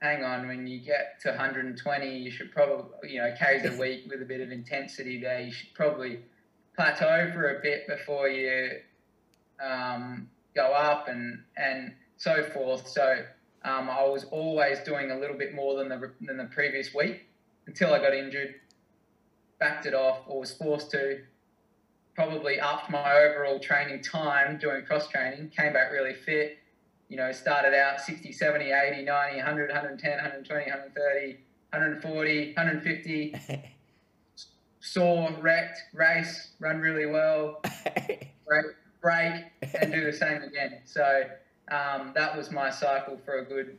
hang 0.00 0.22
on, 0.22 0.46
when 0.46 0.66
you 0.66 0.78
get 0.78 1.20
to 1.20 1.30
120, 1.30 2.16
you 2.16 2.30
should 2.30 2.52
probably, 2.52 3.10
you 3.10 3.18
know, 3.18 3.34
carries 3.36 3.64
a 3.64 3.76
week 3.80 4.04
with 4.08 4.22
a 4.22 4.24
bit 4.24 4.40
of 4.40 4.50
intensity 4.52 5.20
there. 5.20 5.40
You 5.40 5.52
should 5.52 5.74
probably 5.74 6.20
plateau 6.76 7.30
for 7.34 7.58
a 7.58 7.60
bit 7.60 7.88
before 7.88 8.28
you 8.28 8.78
um, 9.60 10.28
go 10.54 10.72
up 10.72 11.08
and 11.08 11.42
and 11.56 11.94
so 12.16 12.42
forth. 12.42 12.88
So 12.88 13.24
um, 13.64 13.88
I 13.90 14.04
was 14.04 14.24
always 14.24 14.78
doing 14.80 15.10
a 15.10 15.18
little 15.18 15.36
bit 15.36 15.54
more 15.54 15.76
than 15.76 15.88
the 15.88 16.12
than 16.20 16.36
the 16.36 16.44
previous 16.44 16.94
week 16.94 17.26
until 17.66 17.92
I 17.92 17.98
got 17.98 18.14
injured, 18.14 18.54
backed 19.58 19.86
it 19.86 19.94
off, 19.94 20.20
or 20.26 20.40
was 20.40 20.52
forced 20.52 20.90
to. 20.92 21.20
Probably 22.14 22.58
upped 22.58 22.90
my 22.90 23.12
overall 23.12 23.60
training 23.60 24.02
time 24.02 24.58
doing 24.58 24.84
cross 24.84 25.06
training, 25.08 25.50
came 25.56 25.72
back 25.72 25.92
really 25.92 26.14
fit. 26.14 26.58
You 27.08 27.16
know, 27.16 27.30
started 27.32 27.74
out 27.74 28.00
60, 28.00 28.32
70, 28.32 28.72
80, 28.72 29.04
90, 29.04 29.36
100, 29.36 29.68
110, 29.68 30.10
120, 30.10 30.70
130, 30.70 31.38
140, 31.70 32.46
150. 32.54 33.34
Saw, 34.80 35.30
wrecked, 35.40 35.78
race, 35.92 36.50
run 36.60 36.80
really 36.80 37.06
well. 37.06 37.60
Great 38.46 38.64
break, 39.00 39.44
and 39.80 39.92
do 39.92 40.04
the 40.04 40.12
same 40.12 40.42
again. 40.42 40.80
So 40.84 41.22
um, 41.70 42.12
that 42.14 42.36
was 42.36 42.50
my 42.50 42.70
cycle 42.70 43.18
for 43.24 43.38
a 43.38 43.44
good 43.44 43.78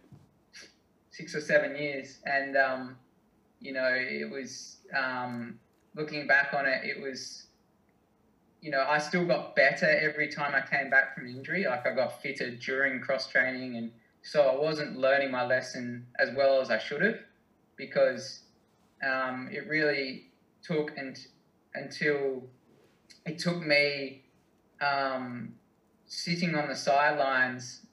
six 1.11 1.35
or 1.35 1.41
seven 1.41 1.75
years. 1.75 2.19
And, 2.25 2.55
um, 2.55 2.97
you 3.59 3.73
know, 3.73 3.89
it 3.93 4.29
was, 4.29 4.77
um, 4.97 5.59
looking 5.95 6.27
back 6.27 6.53
on 6.53 6.65
it, 6.65 6.83
it 6.83 7.01
was, 7.01 7.47
you 8.61 8.71
know, 8.71 8.85
I 8.87 8.99
still 8.99 9.25
got 9.25 9.55
better 9.55 9.87
every 9.87 10.29
time 10.29 10.53
I 10.53 10.61
came 10.61 10.89
back 10.89 11.15
from 11.15 11.27
injury. 11.27 11.65
Like 11.65 11.85
I 11.85 11.93
got 11.93 12.21
fitter 12.21 12.55
during 12.55 13.01
cross 13.01 13.27
training. 13.27 13.75
And 13.75 13.91
so 14.21 14.41
I 14.43 14.55
wasn't 14.55 14.97
learning 14.97 15.31
my 15.31 15.45
lesson 15.45 16.05
as 16.19 16.29
well 16.35 16.61
as 16.61 16.69
I 16.69 16.77
should 16.77 17.01
have 17.01 17.19
because 17.75 18.43
um, 19.03 19.49
it 19.51 19.67
really 19.67 20.27
took 20.61 20.91
and, 20.97 21.17
until 21.73 22.43
it 23.25 23.39
took 23.39 23.65
me 23.65 24.23
um, 24.81 25.53
sitting 26.05 26.55
on 26.55 26.67
the 26.67 26.75
sidelines, 26.75 27.85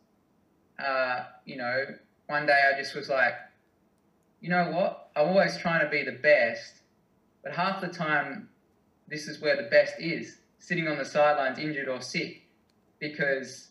uh, 0.78 1.24
you 1.44 1.56
know, 1.56 1.84
one 2.26 2.46
day 2.46 2.60
I 2.72 2.78
just 2.78 2.94
was 2.94 3.08
like, 3.08 3.34
you 4.40 4.50
know 4.50 4.70
what? 4.70 5.10
I'm 5.16 5.28
always 5.28 5.56
trying 5.56 5.84
to 5.84 5.90
be 5.90 6.02
the 6.02 6.18
best, 6.18 6.82
but 7.42 7.52
half 7.52 7.80
the 7.80 7.88
time, 7.88 8.48
this 9.08 9.28
is 9.28 9.40
where 9.40 9.56
the 9.56 9.68
best 9.68 9.94
is 9.98 10.38
sitting 10.58 10.88
on 10.88 10.98
the 10.98 11.04
sidelines, 11.04 11.58
injured 11.58 11.88
or 11.88 12.00
sick, 12.00 12.42
because 12.98 13.68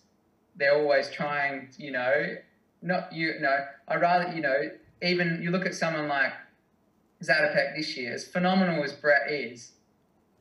they're 0.56 0.76
always 0.76 1.10
trying, 1.10 1.70
you 1.78 1.92
know, 1.92 2.36
not 2.82 3.12
you 3.12 3.40
know, 3.40 3.58
I 3.88 3.96
rather, 3.96 4.34
you 4.34 4.42
know, 4.42 4.70
even 5.02 5.42
you 5.42 5.52
look 5.52 5.66
at 5.66 5.76
someone 5.76 6.08
like 6.08 6.32
Zatopek 7.24 7.76
this 7.76 7.98
year, 7.98 8.14
as 8.14 8.26
phenomenal 8.26 8.84
as 8.84 8.94
Brett 8.94 9.30
is, 9.30 9.74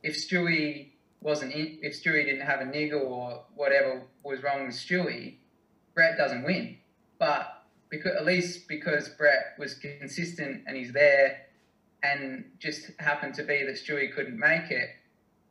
if 0.03 0.15
Stewie 0.15 0.91
wasn't 1.25 1.51
in, 1.51 1.79
if 1.81 1.93
Stewie 1.93 2.23
didn't 2.23 2.45
have 2.45 2.61
a 2.61 2.65
niggle 2.65 3.01
or 3.01 3.43
whatever 3.55 4.03
was 4.23 4.43
wrong 4.43 4.67
with 4.67 4.75
Stewie, 4.75 5.37
Brett 5.95 6.17
doesn't 6.17 6.43
win. 6.43 6.77
But 7.17 7.63
because 7.89 8.15
at 8.15 8.25
least 8.25 8.67
because 8.67 9.09
Brett 9.09 9.55
was 9.57 9.73
consistent 9.73 10.63
and 10.67 10.77
he's 10.77 10.93
there, 10.93 11.37
and 12.03 12.45
just 12.59 12.91
happened 12.99 13.33
to 13.33 13.43
be 13.43 13.63
that 13.65 13.75
Stewie 13.75 14.13
couldn't 14.13 14.37
make 14.37 14.69
it, 14.69 14.89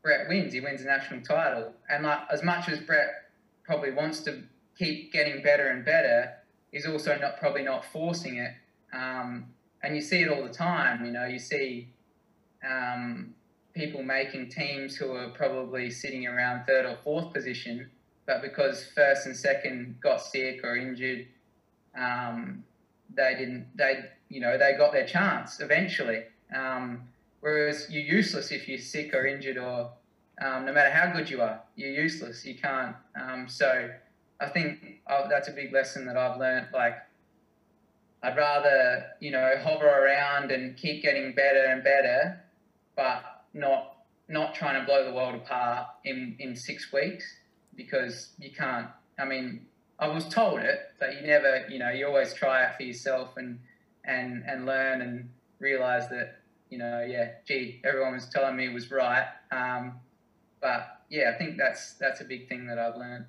Brett 0.02 0.28
wins. 0.28 0.52
He 0.52 0.60
wins 0.60 0.82
a 0.82 0.84
national 0.84 1.22
title. 1.22 1.72
And 1.90 2.04
like 2.04 2.20
as 2.32 2.44
much 2.44 2.68
as 2.68 2.78
Brett 2.78 3.10
probably 3.64 3.90
wants 3.90 4.20
to 4.20 4.44
keep 4.78 5.12
getting 5.12 5.42
better 5.42 5.66
and 5.66 5.84
better, 5.84 6.34
he's 6.70 6.86
also 6.86 7.18
not 7.18 7.40
probably 7.40 7.64
not 7.64 7.84
forcing 7.84 8.36
it. 8.36 8.52
Um, 8.92 9.46
and 9.82 9.96
you 9.96 10.00
see 10.00 10.22
it 10.22 10.28
all 10.28 10.44
the 10.44 10.54
time. 10.54 11.04
You 11.04 11.10
know, 11.10 11.24
you 11.24 11.40
see 11.40 11.88
um, 12.64 13.34
people 13.74 14.02
making 14.02 14.48
teams 14.48 14.96
who 14.96 15.12
are 15.12 15.30
probably 15.30 15.90
sitting 15.90 16.26
around 16.26 16.64
third 16.64 16.86
or 16.86 16.96
fourth 17.02 17.32
position, 17.32 17.90
but 18.26 18.40
because 18.40 18.86
first 18.94 19.26
and 19.26 19.36
second 19.36 19.96
got 20.00 20.22
sick 20.22 20.60
or 20.62 20.76
injured, 20.76 21.26
um, 21.96 22.64
they 23.14 23.34
didn't. 23.36 23.66
They 23.74 24.04
you 24.28 24.40
know 24.40 24.56
they 24.56 24.74
got 24.78 24.92
their 24.92 25.06
chance 25.06 25.60
eventually. 25.60 26.22
Um, 26.54 27.02
whereas 27.40 27.86
you're 27.90 28.04
useless 28.04 28.52
if 28.52 28.68
you're 28.68 28.78
sick 28.78 29.12
or 29.12 29.26
injured 29.26 29.58
or 29.58 29.90
um, 30.40 30.64
no 30.64 30.72
matter 30.72 30.90
how 30.90 31.12
good 31.12 31.28
you 31.30 31.42
are, 31.42 31.60
you're 31.76 31.90
useless. 31.90 32.44
You 32.44 32.56
can't. 32.56 32.96
Um, 33.20 33.48
so 33.48 33.90
I 34.40 34.48
think 34.48 35.00
oh, 35.08 35.26
that's 35.28 35.48
a 35.48 35.52
big 35.52 35.72
lesson 35.72 36.06
that 36.06 36.16
I've 36.16 36.38
learned. 36.38 36.68
Like 36.72 36.96
I'd 38.22 38.36
rather 38.36 39.06
you 39.20 39.30
know 39.30 39.54
hover 39.62 39.86
around 39.86 40.50
and 40.50 40.76
keep 40.76 41.02
getting 41.02 41.34
better 41.34 41.64
and 41.66 41.84
better, 41.84 42.40
but 42.96 43.33
not 43.54 43.94
not 44.28 44.54
trying 44.54 44.80
to 44.80 44.86
blow 44.86 45.04
the 45.04 45.12
world 45.12 45.34
apart 45.34 45.86
in, 46.04 46.34
in 46.38 46.56
six 46.56 46.92
weeks 46.92 47.24
because 47.76 48.30
you 48.38 48.50
can't. 48.50 48.88
I 49.18 49.24
mean, 49.24 49.66
I 49.98 50.08
was 50.08 50.28
told 50.28 50.60
it, 50.60 50.80
but 50.98 51.14
you 51.14 51.26
never, 51.26 51.66
you 51.68 51.78
know, 51.78 51.90
you 51.90 52.06
always 52.06 52.34
try 52.34 52.64
it 52.64 52.76
for 52.76 52.82
yourself 52.82 53.36
and 53.36 53.58
and 54.04 54.42
and 54.46 54.66
learn 54.66 55.02
and 55.02 55.30
realize 55.60 56.08
that, 56.08 56.40
you 56.68 56.78
know, 56.78 57.06
yeah, 57.08 57.32
gee, 57.46 57.80
everyone 57.84 58.14
was 58.14 58.28
telling 58.28 58.56
me 58.56 58.68
was 58.68 58.90
right. 58.90 59.26
Um, 59.52 59.94
but 60.60 61.00
yeah, 61.10 61.30
I 61.34 61.38
think 61.38 61.56
that's 61.56 61.94
that's 61.94 62.20
a 62.20 62.24
big 62.24 62.48
thing 62.48 62.66
that 62.66 62.78
I've 62.78 62.96
learned. 62.96 63.26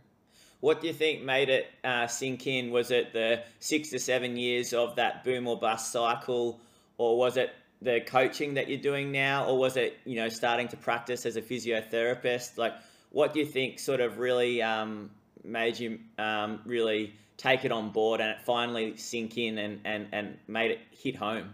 What 0.62 0.82
do 0.82 0.88
you 0.88 0.94
think 0.94 1.22
made 1.22 1.50
it 1.50 1.68
uh, 1.84 2.08
sink 2.08 2.48
in? 2.48 2.72
Was 2.72 2.90
it 2.90 3.14
the 3.14 3.44
six 3.60 3.90
to 3.90 4.00
seven 4.00 4.36
years 4.38 4.74
of 4.74 4.96
that 4.96 5.24
boom 5.24 5.48
or 5.48 5.60
bust 5.60 5.92
cycle, 5.92 6.60
or 6.98 7.18
was 7.18 7.38
it 7.38 7.52
the 7.82 8.02
coaching 8.02 8.54
that 8.56 8.70
you're 8.70 8.80
doing 8.80 9.12
now, 9.12 9.46
or 9.46 9.58
was 9.58 9.78
it 9.78 9.98
you 10.06 10.16
know 10.16 10.30
starting 10.30 10.68
to 10.70 10.78
practice 10.78 11.26
as 11.26 11.36
a 11.36 11.42
physiotherapist? 11.42 12.58
Like, 12.58 12.74
what 13.12 13.34
do 13.34 13.40
you 13.40 13.46
think 13.46 13.80
sort 13.80 14.02
of 14.02 14.18
really 14.18 14.62
um, 14.62 15.12
made 15.44 15.80
you 15.80 16.00
um, 16.18 16.62
really 16.66 17.14
take 17.38 17.66
it 17.66 17.72
on 17.72 17.90
board 17.90 18.22
and 18.22 18.30
it 18.30 18.42
finally 18.42 18.96
sink 18.98 19.38
in 19.38 19.58
and, 19.58 19.80
and, 19.86 20.08
and 20.12 20.38
made 20.48 20.72
it 20.72 20.80
hit 20.92 21.16
home? 21.16 21.54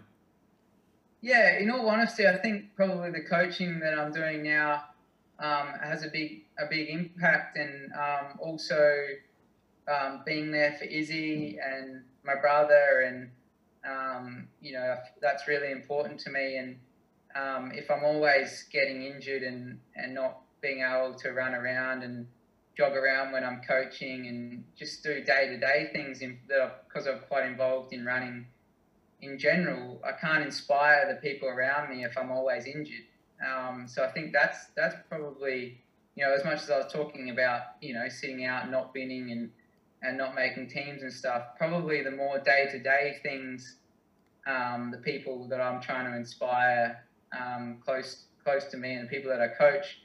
Yeah, 1.22 1.60
in 1.60 1.70
all 1.70 1.88
honesty, 1.88 2.28
I 2.28 2.38
think 2.38 2.76
probably 2.76 3.12
the 3.12 3.22
coaching 3.22 3.80
that 3.80 3.98
I'm 3.98 4.12
doing 4.12 4.42
now 4.44 4.86
um, 5.40 5.74
has 5.84 6.04
a 6.04 6.08
big 6.08 6.44
a 6.58 6.66
big 6.70 6.90
impact, 6.90 7.58
and 7.58 7.92
um, 7.94 8.40
also 8.40 9.06
um, 9.88 10.22
being 10.26 10.52
there 10.52 10.74
for 10.80 10.86
Izzy 10.86 11.60
and 11.64 12.02
my 12.24 12.36
brother 12.36 13.04
and 13.06 13.30
um, 13.90 14.48
you 14.62 14.74
know, 14.74 14.96
that's 15.22 15.48
really 15.48 15.72
important 15.72 16.20
to 16.22 16.30
me. 16.30 16.58
And 16.58 16.78
um, 17.36 17.72
if 17.74 17.90
I'm 17.90 18.04
always 18.04 18.66
getting 18.72 19.04
injured 19.04 19.44
and, 19.44 19.80
and 19.96 20.14
not 20.14 20.40
being 20.62 20.82
able 20.82 21.16
to 21.16 21.32
run 21.32 21.54
around 21.56 22.04
and 22.04 22.28
jog 22.78 22.94
around 22.94 23.32
when 23.32 23.44
I'm 23.44 23.62
coaching 23.68 24.28
and 24.28 24.64
just 24.78 25.04
do 25.04 25.24
day 25.24 25.48
to 25.48 25.58
day 25.58 25.90
things 25.92 26.22
in, 26.22 26.40
because 26.88 27.08
I'm 27.08 27.20
quite 27.28 27.46
involved 27.46 27.94
in 27.94 28.06
running 28.06 28.46
in 29.22 29.38
general. 29.38 30.02
I 30.04 30.14
can't 30.14 30.44
inspire 30.44 31.08
the 31.08 31.20
people 31.22 31.48
around 31.48 31.90
me 31.90 32.04
if 32.04 32.18
I'm 32.18 32.32
always 32.32 32.66
injured. 32.66 33.06
Um, 33.46 33.88
so 33.88 34.04
I 34.04 34.12
think 34.12 34.34
that's 34.34 34.68
that's 34.76 34.96
probably 35.10 35.82
you 36.16 36.24
know 36.24 36.32
as 36.34 36.44
much 36.44 36.62
as 36.62 36.70
I 36.70 36.78
was 36.78 36.94
talking 36.94 37.32
about 37.32 37.62
you 37.82 37.94
know 37.94 38.08
sitting 38.08 38.46
out, 38.46 38.70
not 38.70 38.94
binning 38.94 39.32
and 39.32 39.50
and 40.02 40.18
not 40.18 40.36
making 40.36 40.68
teams 40.68 41.04
and 41.04 41.14
stuff. 41.14 41.44
Probably 41.58 42.04
the 42.04 42.12
more 42.12 42.40
day 42.40 42.68
to 42.72 42.80
day 42.80 43.18
things, 43.24 43.78
um, 44.48 44.90
the 44.92 44.98
people 44.98 45.48
that 45.50 45.62
I'm 45.62 45.82
trying 45.82 46.12
to 46.12 46.18
inspire 46.18 47.04
um, 47.38 47.78
close 47.84 48.26
close 48.44 48.66
to 48.66 48.78
me 48.78 48.94
and 48.94 49.08
the 49.08 49.10
people 49.10 49.30
that 49.30 49.42
I 49.42 49.48
coach. 49.48 50.00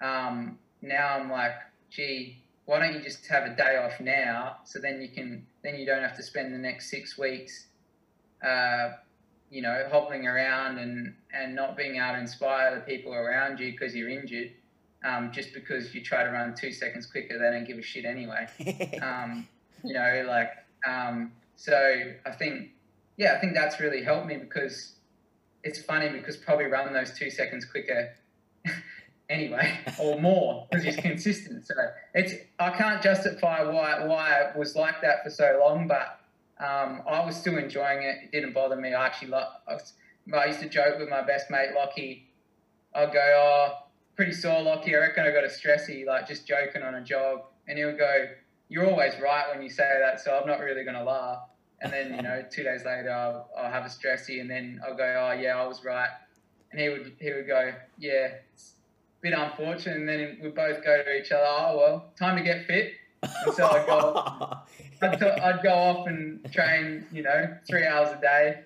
Um, 0.00 0.58
now 0.80 1.18
I'm 1.18 1.30
like, 1.30 1.54
gee, 1.90 2.42
why 2.64 2.78
don't 2.78 2.94
you 2.94 3.00
just 3.02 3.26
have 3.26 3.44
a 3.44 3.54
day 3.54 3.76
off 3.76 4.00
now? 4.00 4.58
So 4.64 4.78
then 4.78 5.00
you 5.00 5.08
can 5.08 5.46
then 5.62 5.76
you 5.76 5.86
don't 5.86 6.02
have 6.02 6.16
to 6.16 6.22
spend 6.22 6.54
the 6.54 6.58
next 6.58 6.90
six 6.90 7.18
weeks, 7.18 7.66
uh, 8.44 8.92
you 9.50 9.62
know, 9.62 9.88
hobbling 9.90 10.26
around 10.26 10.78
and 10.78 11.14
and 11.32 11.54
not 11.54 11.76
being 11.76 11.96
able 11.96 12.14
to 12.14 12.20
inspire 12.20 12.74
the 12.74 12.80
people 12.82 13.12
around 13.12 13.58
you 13.58 13.72
because 13.72 13.94
you're 13.94 14.08
injured. 14.08 14.52
Um, 15.04 15.32
just 15.32 15.52
because 15.52 15.94
you 15.94 16.02
try 16.02 16.22
to 16.22 16.30
run 16.30 16.54
two 16.54 16.72
seconds 16.72 17.06
quicker, 17.06 17.38
they 17.38 17.50
don't 17.50 17.66
give 17.66 17.78
a 17.78 17.82
shit 17.82 18.04
anyway. 18.04 18.46
um, 19.02 19.48
you 19.82 19.94
know, 19.94 20.24
like 20.28 20.50
um, 20.88 21.32
so. 21.56 22.12
I 22.24 22.30
think, 22.30 22.70
yeah, 23.16 23.34
I 23.34 23.40
think 23.40 23.54
that's 23.54 23.80
really 23.80 24.02
helped 24.02 24.26
me 24.26 24.36
because 24.36 24.94
it's 25.64 25.80
funny 25.80 26.08
because 26.08 26.36
probably 26.36 26.66
run 26.66 26.92
those 26.92 27.16
two 27.16 27.30
seconds 27.30 27.64
quicker 27.64 28.10
anyway, 29.30 29.78
or 29.98 30.20
more 30.20 30.66
because 30.70 30.84
he's 30.84 30.96
consistent. 30.96 31.66
So 31.66 31.74
it's 32.14 32.34
I 32.58 32.70
can't 32.70 33.02
justify 33.02 33.62
why 33.62 34.04
why 34.04 34.40
it 34.40 34.56
was 34.56 34.76
like 34.76 35.00
that 35.02 35.24
for 35.24 35.30
so 35.30 35.58
long, 35.62 35.86
but 35.86 36.20
um, 36.64 37.02
I 37.08 37.24
was 37.24 37.36
still 37.36 37.58
enjoying 37.58 38.02
it. 38.02 38.16
It 38.24 38.32
didn't 38.32 38.52
bother 38.52 38.76
me. 38.76 38.94
I 38.94 39.06
actually 39.06 39.34
I, 39.34 39.78
I 40.34 40.46
used 40.46 40.60
to 40.60 40.68
joke 40.68 40.98
with 40.98 41.08
my 41.08 41.22
best 41.22 41.50
mate 41.50 41.70
Lockie. 41.74 42.28
I'd 42.94 43.12
go, 43.12 43.20
oh, 43.20 43.86
pretty 44.16 44.32
sore, 44.32 44.62
Lockie. 44.62 44.94
I 44.94 44.98
reckon 44.98 45.26
I 45.26 45.30
got 45.30 45.44
a 45.44 45.48
stressy, 45.48 46.06
like 46.06 46.28
just 46.28 46.46
joking 46.46 46.82
on 46.82 46.94
a 46.94 47.02
jog, 47.02 47.42
and 47.68 47.78
he'll 47.78 47.96
go, 47.96 48.26
you're 48.68 48.88
always 48.88 49.12
right 49.20 49.44
when 49.52 49.62
you 49.62 49.70
say 49.70 49.98
that, 50.00 50.20
so 50.20 50.38
I'm 50.38 50.46
not 50.46 50.60
really 50.60 50.84
going 50.84 50.96
to 50.96 51.04
laugh. 51.04 51.40
And 51.82 51.92
then 51.92 52.14
you 52.14 52.22
know, 52.22 52.44
two 52.50 52.62
days 52.62 52.84
later, 52.84 53.10
I'll, 53.10 53.50
I'll 53.58 53.70
have 53.70 53.84
a 53.84 53.88
stressy, 53.88 54.40
and 54.40 54.48
then 54.48 54.80
I'll 54.86 54.96
go, 54.96 55.04
oh 55.04 55.32
yeah, 55.32 55.60
I 55.60 55.66
was 55.66 55.84
right. 55.84 56.10
And 56.70 56.80
he 56.80 56.88
would 56.88 57.12
he 57.20 57.32
would 57.32 57.46
go, 57.46 57.72
yeah, 57.98 58.28
it's 58.54 58.74
a 59.18 59.22
bit 59.22 59.32
unfortunate. 59.32 59.96
And 59.96 60.08
then 60.08 60.38
we 60.42 60.48
both 60.50 60.82
go 60.84 61.02
to 61.02 61.16
each 61.16 61.32
other, 61.32 61.44
oh, 61.46 61.76
well, 61.76 62.12
time 62.18 62.36
to 62.36 62.42
get 62.42 62.66
fit. 62.66 62.92
And 63.22 63.54
so 63.54 63.66
I'd 63.66 63.86
go, 63.86 64.56
I'd, 65.02 65.18
t- 65.18 65.26
I'd 65.26 65.62
go 65.62 65.74
off 65.74 66.06
and 66.06 66.50
train, 66.52 67.06
you 67.12 67.22
know, 67.22 67.56
three 67.68 67.84
hours 67.84 68.16
a 68.16 68.20
day. 68.20 68.60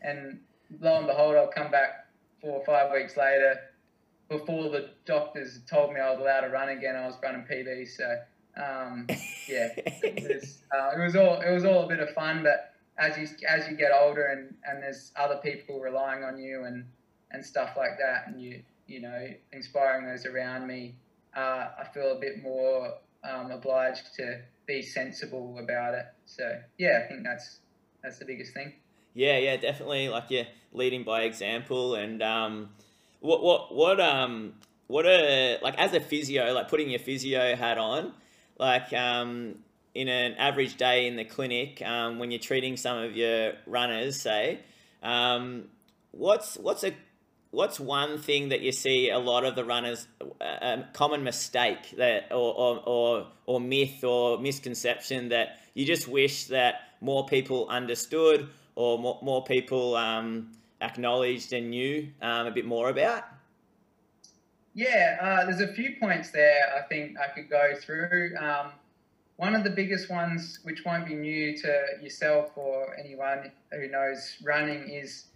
And 0.00 0.40
lo 0.80 0.96
and 0.96 1.06
behold, 1.06 1.36
I'll 1.36 1.48
come 1.48 1.70
back 1.70 2.06
four 2.40 2.60
or 2.60 2.64
five 2.64 2.92
weeks 2.92 3.16
later. 3.16 3.60
Before 4.30 4.70
the 4.70 4.90
doctors 5.04 5.60
told 5.68 5.92
me 5.92 6.00
I 6.00 6.10
was 6.10 6.20
allowed 6.20 6.42
to 6.42 6.48
run 6.48 6.68
again, 6.70 6.96
I 6.96 7.06
was 7.06 7.16
running 7.22 7.44
PB. 7.50 7.88
So, 7.88 8.04
um, 8.56 9.06
yeah, 9.48 9.68
it 9.76 10.22
was, 10.40 10.62
uh, 10.72 10.92
it 10.96 11.04
was 11.04 11.16
all 11.16 11.40
it 11.40 11.52
was 11.52 11.64
all 11.64 11.84
a 11.84 11.88
bit 11.88 12.00
of 12.00 12.10
fun. 12.10 12.42
But 12.42 12.72
as 12.96 13.18
you 13.18 13.28
as 13.48 13.68
you 13.68 13.76
get 13.76 13.90
older 13.92 14.26
and, 14.26 14.54
and 14.64 14.82
there's 14.82 15.12
other 15.16 15.40
people 15.42 15.80
relying 15.80 16.24
on 16.24 16.38
you 16.38 16.64
and, 16.64 16.86
and 17.32 17.44
stuff 17.44 17.70
like 17.76 17.98
that, 17.98 18.28
and 18.28 18.40
you 18.40 18.62
you 18.90 19.00
know, 19.00 19.28
inspiring 19.52 20.04
those 20.04 20.26
around 20.26 20.66
me, 20.66 20.96
uh, 21.36 21.68
I 21.78 21.86
feel 21.94 22.16
a 22.16 22.20
bit 22.20 22.42
more 22.42 22.94
um, 23.22 23.52
obliged 23.52 24.14
to 24.16 24.40
be 24.66 24.82
sensible 24.82 25.58
about 25.62 25.94
it. 25.94 26.06
So 26.26 26.60
yeah, 26.76 27.02
I 27.04 27.08
think 27.08 27.22
that's 27.24 27.60
that's 28.02 28.18
the 28.18 28.24
biggest 28.24 28.52
thing. 28.52 28.74
Yeah, 29.14 29.38
yeah, 29.38 29.56
definitely. 29.56 30.08
Like 30.08 30.24
you're 30.30 30.46
leading 30.72 31.04
by 31.04 31.22
example, 31.22 31.94
and 31.94 32.22
um, 32.22 32.70
what 33.20 33.42
what 33.42 33.74
what 33.74 34.00
um 34.00 34.54
what 34.86 35.06
a 35.06 35.58
like 35.62 35.78
as 35.78 35.94
a 35.94 36.00
physio, 36.00 36.52
like 36.52 36.68
putting 36.68 36.90
your 36.90 36.98
physio 36.98 37.54
hat 37.56 37.78
on, 37.78 38.12
like 38.58 38.92
um 38.92 39.56
in 39.94 40.08
an 40.08 40.34
average 40.34 40.76
day 40.76 41.06
in 41.06 41.16
the 41.16 41.24
clinic, 41.24 41.82
um, 41.82 42.18
when 42.18 42.30
you're 42.30 42.40
treating 42.40 42.76
some 42.76 42.98
of 42.98 43.16
your 43.16 43.54
runners, 43.66 44.20
say, 44.20 44.60
um, 45.02 45.64
what's 46.12 46.56
what's 46.56 46.84
a 46.84 46.94
what's 47.50 47.80
one 47.80 48.18
thing 48.18 48.50
that 48.50 48.60
you 48.60 48.70
see 48.70 49.10
a 49.10 49.18
lot 49.18 49.44
of 49.44 49.56
the 49.56 49.64
runners 49.64 50.06
a 50.40 50.84
common 50.92 51.24
mistake 51.24 51.96
that 51.96 52.28
or, 52.30 52.54
or, 52.54 52.82
or, 52.86 53.26
or 53.46 53.60
myth 53.60 54.04
or 54.04 54.38
misconception 54.38 55.30
that 55.30 55.58
you 55.74 55.84
just 55.84 56.06
wish 56.06 56.44
that 56.44 56.74
more 57.00 57.26
people 57.26 57.66
understood 57.68 58.48
or 58.76 58.98
more, 58.98 59.18
more 59.20 59.42
people 59.42 59.96
um, 59.96 60.52
acknowledged 60.80 61.52
and 61.52 61.70
knew 61.70 62.08
um, 62.22 62.46
a 62.46 62.50
bit 62.50 62.64
more 62.64 62.88
about 62.88 63.24
yeah 64.74 65.18
uh, 65.20 65.44
there's 65.44 65.60
a 65.60 65.72
few 65.74 65.96
points 66.00 66.30
there 66.30 66.72
i 66.76 66.86
think 66.88 67.16
i 67.18 67.28
could 67.34 67.50
go 67.50 67.74
through 67.80 68.32
um, 68.38 68.72
one 69.40 69.54
of 69.54 69.64
the 69.64 69.70
biggest 69.70 70.10
ones 70.10 70.58
which 70.64 70.84
won't 70.84 71.06
be 71.06 71.14
new 71.14 71.56
to 71.56 71.86
yourself 72.02 72.50
or 72.56 72.94
anyone 72.98 73.50
who 73.72 73.88
knows 73.88 74.36
running 74.44 74.90
is 74.90 75.28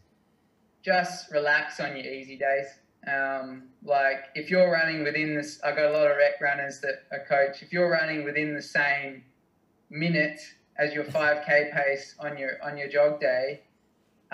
just 0.84 1.32
relax 1.32 1.80
on 1.80 1.96
your 1.96 2.04
easy 2.04 2.36
days. 2.36 2.66
Um, 3.06 3.62
like 3.82 4.26
if 4.34 4.50
you're 4.50 4.70
running 4.70 5.02
within 5.04 5.34
this, 5.34 5.58
I've 5.64 5.76
got 5.76 5.86
a 5.86 5.90
lot 5.90 6.10
of 6.10 6.18
rec 6.18 6.38
runners 6.42 6.80
that 6.80 7.04
I 7.10 7.26
coach. 7.26 7.62
If 7.62 7.72
you're 7.72 7.90
running 7.90 8.24
within 8.24 8.54
the 8.54 8.60
same 8.60 9.24
minute 9.88 10.40
as 10.76 10.92
your 10.92 11.04
5k 11.04 11.72
pace 11.72 12.14
on 12.18 12.36
your 12.36 12.62
on 12.62 12.76
your 12.76 12.88
jog 12.88 13.20
day, 13.20 13.62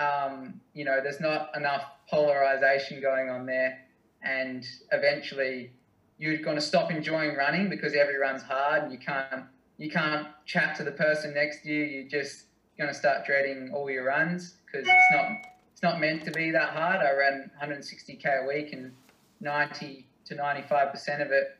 um, 0.01 0.59
you 0.73 0.85
know 0.85 0.99
there's 1.01 1.19
not 1.19 1.49
enough 1.55 1.83
polarization 2.09 3.01
going 3.01 3.29
on 3.29 3.45
there, 3.45 3.79
and 4.23 4.65
eventually 4.91 5.71
you're 6.17 6.37
going 6.37 6.55
to 6.55 6.61
stop 6.61 6.91
enjoying 6.91 7.35
running 7.35 7.69
because 7.69 7.95
every 7.95 8.17
run's 8.17 8.43
hard 8.43 8.83
and 8.83 8.91
you 8.91 8.99
can't 8.99 9.45
you 9.77 9.89
can't 9.89 10.27
chat 10.45 10.75
to 10.75 10.83
the 10.83 10.91
person 10.91 11.33
next 11.33 11.63
to 11.63 11.69
you. 11.69 11.83
You're 11.83 12.09
just 12.09 12.45
going 12.77 12.89
to 12.89 12.93
start 12.93 13.25
dreading 13.25 13.71
all 13.73 13.89
your 13.89 14.05
runs 14.05 14.55
because 14.65 14.87
it's 14.87 15.11
not 15.11 15.25
it's 15.71 15.81
not 15.81 15.99
meant 15.99 16.23
to 16.25 16.31
be 16.31 16.51
that 16.51 16.69
hard. 16.69 17.01
I 17.01 17.11
ran 17.13 17.49
160k 17.61 18.43
a 18.43 18.47
week, 18.47 18.73
and 18.73 18.91
90 19.39 20.05
to 20.25 20.35
95 20.35 20.91
percent 20.91 21.21
of 21.21 21.31
it, 21.31 21.57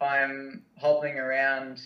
I'm 0.00 0.62
hobbling 0.76 1.18
around, 1.18 1.80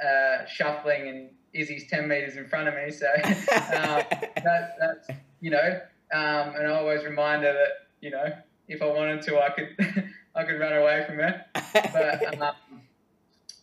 uh, 0.00 0.46
shuffling, 0.46 1.08
and 1.08 1.30
Izzy's 1.52 1.90
10 1.90 2.06
meters 2.06 2.36
in 2.36 2.48
front 2.48 2.68
of 2.68 2.74
me. 2.74 2.92
So 2.92 3.06
uh, 3.06 3.22
that, 4.44 4.76
that's 4.78 5.08
you 5.40 5.50
know, 5.50 5.80
um, 6.12 6.54
and 6.56 6.66
I 6.66 6.70
always 6.70 7.04
remind 7.04 7.42
her 7.42 7.52
that 7.52 7.88
you 8.00 8.10
know, 8.10 8.32
if 8.68 8.82
I 8.82 8.86
wanted 8.86 9.22
to, 9.22 9.38
I 9.38 9.50
could 9.50 9.68
I 10.34 10.44
could 10.44 10.58
run 10.58 10.72
away 10.72 11.04
from 11.06 11.16
her. 11.16 11.44
But 11.72 12.40
um, 12.42 12.82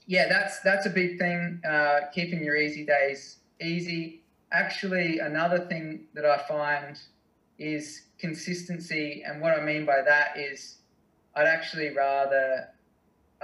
yeah, 0.08 0.28
that's 0.28 0.60
that's 0.62 0.86
a 0.86 0.90
big 0.90 1.18
thing. 1.18 1.62
Uh, 1.68 2.02
keeping 2.14 2.44
your 2.44 2.56
easy 2.56 2.86
days 2.86 3.38
easy. 3.62 4.22
Actually, 4.52 5.20
another 5.20 5.66
thing 5.68 6.06
that 6.14 6.26
I 6.26 6.38
find 6.48 7.00
is 7.58 8.04
consistency, 8.20 9.24
and 9.26 9.42
what 9.42 9.58
I 9.58 9.64
mean 9.64 9.86
by 9.86 10.02
that 10.06 10.38
is, 10.38 10.78
I'd 11.36 11.48
actually 11.48 11.90
rather, 11.90 12.68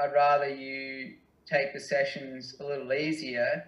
I'd 0.01 0.13
rather 0.13 0.49
you 0.49 1.15
take 1.45 1.73
the 1.73 1.79
sessions 1.79 2.55
a 2.59 2.65
little 2.65 2.93
easier, 2.93 3.65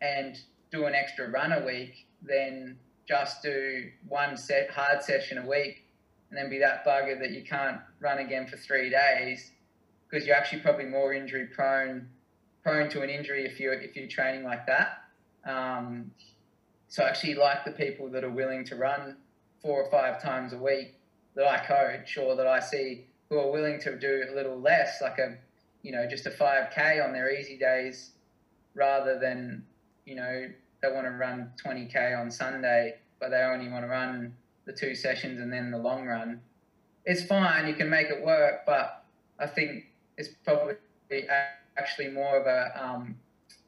and 0.00 0.38
do 0.70 0.86
an 0.86 0.94
extra 0.94 1.28
run 1.28 1.52
a 1.52 1.64
week 1.64 2.06
than 2.22 2.78
just 3.08 3.42
do 3.42 3.90
one 4.06 4.36
set 4.36 4.70
hard 4.70 5.02
session 5.02 5.38
a 5.38 5.46
week 5.46 5.86
and 6.28 6.38
then 6.38 6.50
be 6.50 6.58
that 6.58 6.84
bugger 6.84 7.18
that 7.18 7.30
you 7.30 7.42
can't 7.42 7.78
run 8.00 8.18
again 8.18 8.46
for 8.46 8.58
three 8.58 8.90
days 8.90 9.52
because 10.08 10.26
you're 10.26 10.36
actually 10.36 10.60
probably 10.60 10.84
more 10.84 11.14
injury 11.14 11.46
prone 11.46 12.06
prone 12.62 12.90
to 12.90 13.00
an 13.00 13.08
injury 13.08 13.46
if 13.46 13.58
you're 13.58 13.72
if 13.72 13.96
you're 13.96 14.08
training 14.08 14.44
like 14.44 14.66
that. 14.66 15.04
Um, 15.46 16.10
so 16.88 17.02
I 17.02 17.08
actually 17.08 17.34
like 17.34 17.64
the 17.64 17.70
people 17.70 18.10
that 18.10 18.24
are 18.24 18.30
willing 18.30 18.64
to 18.66 18.76
run 18.76 19.16
four 19.62 19.82
or 19.82 19.90
five 19.90 20.22
times 20.22 20.52
a 20.52 20.58
week 20.58 20.94
that 21.34 21.46
I 21.46 21.64
coach 21.64 22.16
or 22.18 22.36
that 22.36 22.46
I 22.46 22.60
see 22.60 23.06
who 23.28 23.38
are 23.38 23.50
willing 23.50 23.80
to 23.80 23.98
do 23.98 24.24
a 24.30 24.34
little 24.34 24.58
less, 24.58 25.00
like 25.00 25.18
a, 25.18 25.36
you 25.82 25.92
know, 25.92 26.06
just 26.08 26.26
a 26.26 26.30
5K 26.30 27.04
on 27.04 27.12
their 27.12 27.32
easy 27.32 27.58
days 27.58 28.12
rather 28.74 29.18
than, 29.18 29.64
you 30.06 30.14
know, 30.14 30.48
they 30.82 30.92
want 30.92 31.06
to 31.06 31.10
run 31.10 31.52
20K 31.64 32.18
on 32.18 32.30
Sunday, 32.30 32.94
but 33.20 33.30
they 33.30 33.38
only 33.38 33.68
want 33.68 33.84
to 33.84 33.88
run 33.88 34.34
the 34.64 34.72
two 34.72 34.94
sessions 34.94 35.40
and 35.40 35.52
then 35.52 35.70
the 35.70 35.78
long 35.78 36.06
run. 36.06 36.40
It's 37.04 37.24
fine, 37.24 37.66
you 37.66 37.74
can 37.74 37.88
make 37.88 38.08
it 38.08 38.24
work, 38.24 38.66
but 38.66 39.04
I 39.38 39.46
think 39.46 39.86
it's 40.16 40.28
probably 40.44 40.74
actually 41.76 42.08
more 42.08 42.38
of 42.38 42.46
a, 42.46 42.84
um, 42.84 43.16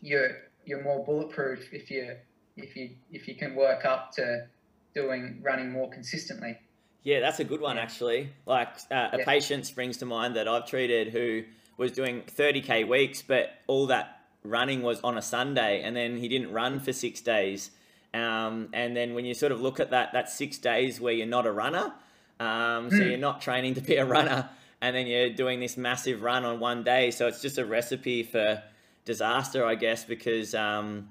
you're, 0.00 0.36
you're 0.64 0.82
more 0.82 1.04
bulletproof 1.04 1.72
if 1.72 1.90
you, 1.90 2.16
if 2.56 2.76
you, 2.76 2.90
if 3.10 3.26
you 3.26 3.34
can 3.34 3.54
work 3.54 3.84
up 3.84 4.12
to 4.12 4.46
doing 4.94 5.40
running 5.42 5.70
more 5.70 5.88
consistently. 5.88 6.58
Yeah, 7.02 7.20
that's 7.20 7.40
a 7.40 7.44
good 7.44 7.60
one 7.60 7.78
actually. 7.78 8.30
Like 8.46 8.68
uh, 8.90 9.08
a 9.12 9.18
yeah. 9.18 9.24
patient 9.24 9.66
springs 9.66 9.96
to 9.98 10.06
mind 10.06 10.36
that 10.36 10.46
I've 10.46 10.66
treated 10.66 11.08
who 11.08 11.44
was 11.78 11.92
doing 11.92 12.22
30k 12.22 12.86
weeks, 12.86 13.22
but 13.22 13.52
all 13.66 13.86
that 13.86 14.19
running 14.42 14.82
was 14.82 15.00
on 15.02 15.18
a 15.18 15.22
Sunday, 15.22 15.82
and 15.82 15.96
then 15.96 16.16
he 16.16 16.28
didn't 16.28 16.52
run 16.52 16.80
for 16.80 16.92
six 16.92 17.20
days. 17.20 17.70
Um, 18.12 18.68
and 18.72 18.96
then 18.96 19.14
when 19.14 19.24
you 19.24 19.34
sort 19.34 19.52
of 19.52 19.60
look 19.60 19.80
at 19.80 19.90
that, 19.90 20.12
that 20.12 20.28
six 20.28 20.58
days 20.58 21.00
where 21.00 21.12
you're 21.12 21.26
not 21.26 21.46
a 21.46 21.52
runner, 21.52 21.92
um, 22.40 22.90
so 22.90 22.96
you're 22.96 23.18
not 23.18 23.40
training 23.40 23.74
to 23.74 23.80
be 23.80 23.96
a 23.96 24.04
runner, 24.04 24.48
and 24.80 24.96
then 24.96 25.06
you're 25.06 25.30
doing 25.30 25.60
this 25.60 25.76
massive 25.76 26.22
run 26.22 26.44
on 26.44 26.58
one 26.58 26.82
day. 26.82 27.10
So 27.10 27.26
it's 27.26 27.42
just 27.42 27.58
a 27.58 27.64
recipe 27.64 28.22
for 28.22 28.62
disaster, 29.04 29.64
I 29.64 29.74
guess, 29.74 30.04
because 30.04 30.54
um, 30.54 31.10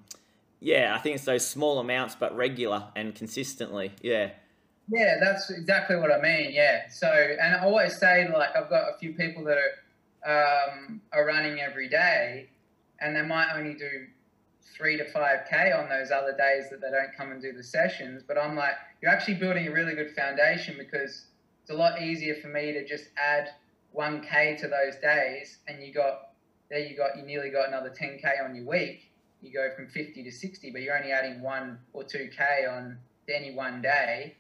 yeah, 0.60 0.94
I 0.96 1.00
think 1.00 1.16
it's 1.16 1.26
those 1.26 1.48
small 1.48 1.80
amounts 1.80 2.16
but 2.16 2.36
regular 2.36 2.86
and 2.96 3.16
consistently. 3.16 3.92
Yeah. 4.02 4.32
Yeah, 4.92 5.18
that's 5.22 5.52
exactly 5.52 5.98
what 5.98 6.12
I 6.12 6.20
mean. 6.20 6.52
Yeah. 6.52 6.90
So, 6.90 7.08
and 7.08 7.56
I 7.56 7.60
always 7.64 7.96
say, 7.98 8.28
like, 8.28 8.56
I've 8.56 8.70
got 8.70 8.90
a 8.90 8.98
few 8.98 9.14
people 9.14 9.44
that 9.44 9.58
are 9.58 9.74
um, 10.26 11.02
are 11.14 11.26
running 11.26 11.60
every 11.60 11.88
day, 11.88 12.50
and 13.02 13.16
they 13.16 13.22
might 13.22 13.54
only 13.56 13.74
do 13.74 14.08
three 14.76 14.98
to 14.98 15.06
five 15.06 15.40
k 15.50 15.72
on 15.72 15.90
those 15.90 16.12
other 16.12 16.36
days 16.36 16.70
that 16.70 16.82
they 16.82 16.90
don't 16.90 17.16
come 17.16 17.32
and 17.32 17.42
do 17.42 17.54
the 17.54 17.64
sessions. 17.64 18.24
But 18.28 18.38
I'm 18.38 18.56
like, 18.56 18.76
you're 19.02 19.12
actually 19.12 19.36
building 19.36 19.68
a 19.68 19.72
really 19.72 19.96
good 19.96 20.12
foundation 20.16 20.76
because 20.78 21.26
it's 21.62 21.72
a 21.72 21.74
lot 21.74 22.02
easier 22.02 22.36
for 22.36 22.48
me 22.48 22.72
to 22.74 22.86
just 22.86 23.06
add 23.18 23.50
one 23.92 24.22
k 24.22 24.56
to 24.58 24.68
those 24.68 24.96
days, 25.02 25.60
and 25.68 25.84
you 25.84 25.94
got 25.94 26.32
there, 26.70 26.80
you 26.80 26.96
got 26.96 27.18
you 27.18 27.24
nearly 27.24 27.50
got 27.50 27.68
another 27.68 27.90
ten 27.90 28.20
k 28.22 28.30
on 28.44 28.56
your 28.56 28.66
week. 28.66 29.12
You 29.42 29.54
go 29.54 29.70
from 29.74 29.88
50 29.88 30.22
to 30.24 30.32
60, 30.32 30.72
but 30.72 30.82
you're 30.82 30.98
only 30.98 31.14
adding 31.14 31.42
one 31.42 31.80
or 31.94 32.04
two 32.04 32.30
k 32.36 32.66
on 32.66 32.98
any 33.30 33.54
one 33.54 33.82
day 33.82 34.36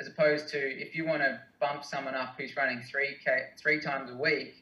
as 0.00 0.08
opposed 0.08 0.48
to 0.48 0.58
if 0.58 0.94
you 0.94 1.04
want 1.04 1.22
to 1.22 1.40
bump 1.60 1.84
someone 1.84 2.14
up 2.14 2.34
who's 2.38 2.56
running 2.56 2.82
three 2.82 3.16
k 3.24 3.48
three 3.58 3.80
times 3.80 4.10
a 4.10 4.16
week 4.16 4.61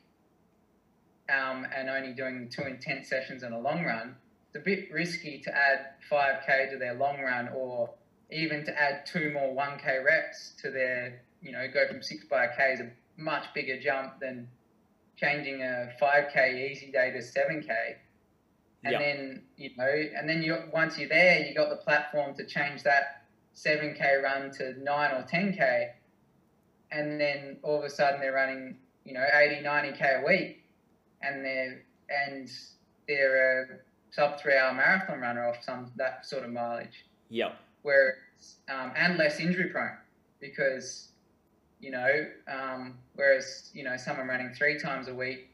um, 1.31 1.67
and 1.75 1.89
only 1.89 2.13
doing 2.13 2.49
two 2.51 2.63
intense 2.63 3.09
sessions 3.09 3.43
in 3.43 3.53
a 3.53 3.59
long 3.59 3.85
run, 3.85 4.17
it's 4.49 4.57
a 4.57 4.65
bit 4.65 4.91
risky 4.93 5.39
to 5.45 5.57
add 5.57 5.87
five 6.09 6.43
k 6.47 6.69
to 6.71 6.79
their 6.79 6.95
long 6.95 7.21
run 7.21 7.49
or 7.55 7.91
even 8.31 8.65
to 8.65 8.81
add 8.81 9.07
two 9.07 9.31
more 9.33 9.55
one 9.55 9.79
k 9.79 9.99
reps 10.05 10.53
to 10.63 10.71
their 10.71 11.23
you 11.43 11.53
know 11.53 11.67
go 11.73 11.87
from 11.87 12.03
six 12.03 12.25
by 12.25 12.45
a 12.47 12.57
k 12.57 12.73
is 12.73 12.81
a 12.81 12.91
much 13.17 13.45
bigger 13.55 13.81
jump 13.81 14.19
than 14.21 14.49
changing 15.17 15.63
a 15.63 15.91
five 16.01 16.25
k 16.33 16.71
easy 16.71 16.91
day 16.91 17.11
to 17.13 17.23
seven 17.23 17.63
k. 17.63 17.97
And 18.83 18.93
Yeah. 18.93 18.99
then 18.99 19.43
you 19.57 19.71
know, 19.77 19.85
and 20.17 20.29
then 20.29 20.43
you 20.43 20.57
once 20.73 20.99
you're 20.99 21.09
there, 21.09 21.47
you 21.47 21.55
got 21.55 21.71
the 21.71 21.77
platform 21.77 22.35
to 22.37 22.45
change 22.45 22.83
that 22.83 23.21
7k 23.55 24.23
run 24.23 24.51
to 24.53 24.75
9 24.83 25.11
or 25.13 25.23
10k 25.25 25.91
and 26.91 27.21
then 27.21 27.59
all 27.63 27.79
of 27.79 27.85
a 27.85 27.91
sudden 27.91 28.21
they're 28.21 28.33
running 28.33 28.77
you 29.05 29.13
know 29.13 29.25
80 29.33 29.63
90k 29.65 30.23
a 30.23 30.27
week 30.27 30.60
and 31.23 31.45
they're 31.45 31.83
and 32.09 32.51
they're 33.07 33.63
a 33.63 33.67
sub 34.11 34.41
three 34.41 34.57
hour 34.57 34.73
marathon 34.75 35.21
runner 35.21 35.47
off 35.49 35.63
some 35.63 35.91
that 35.97 36.27
sort 36.27 36.45
of 36.45 36.51
mileage 36.51 37.05
Yep. 37.29 37.57
where 37.83 38.17
um, 38.69 38.93
and 38.97 39.17
less 39.19 39.39
injury 39.39 39.69
prone 39.71 39.97
because 40.41 41.09
you 41.81 41.91
know 41.91 42.27
um, 42.51 42.95
whereas 43.15 43.71
you 43.75 43.85
know 43.85 43.97
someone 43.97 44.27
running 44.27 44.53
three 44.55 44.79
times 44.79 45.09
a 45.09 45.15
week 45.15 45.49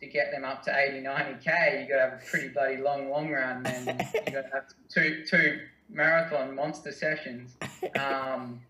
to 0.00 0.06
get 0.06 0.30
them 0.30 0.44
up 0.44 0.62
to 0.64 0.70
80 0.78 0.98
90k 1.04 1.82
you 1.82 1.88
got 1.88 1.96
to 1.96 2.10
have 2.10 2.12
a 2.12 2.22
pretty 2.30 2.48
bloody 2.48 2.76
long 2.76 3.10
long 3.10 3.30
run 3.30 3.64
and 3.66 3.86
you 4.26 4.32
got 4.32 4.42
to 4.42 4.50
have 4.52 4.64
two 4.88 5.24
two 5.28 5.60
marathon 5.88 6.54
monster 6.54 6.92
sessions 6.92 7.56
um, 7.98 8.60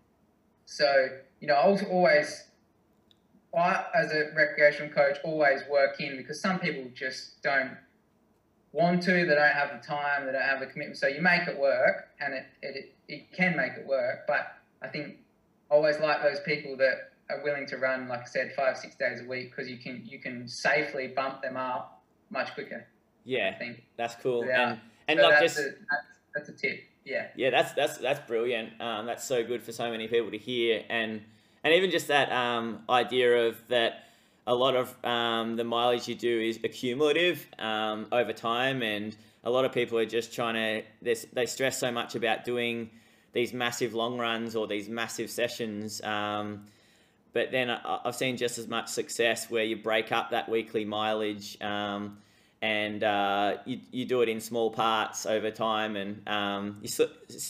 so 0.65 1.09
you 1.41 1.47
know 1.47 1.55
i 1.55 1.67
was 1.67 1.83
always 1.83 2.45
I, 3.57 3.85
as 3.95 4.11
a 4.11 4.31
recreational 4.35 4.91
coach 4.91 5.17
always 5.23 5.61
work 5.69 5.99
in 5.99 6.17
because 6.17 6.39
some 6.39 6.59
people 6.59 6.89
just 6.93 7.41
don't 7.41 7.71
want 8.71 9.01
to 9.03 9.11
they 9.11 9.35
don't 9.35 9.51
have 9.53 9.71
the 9.81 9.85
time 9.85 10.25
they 10.25 10.31
don't 10.31 10.41
have 10.41 10.59
the 10.59 10.67
commitment 10.67 10.97
so 10.97 11.07
you 11.07 11.21
make 11.21 11.47
it 11.47 11.57
work 11.57 12.09
and 12.19 12.33
it, 12.33 12.45
it, 12.61 12.93
it 13.07 13.31
can 13.31 13.55
make 13.55 13.71
it 13.73 13.87
work 13.87 14.19
but 14.27 14.57
i 14.81 14.87
think 14.87 15.15
I 15.71 15.73
always 15.73 15.99
like 15.99 16.21
those 16.21 16.39
people 16.41 16.77
that 16.77 17.11
are 17.29 17.43
willing 17.43 17.65
to 17.67 17.77
run 17.77 18.07
like 18.07 18.21
i 18.21 18.25
said 18.25 18.53
five 18.55 18.77
six 18.77 18.95
days 18.95 19.21
a 19.21 19.25
week 19.25 19.55
because 19.55 19.69
you 19.69 19.77
can 19.77 20.03
you 20.05 20.19
can 20.19 20.47
safely 20.47 21.07
bump 21.07 21.41
them 21.41 21.57
up 21.57 22.03
much 22.29 22.53
quicker 22.53 22.85
i 22.85 22.91
Yeah, 23.25 23.57
think 23.57 23.83
that's 23.95 24.15
cool. 24.15 24.45
Yeah. 24.45 24.71
And 24.71 24.79
and 25.07 25.19
So 25.19 25.23
like 25.27 25.39
that's, 25.39 25.55
just 25.55 25.65
a, 25.65 25.71
that's, 25.71 26.07
that's 26.35 26.49
a 26.49 26.53
tip 26.53 26.83
yeah 27.05 27.27
yeah, 27.35 27.49
that's 27.49 27.71
that's 27.73 27.97
that's 27.97 28.19
brilliant. 28.27 28.79
Um, 28.81 29.05
that's 29.05 29.23
so 29.23 29.41
good 29.43 29.63
for 29.63 29.71
so 29.71 29.89
many 29.89 30.09
people 30.09 30.29
to 30.29 30.37
hear, 30.37 30.83
and 30.89 31.21
and 31.67 31.75
even 31.75 31.91
just 31.91 32.07
that 32.07 32.31
um, 32.31 32.79
idea 32.89 33.47
of 33.47 33.61
that 33.67 34.05
a 34.47 34.55
lot 34.55 34.77
of 34.77 34.95
um, 35.03 35.57
the 35.57 35.65
mileage 35.65 36.07
you 36.07 36.15
do 36.15 36.39
is 36.39 36.59
accumulative 36.63 37.45
um, 37.59 38.07
over 38.13 38.31
time, 38.31 38.81
and 38.81 39.17
a 39.43 39.49
lot 39.49 39.65
of 39.65 39.73
people 39.73 39.99
are 39.99 40.05
just 40.05 40.33
trying 40.33 40.53
to 41.01 41.15
they 41.33 41.45
stress 41.45 41.77
so 41.77 41.91
much 41.91 42.15
about 42.15 42.45
doing 42.45 42.89
these 43.33 43.51
massive 43.51 43.93
long 43.93 44.17
runs 44.17 44.55
or 44.55 44.65
these 44.65 44.87
massive 44.87 45.29
sessions. 45.29 46.01
Um, 46.03 46.63
but 47.33 47.51
then 47.51 47.69
I've 47.69 48.15
seen 48.15 48.37
just 48.37 48.57
as 48.57 48.69
much 48.69 48.87
success 48.87 49.49
where 49.49 49.65
you 49.65 49.75
break 49.75 50.13
up 50.13 50.31
that 50.31 50.47
weekly 50.47 50.85
mileage 50.85 51.61
um, 51.61 52.17
and 52.61 53.03
uh, 53.03 53.57
you, 53.65 53.79
you 53.91 54.05
do 54.05 54.21
it 54.21 54.29
in 54.29 54.39
small 54.39 54.71
parts 54.71 55.25
over 55.25 55.51
time. 55.51 55.95
And 55.95 56.27
um, 56.27 56.77
you, 56.81 56.89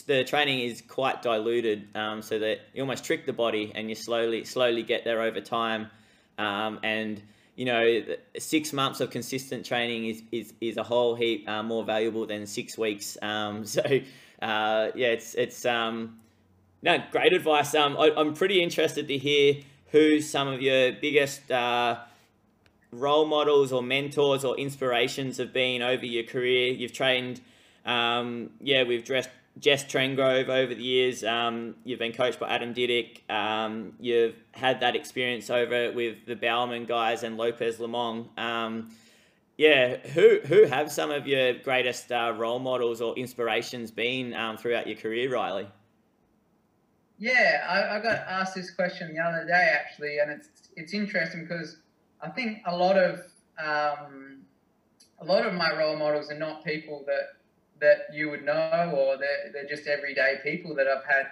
the 0.06 0.24
training 0.24 0.60
is 0.60 0.82
quite 0.82 1.22
diluted 1.22 1.88
um, 1.96 2.20
so 2.20 2.38
that 2.38 2.60
you 2.74 2.82
almost 2.82 3.04
trick 3.04 3.24
the 3.24 3.32
body 3.32 3.72
and 3.74 3.88
you 3.88 3.94
slowly 3.94 4.44
slowly 4.44 4.82
get 4.82 5.04
there 5.04 5.22
over 5.22 5.40
time. 5.40 5.90
Um, 6.36 6.78
and 6.82 7.22
you 7.56 7.64
know, 7.64 8.02
six 8.38 8.72
months 8.72 9.00
of 9.00 9.10
consistent 9.10 9.66
training 9.66 10.06
is, 10.06 10.22
is, 10.30 10.54
is 10.60 10.76
a 10.76 10.82
whole 10.82 11.16
heap 11.16 11.48
uh, 11.48 11.62
more 11.62 11.84
valuable 11.84 12.24
than 12.24 12.46
six 12.46 12.78
weeks. 12.78 13.18
Um, 13.20 13.64
so 13.64 13.82
uh, 13.82 14.90
yeah, 14.94 15.08
it's 15.08 15.34
it's 15.34 15.64
um, 15.64 16.18
no, 16.82 17.02
great 17.10 17.32
advice. 17.32 17.74
Um, 17.74 17.96
I, 17.98 18.12
I'm 18.16 18.34
pretty 18.34 18.62
interested 18.62 19.08
to 19.08 19.18
hear 19.18 19.56
who 19.90 20.20
some 20.20 20.48
of 20.48 20.60
your 20.60 20.92
biggest 20.92 21.50
uh, 21.50 21.98
role 22.90 23.26
models 23.26 23.72
or 23.72 23.82
mentors 23.82 24.44
or 24.44 24.56
inspirations 24.56 25.36
have 25.38 25.52
been 25.52 25.82
over 25.82 26.06
your 26.06 26.24
career. 26.24 26.72
You've 26.72 26.92
trained, 26.92 27.40
um, 27.84 28.50
yeah, 28.60 28.84
we've 28.84 29.04
dressed 29.04 29.30
Jess 29.58 29.84
Trengove 29.84 30.48
over 30.48 30.74
the 30.74 30.82
years. 30.82 31.24
Um, 31.24 31.74
you've 31.84 31.98
been 31.98 32.12
coached 32.12 32.38
by 32.38 32.48
Adam 32.48 32.74
Didyk. 32.74 33.28
Um, 33.30 33.94
you've 34.00 34.36
had 34.52 34.80
that 34.80 34.96
experience 34.96 35.50
over 35.50 35.92
with 35.92 36.26
the 36.26 36.36
Bowerman 36.36 36.86
guys 36.86 37.22
and 37.22 37.36
Lopez 37.36 37.78
Lomong. 37.78 38.38
Um, 38.38 38.90
yeah, 39.56 39.96
who 39.96 40.38
who 40.44 40.64
have 40.66 40.90
some 40.92 41.10
of 41.10 41.26
your 41.26 41.54
greatest 41.54 42.12
uh, 42.12 42.32
role 42.36 42.60
models 42.60 43.00
or 43.00 43.16
inspirations 43.16 43.90
been 43.90 44.32
um, 44.32 44.56
throughout 44.56 44.86
your 44.86 44.96
career, 44.96 45.32
Riley? 45.32 45.66
Yeah, 47.18 47.66
I, 47.68 47.96
I 47.96 48.00
got 48.00 48.18
asked 48.28 48.54
this 48.54 48.70
question 48.70 49.12
the 49.12 49.20
other 49.20 49.44
day 49.44 49.74
actually, 49.74 50.18
and 50.20 50.30
it's 50.30 50.48
it's 50.76 50.94
interesting 50.94 51.42
because 51.42 51.78
I 52.20 52.28
think 52.30 52.58
a 52.66 52.76
lot 52.76 52.96
of 52.96 53.20
um, 53.58 54.42
a 55.20 55.24
lot 55.24 55.46
of 55.46 55.54
my 55.54 55.76
role 55.76 55.96
models 55.96 56.30
are 56.30 56.38
not 56.38 56.64
people 56.64 57.04
that 57.06 57.34
that 57.80 58.12
you 58.12 58.30
would 58.30 58.44
know, 58.44 58.92
or 58.96 59.16
they're 59.16 59.50
they're 59.52 59.68
just 59.68 59.86
everyday 59.86 60.36
people 60.42 60.74
that 60.76 60.86
I've 60.86 61.04
had 61.04 61.26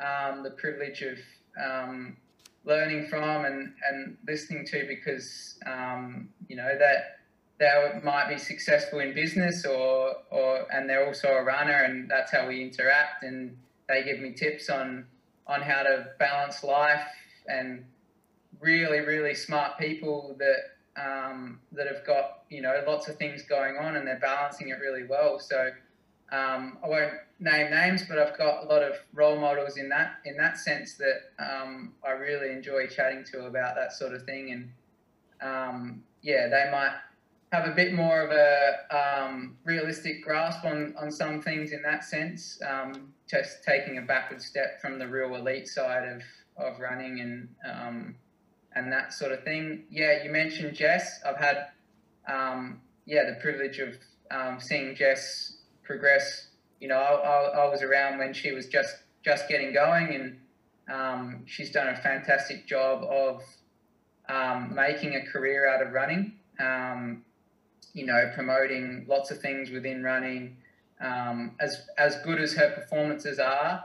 um, 0.00 0.42
the 0.42 0.50
privilege 0.50 1.02
of 1.02 1.18
um, 1.62 2.16
learning 2.64 3.06
from 3.06 3.44
and, 3.44 3.72
and 3.88 4.16
listening 4.26 4.66
to 4.66 4.86
because 4.86 5.58
um, 5.66 6.28
you 6.48 6.56
know 6.56 6.76
that 6.78 7.18
they 7.58 8.00
might 8.04 8.28
be 8.28 8.36
successful 8.38 9.00
in 9.00 9.14
business 9.14 9.64
or 9.64 10.16
or 10.30 10.66
and 10.72 10.88
they're 10.90 11.06
also 11.06 11.28
a 11.28 11.42
runner 11.42 11.84
and 11.84 12.10
that's 12.10 12.32
how 12.32 12.46
we 12.46 12.62
interact 12.62 13.22
and 13.22 13.56
they 13.88 14.02
give 14.02 14.18
me 14.18 14.32
tips 14.32 14.68
on 14.68 15.06
on 15.46 15.62
how 15.62 15.82
to 15.82 16.08
balance 16.18 16.62
life 16.64 17.06
and 17.46 17.84
really 18.60 19.00
really 19.00 19.34
smart 19.34 19.78
people 19.78 20.36
that 20.38 20.76
um, 20.96 21.60
that 21.72 21.86
have 21.86 22.06
got 22.06 22.42
you 22.48 22.62
know 22.62 22.82
lots 22.86 23.08
of 23.08 23.16
things 23.16 23.42
going 23.42 23.76
on 23.76 23.96
and 23.96 24.06
they're 24.06 24.18
balancing 24.18 24.70
it 24.70 24.78
really 24.80 25.04
well 25.04 25.38
so 25.38 25.70
um, 26.32 26.78
I 26.82 26.88
won't 26.88 27.12
name 27.38 27.70
names 27.70 28.04
but 28.08 28.18
I've 28.18 28.36
got 28.38 28.64
a 28.64 28.66
lot 28.66 28.82
of 28.82 28.94
role 29.12 29.38
models 29.38 29.76
in 29.76 29.88
that 29.90 30.16
in 30.24 30.36
that 30.36 30.58
sense 30.58 30.94
that 30.94 31.30
um, 31.38 31.92
I 32.04 32.10
really 32.12 32.50
enjoy 32.50 32.86
chatting 32.86 33.24
to 33.32 33.46
about 33.46 33.74
that 33.76 33.92
sort 33.92 34.14
of 34.14 34.22
thing 34.24 34.50
and 34.52 34.70
um, 35.42 36.02
yeah 36.22 36.48
they 36.48 36.70
might 36.70 36.94
have 37.52 37.66
a 37.66 37.74
bit 37.74 37.94
more 37.94 38.22
of 38.22 38.30
a 38.30 39.22
um, 39.24 39.56
realistic 39.64 40.22
grasp 40.24 40.64
on, 40.64 40.94
on 40.98 41.10
some 41.10 41.40
things 41.40 41.72
in 41.72 41.82
that 41.82 42.04
sense. 42.04 42.60
Um, 42.66 43.12
just 43.28 43.64
taking 43.64 43.98
a 43.98 44.02
backward 44.02 44.42
step 44.42 44.80
from 44.80 44.98
the 44.98 45.06
real 45.06 45.34
elite 45.34 45.68
side 45.68 46.08
of, 46.08 46.22
of 46.56 46.80
running 46.80 47.20
and 47.20 47.48
and 48.76 48.92
that 48.92 49.12
sort 49.12 49.32
of 49.32 49.42
thing. 49.42 49.84
Yeah, 49.90 50.22
you 50.22 50.30
mentioned 50.30 50.74
Jess. 50.74 51.20
I've 51.26 51.38
had 51.38 51.68
um, 52.28 52.80
yeah 53.06 53.24
the 53.24 53.40
privilege 53.40 53.78
of 53.78 53.96
um, 54.30 54.60
seeing 54.60 54.94
Jess 54.94 55.56
progress. 55.82 56.48
You 56.78 56.88
know, 56.88 56.98
I, 56.98 57.14
I, 57.14 57.64
I 57.64 57.68
was 57.68 57.82
around 57.82 58.18
when 58.18 58.34
she 58.34 58.52
was 58.52 58.66
just 58.68 58.94
just 59.24 59.48
getting 59.48 59.72
going, 59.72 60.14
and 60.14 60.38
um, 60.94 61.42
she's 61.46 61.72
done 61.72 61.88
a 61.88 61.96
fantastic 61.96 62.68
job 62.68 63.02
of 63.02 63.42
um, 64.28 64.74
making 64.74 65.14
a 65.16 65.24
career 65.24 65.68
out 65.68 65.84
of 65.84 65.92
running. 65.92 66.34
Um, 66.60 67.24
you 67.94 68.04
know, 68.04 68.30
promoting 68.34 69.06
lots 69.08 69.30
of 69.30 69.40
things 69.40 69.70
within 69.70 70.02
running. 70.02 70.58
Um, 71.00 71.52
as 71.60 71.80
as 71.96 72.16
good 72.24 72.40
as 72.40 72.52
her 72.54 72.70
performances 72.70 73.38
are, 73.38 73.84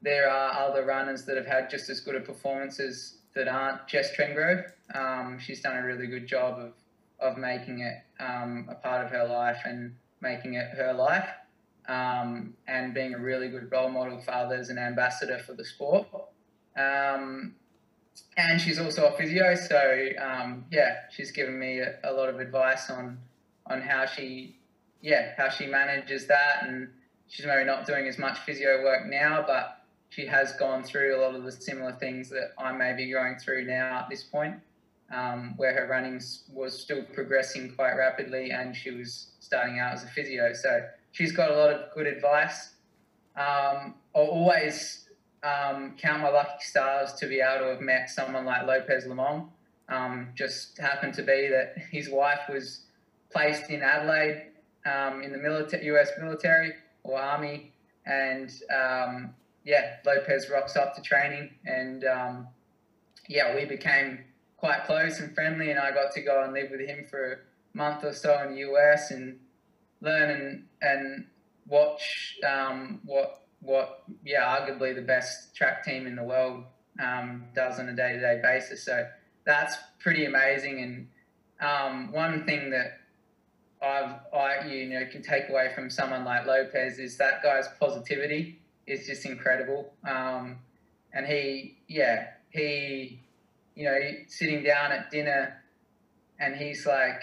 there 0.00 0.30
are 0.30 0.68
other 0.68 0.84
runners 0.84 1.26
that 1.26 1.36
have 1.36 1.46
had 1.46 1.68
just 1.68 1.90
as 1.90 2.00
good 2.00 2.16
a 2.16 2.20
performances 2.20 3.18
that 3.34 3.48
aren't 3.48 3.86
Jess 3.88 4.14
Trengove. 4.16 4.64
Um, 4.94 5.38
she's 5.38 5.60
done 5.60 5.76
a 5.76 5.84
really 5.84 6.06
good 6.06 6.26
job 6.26 6.58
of 6.58 6.72
of 7.20 7.38
making 7.38 7.80
it 7.80 8.02
um, 8.20 8.66
a 8.70 8.74
part 8.74 9.04
of 9.04 9.10
her 9.10 9.26
life 9.26 9.58
and 9.64 9.94
making 10.20 10.54
it 10.54 10.68
her 10.76 10.92
life, 10.92 11.28
um, 11.88 12.54
and 12.66 12.92
being 12.92 13.14
a 13.14 13.18
really 13.18 13.48
good 13.48 13.70
role 13.70 13.88
model 13.88 14.20
for 14.20 14.32
others 14.32 14.68
and 14.68 14.78
ambassador 14.78 15.38
for 15.38 15.54
the 15.54 15.64
sport. 15.64 16.06
Um, 16.76 17.54
and 18.36 18.60
she's 18.60 18.78
also 18.78 19.06
a 19.06 19.16
physio, 19.16 19.54
so 19.54 20.08
um, 20.20 20.64
yeah, 20.70 20.96
she's 21.10 21.30
given 21.30 21.58
me 21.58 21.78
a, 21.78 21.94
a, 22.04 22.12
lot 22.12 22.28
of 22.28 22.40
advice 22.40 22.90
on 22.90 23.18
on 23.66 23.80
how 23.80 24.06
she, 24.06 24.56
yeah, 25.00 25.32
how 25.36 25.48
she 25.48 25.66
manages 25.66 26.26
that, 26.26 26.64
and 26.64 26.88
she's 27.28 27.46
maybe 27.46 27.64
not 27.64 27.86
doing 27.86 28.06
as 28.06 28.18
much 28.18 28.38
physio 28.40 28.82
work 28.82 29.06
now, 29.06 29.44
but 29.46 29.83
she 30.14 30.26
has 30.26 30.52
gone 30.52 30.84
through 30.84 31.16
a 31.16 31.18
lot 31.20 31.34
of 31.34 31.42
the 31.42 31.50
similar 31.50 31.92
things 31.92 32.30
that 32.30 32.52
I 32.56 32.70
may 32.72 32.92
be 32.92 33.10
going 33.10 33.36
through 33.36 33.64
now 33.64 33.98
at 33.98 34.08
this 34.08 34.22
point, 34.22 34.54
um, 35.12 35.54
where 35.56 35.74
her 35.74 35.88
running 35.88 36.20
was 36.52 36.78
still 36.80 37.02
progressing 37.02 37.74
quite 37.74 37.94
rapidly, 37.94 38.52
and 38.52 38.76
she 38.76 38.92
was 38.92 39.32
starting 39.40 39.80
out 39.80 39.92
as 39.92 40.04
a 40.04 40.06
physio, 40.06 40.52
so 40.52 40.86
she's 41.10 41.32
got 41.32 41.50
a 41.50 41.56
lot 41.56 41.70
of 41.70 41.92
good 41.94 42.06
advice. 42.06 42.74
Um, 43.36 43.94
I'll 44.14 44.22
always 44.22 45.08
um, 45.42 45.96
count 46.00 46.22
my 46.22 46.28
lucky 46.28 46.62
stars 46.62 47.14
to 47.14 47.26
be 47.26 47.40
able 47.40 47.64
to 47.64 47.70
have 47.72 47.80
met 47.80 48.08
someone 48.08 48.44
like 48.44 48.66
Lopez 48.66 49.06
Lomong. 49.06 49.48
Um, 49.88 50.28
just 50.36 50.78
happened 50.78 51.14
to 51.14 51.22
be 51.22 51.48
that 51.48 51.74
his 51.90 52.08
wife 52.08 52.40
was 52.48 52.82
placed 53.32 53.68
in 53.68 53.82
Adelaide 53.82 54.52
um, 54.86 55.22
in 55.22 55.32
the 55.32 55.38
military, 55.38 55.84
US 55.86 56.10
military 56.20 56.72
or 57.02 57.20
army, 57.20 57.72
and 58.06 58.50
um, 58.72 59.34
yeah, 59.64 59.96
Lopez 60.04 60.48
rocks 60.50 60.76
up 60.76 60.94
to 60.96 61.02
training, 61.02 61.50
and 61.64 62.04
um, 62.04 62.48
yeah, 63.28 63.54
we 63.54 63.64
became 63.64 64.20
quite 64.56 64.84
close 64.84 65.20
and 65.20 65.34
friendly, 65.34 65.70
and 65.70 65.80
I 65.80 65.92
got 65.92 66.12
to 66.12 66.22
go 66.22 66.42
and 66.42 66.52
live 66.52 66.70
with 66.70 66.80
him 66.80 67.06
for 67.08 67.32
a 67.32 67.76
month 67.76 68.04
or 68.04 68.12
so 68.12 68.42
in 68.42 68.54
the 68.54 68.60
US 68.70 69.10
and 69.10 69.38
learn 70.00 70.30
and 70.30 70.64
and 70.82 71.26
watch 71.66 72.36
um, 72.46 73.00
what 73.04 73.44
what, 73.64 74.02
yeah, 74.24 74.42
arguably 74.42 74.94
the 74.94 75.02
best 75.02 75.54
track 75.56 75.84
team 75.84 76.06
in 76.06 76.16
the 76.16 76.22
world 76.22 76.64
um, 77.02 77.44
does 77.54 77.78
on 77.78 77.88
a 77.88 77.96
day 77.96 78.12
to 78.12 78.20
day 78.20 78.40
basis. 78.42 78.84
So 78.84 79.06
that's 79.44 79.76
pretty 79.98 80.26
amazing. 80.26 81.08
And 81.60 81.68
um, 81.68 82.12
one 82.12 82.44
thing 82.44 82.70
that 82.70 82.98
I've, 83.82 84.16
I, 84.34 84.66
you 84.66 84.90
know, 84.90 85.06
can 85.10 85.22
take 85.22 85.48
away 85.48 85.72
from 85.74 85.90
someone 85.90 86.24
like 86.24 86.46
Lopez 86.46 86.98
is 86.98 87.16
that 87.16 87.42
guy's 87.42 87.68
positivity 87.80 88.60
is 88.86 89.06
just 89.06 89.24
incredible. 89.24 89.92
Um, 90.08 90.58
and 91.12 91.26
he, 91.26 91.78
yeah, 91.88 92.28
he, 92.50 93.20
you 93.74 93.84
know, 93.84 93.98
sitting 94.28 94.62
down 94.62 94.92
at 94.92 95.10
dinner 95.10 95.62
and 96.38 96.56
he's 96.56 96.86
like, 96.86 97.22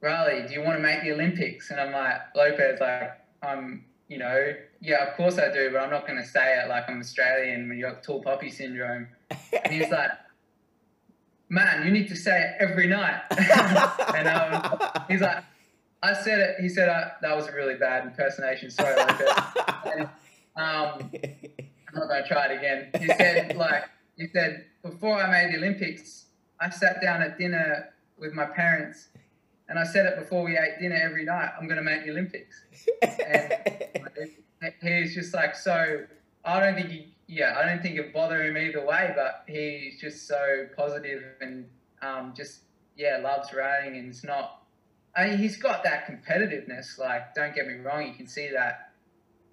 Riley, 0.00 0.46
do 0.46 0.52
you 0.52 0.60
want 0.60 0.76
to 0.76 0.82
make 0.82 1.02
the 1.02 1.12
Olympics? 1.12 1.70
And 1.70 1.80
I'm 1.80 1.92
like, 1.92 2.20
Lopez, 2.36 2.78
like, 2.80 3.12
I'm, 3.42 3.84
you 4.08 4.18
know, 4.18 4.54
yeah, 4.80 5.06
of 5.08 5.16
course 5.16 5.38
I 5.38 5.50
do, 5.50 5.70
but 5.72 5.80
I'm 5.80 5.90
not 5.90 6.06
going 6.06 6.20
to 6.20 6.28
say 6.28 6.60
it 6.62 6.68
like 6.68 6.84
I'm 6.88 7.00
Australian 7.00 7.68
when 7.68 7.78
you 7.78 7.84
got 7.84 8.02
tall 8.02 8.22
poppy 8.22 8.50
syndrome. 8.50 9.08
and 9.64 9.72
he's 9.72 9.90
like, 9.90 10.10
man, 11.48 11.86
you 11.86 11.90
need 11.90 12.08
to 12.08 12.16
say 12.16 12.42
it 12.42 12.56
every 12.60 12.86
night. 12.86 13.22
and 14.14 14.28
um, 14.28 14.78
he's 15.08 15.22
like, 15.22 15.42
I 16.02 16.12
said 16.12 16.38
it. 16.38 16.56
He 16.60 16.68
said 16.68 16.90
uh, 16.90 17.10
that 17.22 17.34
was 17.34 17.48
a 17.48 17.52
really 17.52 17.76
bad 17.76 18.04
impersonation. 18.04 18.70
Sorry, 18.70 18.94
and, 19.86 20.08
um, 20.56 21.10
I'm 21.94 22.00
not 22.00 22.08
going 22.08 22.22
to 22.22 22.28
try 22.28 22.46
it 22.46 22.58
again. 22.58 22.90
He 22.98 23.06
said, 23.06 23.56
like, 23.56 23.84
he 24.16 24.26
said, 24.28 24.66
before 24.82 25.16
I 25.16 25.30
made 25.30 25.52
the 25.52 25.58
Olympics, 25.58 26.26
I 26.60 26.70
sat 26.70 27.00
down 27.00 27.22
at 27.22 27.38
dinner 27.38 27.90
with 28.18 28.32
my 28.32 28.46
parents 28.46 29.08
and 29.68 29.78
I 29.78 29.84
said 29.84 30.06
it 30.06 30.18
before 30.18 30.44
we 30.44 30.58
ate 30.58 30.78
dinner 30.80 30.96
every 30.96 31.24
night. 31.24 31.50
I'm 31.58 31.66
going 31.66 31.76
to 31.76 31.82
make 31.82 32.04
the 32.04 32.10
Olympics. 32.10 32.64
And 34.60 34.72
he's 34.80 35.14
just 35.14 35.34
like 35.34 35.54
so. 35.54 36.04
I 36.44 36.60
don't 36.60 36.74
think 36.74 36.88
he, 36.88 37.14
yeah, 37.26 37.54
I 37.58 37.66
don't 37.66 37.82
think 37.82 37.96
it 37.96 38.12
bothered 38.12 38.46
him 38.46 38.56
either 38.56 38.84
way. 38.84 39.12
But 39.14 39.44
he's 39.46 40.00
just 40.00 40.26
so 40.26 40.66
positive 40.76 41.22
and 41.40 41.66
um, 42.02 42.34
just 42.36 42.60
yeah 42.96 43.18
loves 43.22 43.52
running 43.52 43.98
and 43.98 44.08
it's 44.08 44.24
not. 44.24 44.62
I 45.16 45.28
mean, 45.28 45.38
he's 45.38 45.56
got 45.56 45.84
that 45.84 46.06
competitiveness. 46.06 46.98
Like, 46.98 47.34
don't 47.34 47.54
get 47.54 47.66
me 47.66 47.74
wrong, 47.74 48.06
you 48.06 48.14
can 48.14 48.26
see 48.26 48.48
that 48.52 48.90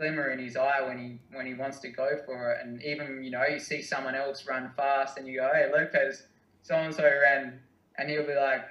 glimmer 0.02 0.32
in 0.32 0.40
his 0.40 0.58
eye 0.58 0.82
when 0.82 0.98
he 0.98 1.20
when 1.36 1.46
he 1.46 1.54
wants 1.54 1.78
to 1.80 1.90
go 1.90 2.18
for 2.26 2.54
it. 2.54 2.66
And 2.66 2.82
even 2.84 3.24
you 3.24 3.30
know, 3.30 3.46
you 3.46 3.60
see 3.60 3.82
someone 3.84 4.16
else 4.16 4.48
run 4.48 4.72
fast, 4.76 5.18
and 5.18 5.28
you 5.28 5.40
go, 5.40 5.52
"Hey, 5.54 5.70
Lopez, 5.72 6.24
so 6.64 6.76
and 6.76 6.94
so 6.94 7.04
ran," 7.04 7.60
and 7.98 8.10
he'll 8.10 8.26
be 8.26 8.34
like, 8.34 8.66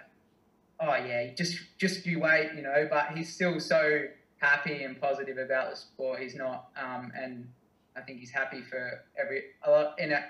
"Oh 0.81 0.97
yeah, 0.97 1.33
just 1.35 1.57
just 1.79 2.05
you 2.05 2.19
wait," 2.19 2.51
you 2.57 2.63
know. 2.63 2.89
But 2.91 3.13
he's 3.17 3.33
still 3.33 3.61
so 3.61 4.07
happy 4.39 4.83
and 4.83 5.01
positive 5.01 5.39
about 5.39 5.71
the 5.71 5.77
sport. 5.77 6.21
He's 6.21 6.35
not, 6.35 6.71
um, 6.77 7.13
and 7.15 7.47
I 7.95 8.01
think 8.01 8.19
he's 8.19 8.33
happy 8.33 8.63
for 8.63 9.05
every 9.17 9.43
a 9.63 9.71
lot 9.71 10.01
in 10.01 10.11
it, 10.11 10.25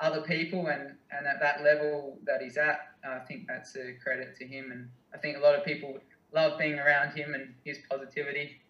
other 0.00 0.22
people 0.22 0.68
and 0.68 0.94
and 1.10 1.26
at 1.26 1.38
that 1.40 1.62
level 1.62 2.18
that 2.24 2.40
he's 2.40 2.56
at. 2.56 2.80
I 3.04 3.18
think 3.20 3.46
that's 3.46 3.76
a 3.76 3.92
credit 4.02 4.36
to 4.38 4.46
him, 4.46 4.72
and 4.72 4.88
I 5.14 5.18
think 5.18 5.36
a 5.36 5.40
lot 5.40 5.54
of 5.54 5.66
people 5.66 5.98
love 6.32 6.58
being 6.58 6.78
around 6.78 7.14
him 7.14 7.34
and 7.34 7.54
his 7.62 7.78
positivity. 7.90 8.60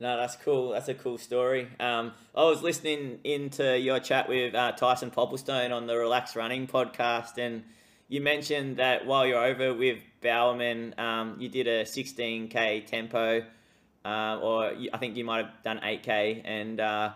No, 0.00 0.16
that's 0.16 0.36
cool. 0.36 0.70
That's 0.70 0.88
a 0.88 0.94
cool 0.94 1.18
story. 1.18 1.68
Um, 1.78 2.12
I 2.34 2.44
was 2.44 2.62
listening 2.62 3.20
into 3.22 3.78
your 3.78 4.00
chat 4.00 4.28
with 4.28 4.54
uh, 4.54 4.72
Tyson 4.72 5.10
Popplestone 5.10 5.72
on 5.72 5.86
the 5.86 5.96
Relax 5.96 6.34
Running 6.34 6.66
podcast, 6.66 7.36
and 7.36 7.62
you 8.08 8.20
mentioned 8.20 8.78
that 8.78 9.06
while 9.06 9.26
you're 9.26 9.44
over 9.44 9.74
with 9.74 9.98
Bowerman, 10.22 10.94
um, 10.98 11.36
you 11.38 11.48
did 11.48 11.66
a 11.66 11.84
16k 11.84 12.86
tempo 12.86 13.44
uh, 14.04 14.38
or 14.40 14.72
I 14.92 14.98
think 14.98 15.16
you 15.16 15.24
might 15.24 15.44
have 15.44 15.62
done 15.62 15.80
8K. 15.80 16.42
And 16.44 16.80
uh, 16.80 17.12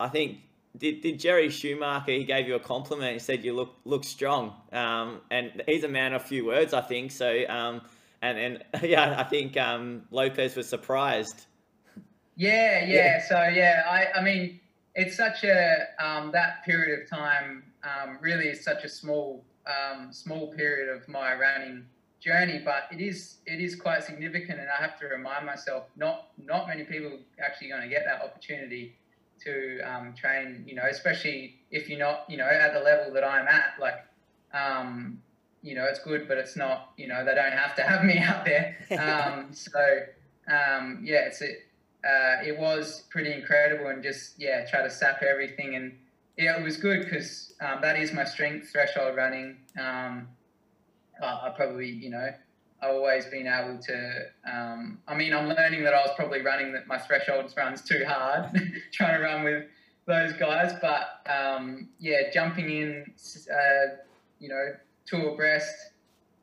I 0.00 0.08
think 0.08 0.38
did, 0.76 1.00
did 1.00 1.18
Jerry 1.18 1.50
Schumacher? 1.50 2.12
He 2.12 2.24
gave 2.24 2.48
you 2.48 2.54
a 2.54 2.60
compliment. 2.60 3.12
He 3.12 3.18
said 3.18 3.44
you 3.44 3.54
look 3.54 3.74
look 3.84 4.04
strong. 4.04 4.54
Um, 4.72 5.20
and 5.30 5.62
he's 5.66 5.84
a 5.84 5.88
man 5.88 6.14
of 6.14 6.22
few 6.22 6.46
words, 6.46 6.72
I 6.72 6.80
think. 6.80 7.10
So 7.12 7.44
um, 7.48 7.82
and 8.22 8.38
and 8.38 8.64
yeah, 8.82 9.18
I 9.18 9.24
think 9.24 9.56
um, 9.56 10.02
Lopez 10.10 10.56
was 10.56 10.68
surprised. 10.68 11.46
Yeah, 12.38 12.84
yeah. 12.84 12.94
yeah. 12.94 13.28
So 13.28 13.42
yeah, 13.48 13.82
I 13.86 14.18
I 14.18 14.22
mean 14.22 14.60
it's 14.94 15.16
such 15.16 15.44
a 15.44 15.86
um, 15.98 16.32
that 16.32 16.64
period 16.64 17.00
of 17.00 17.08
time 17.08 17.64
um, 17.82 18.18
really 18.20 18.46
is 18.46 18.64
such 18.64 18.84
a 18.84 18.88
small 18.88 19.44
um, 19.66 20.12
small 20.12 20.54
period 20.54 20.88
of 20.88 21.06
my 21.08 21.34
running 21.34 21.84
journey, 22.20 22.60
but 22.64 22.88
it 22.90 23.00
is 23.00 23.38
it 23.46 23.60
is 23.60 23.74
quite 23.76 24.02
significant, 24.04 24.60
and 24.60 24.68
I 24.68 24.80
have 24.80 24.98
to 25.00 25.06
remind 25.06 25.46
myself 25.46 25.84
not 25.96 26.28
not 26.38 26.68
many 26.68 26.84
people 26.84 27.18
actually 27.44 27.68
going 27.68 27.82
to 27.82 27.88
get 27.88 28.04
that 28.06 28.22
opportunity 28.22 28.96
to 29.44 29.80
um, 29.80 30.14
train. 30.14 30.64
You 30.66 30.76
know, 30.76 30.84
especially 30.88 31.56
if 31.70 31.88
you're 31.88 31.98
not 31.98 32.24
you 32.28 32.36
know 32.36 32.46
at 32.46 32.72
the 32.72 32.80
level 32.80 33.12
that 33.14 33.24
I'm 33.24 33.46
at. 33.46 33.74
Like, 33.80 34.04
um, 34.54 35.20
you 35.62 35.74
know, 35.74 35.84
it's 35.84 36.00
good, 36.00 36.28
but 36.28 36.38
it's 36.38 36.56
not. 36.56 36.92
You 36.96 37.08
know, 37.08 37.24
they 37.24 37.34
don't 37.34 37.52
have 37.52 37.74
to 37.76 37.82
have 37.82 38.04
me 38.04 38.18
out 38.18 38.44
there. 38.44 38.76
Um, 38.90 39.52
so 39.52 39.80
um, 40.48 41.00
yeah, 41.04 41.26
it's 41.26 41.40
it. 41.42 41.67
Uh, 42.04 42.44
it 42.46 42.58
was 42.58 43.04
pretty 43.10 43.32
incredible, 43.32 43.88
and 43.88 44.02
just 44.02 44.38
yeah, 44.38 44.64
try 44.70 44.82
to 44.82 44.90
sap 44.90 45.22
everything 45.22 45.74
and. 45.74 45.92
Yeah, 46.40 46.56
it 46.56 46.62
was 46.62 46.76
good 46.76 47.02
because 47.02 47.52
um, 47.60 47.80
that 47.82 47.98
is 47.98 48.12
my 48.12 48.22
strength, 48.22 48.70
threshold 48.70 49.16
running. 49.16 49.56
Um, 49.76 50.28
uh, 51.20 51.40
I 51.42 51.52
probably, 51.56 51.88
you 51.88 52.10
know, 52.10 52.30
I've 52.80 52.90
always 52.90 53.26
been 53.26 53.46
able 53.46 53.78
to. 53.78 54.26
Um, 54.50 54.98
I 55.08 55.14
mean, 55.14 55.34
I'm 55.34 55.48
learning 55.48 55.82
that 55.84 55.94
I 55.94 56.00
was 56.02 56.10
probably 56.16 56.42
running 56.42 56.72
that 56.72 56.86
my 56.86 56.98
thresholds 56.98 57.56
runs 57.56 57.82
too 57.82 58.04
hard, 58.06 58.50
trying 58.92 59.18
to 59.18 59.24
run 59.24 59.44
with 59.44 59.64
those 60.06 60.32
guys. 60.34 60.72
But 60.80 61.28
um, 61.28 61.88
yeah, 61.98 62.30
jumping 62.32 62.70
in, 62.70 63.04
uh, 63.52 63.96
you 64.38 64.48
know, 64.48 64.74
two 65.06 65.28
abreast. 65.28 65.74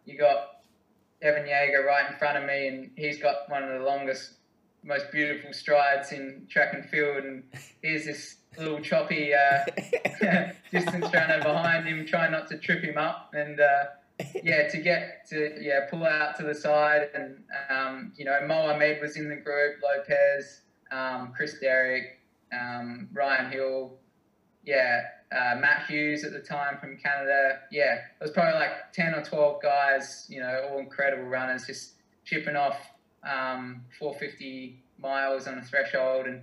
You 0.05 0.17
got 0.17 0.57
Evan 1.21 1.47
Jaeger 1.47 1.83
right 1.87 2.11
in 2.11 2.17
front 2.17 2.37
of 2.37 2.45
me, 2.45 2.67
and 2.67 2.91
he's 2.97 3.21
got 3.21 3.49
one 3.49 3.63
of 3.63 3.69
the 3.69 3.85
longest, 3.85 4.33
most 4.85 5.11
beautiful 5.11 5.51
strides 5.51 6.11
in 6.11 6.47
track 6.49 6.73
and 6.73 6.85
field. 6.89 7.23
And 7.23 7.43
here's 7.81 8.05
this 8.05 8.37
little 8.57 8.79
choppy 8.79 9.33
uh, 9.33 9.65
distance 10.71 11.13
runner 11.13 11.41
behind 11.41 11.87
him, 11.87 12.05
trying 12.05 12.31
not 12.31 12.47
to 12.49 12.57
trip 12.57 12.83
him 12.83 12.97
up. 12.97 13.31
And 13.33 13.59
uh, 13.59 13.85
yeah, 14.43 14.67
to 14.69 14.77
get 14.77 15.27
to 15.29 15.57
yeah 15.59 15.87
pull 15.89 16.05
out 16.05 16.37
to 16.37 16.43
the 16.43 16.55
side, 16.55 17.09
and 17.13 17.43
um, 17.69 18.13
you 18.15 18.25
know 18.25 18.39
Mohamed 18.47 19.01
was 19.01 19.17
in 19.17 19.27
the 19.27 19.35
group, 19.35 19.77
Lopez, 19.83 20.61
um, 20.91 21.33
Chris 21.35 21.59
Derrick, 21.59 22.19
um, 22.53 23.09
Ryan 23.11 23.51
Hill, 23.51 23.93
yeah, 24.63 25.01
uh, 25.31 25.55
Matt 25.59 25.87
Hughes 25.87 26.23
at 26.23 26.31
the 26.31 26.39
time 26.39 26.77
from 26.79 26.97
Canada. 26.97 27.59
Yeah, 27.71 27.95
it 27.95 28.21
was 28.21 28.31
probably 28.31 28.59
like 28.59 28.93
10 28.93 29.15
or 29.15 29.23
12 29.23 29.61
guys, 29.61 30.25
you 30.29 30.39
know, 30.39 30.69
all 30.69 30.79
incredible 30.79 31.25
runners, 31.25 31.65
just 31.67 31.93
chipping 32.23 32.55
off 32.55 32.77
um, 33.25 33.81
450 33.99 34.81
miles 34.99 35.47
on 35.47 35.57
a 35.57 35.61
threshold. 35.61 36.27
And, 36.27 36.41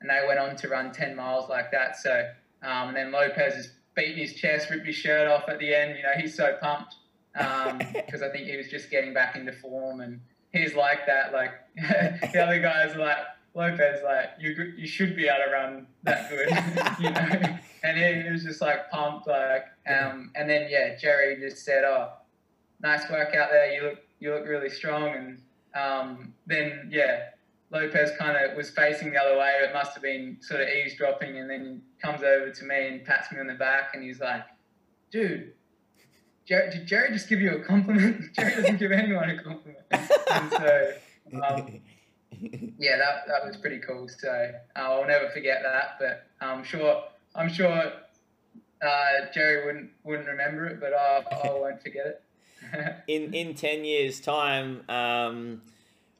and 0.00 0.10
they 0.10 0.20
went 0.26 0.38
on 0.38 0.56
to 0.56 0.68
run 0.68 0.92
10 0.92 1.16
miles 1.16 1.48
like 1.48 1.70
that. 1.72 1.96
So, 1.96 2.28
um, 2.62 2.88
and 2.88 2.96
then 2.96 3.12
Lopez 3.12 3.54
is 3.54 3.72
beating 3.94 4.18
his 4.18 4.34
chest, 4.34 4.70
ripped 4.70 4.86
his 4.86 4.96
shirt 4.96 5.28
off 5.28 5.48
at 5.48 5.58
the 5.58 5.74
end. 5.74 5.96
You 5.96 6.02
know, 6.02 6.12
he's 6.16 6.34
so 6.36 6.56
pumped 6.60 6.96
because 7.32 8.22
um, 8.22 8.28
I 8.28 8.32
think 8.32 8.46
he 8.46 8.56
was 8.56 8.68
just 8.68 8.90
getting 8.90 9.12
back 9.12 9.36
into 9.36 9.52
form. 9.52 10.00
And 10.00 10.20
he's 10.52 10.74
like 10.74 11.06
that. 11.06 11.32
Like 11.32 11.52
the 12.32 12.42
other 12.42 12.60
guys 12.60 12.94
are 12.94 13.00
like, 13.00 13.18
Lopez, 13.54 14.00
like 14.04 14.30
you 14.38 14.72
you 14.76 14.86
should 14.86 15.16
be 15.16 15.26
able 15.26 15.44
to 15.46 15.52
run 15.52 15.86
that 16.04 16.30
good, 16.30 16.48
you 17.04 17.10
know. 17.10 17.58
And 17.82 17.98
he, 17.98 18.22
he, 18.22 18.30
was 18.30 18.44
just 18.44 18.60
like 18.60 18.90
pumped, 18.90 19.26
like 19.26 19.64
um. 19.88 20.30
And 20.36 20.48
then 20.48 20.68
yeah, 20.70 20.96
Jerry 20.96 21.36
just 21.40 21.64
said, 21.64 21.82
"Oh, 21.84 22.12
nice 22.80 23.10
work 23.10 23.34
out 23.34 23.50
there. 23.50 23.72
You 23.72 23.82
look 23.82 23.98
you 24.20 24.32
look 24.32 24.46
really 24.46 24.70
strong." 24.70 25.14
And 25.14 25.42
um, 25.74 26.34
then 26.46 26.88
yeah, 26.90 27.30
Lopez 27.70 28.10
kind 28.18 28.36
of 28.36 28.56
was 28.56 28.70
facing 28.70 29.12
the 29.12 29.18
other 29.18 29.38
way. 29.38 29.60
It 29.62 29.72
must 29.72 29.94
have 29.94 30.02
been 30.02 30.38
sort 30.40 30.60
of 30.60 30.68
eavesdropping, 30.68 31.38
and 31.38 31.48
then 31.48 31.64
he 31.64 32.06
comes 32.06 32.22
over 32.22 32.50
to 32.50 32.64
me 32.64 32.88
and 32.88 33.04
pats 33.04 33.30
me 33.32 33.40
on 33.40 33.46
the 33.46 33.54
back, 33.54 33.90
and 33.94 34.02
he's 34.02 34.20
like, 34.20 34.44
"Dude." 35.10 35.52
Jerry, 36.46 36.70
did 36.70 36.86
Jerry 36.86 37.12
just 37.12 37.28
give 37.28 37.40
you 37.40 37.52
a 37.52 37.60
compliment? 37.60 38.32
Jerry 38.34 38.56
doesn't 38.56 38.78
give 38.78 38.90
anyone 38.90 39.30
a 39.30 39.40
compliment. 39.40 39.84
And 39.92 40.50
so, 40.50 40.92
um, 41.44 41.80
yeah, 42.78 42.96
that, 42.96 43.28
that 43.28 43.46
was 43.46 43.56
pretty 43.56 43.78
cool. 43.78 44.08
So 44.08 44.28
uh, 44.74 44.78
I'll 44.78 45.06
never 45.06 45.28
forget 45.30 45.62
that. 45.62 45.96
But 46.00 46.26
I'm 46.40 46.64
sure 46.64 47.04
I'm 47.36 47.48
sure 47.48 47.92
uh, 48.82 49.12
Jerry 49.32 49.64
wouldn't 49.64 49.90
wouldn't 50.02 50.28
remember 50.28 50.66
it, 50.66 50.80
but 50.80 50.92
I, 50.92 51.22
I 51.44 51.52
won't 51.52 51.82
forget 51.82 52.06
it. 52.06 52.22
In 53.06 53.34
in 53.34 53.54
ten 53.54 53.84
years' 53.84 54.20
time, 54.20 54.82
um, 54.88 55.62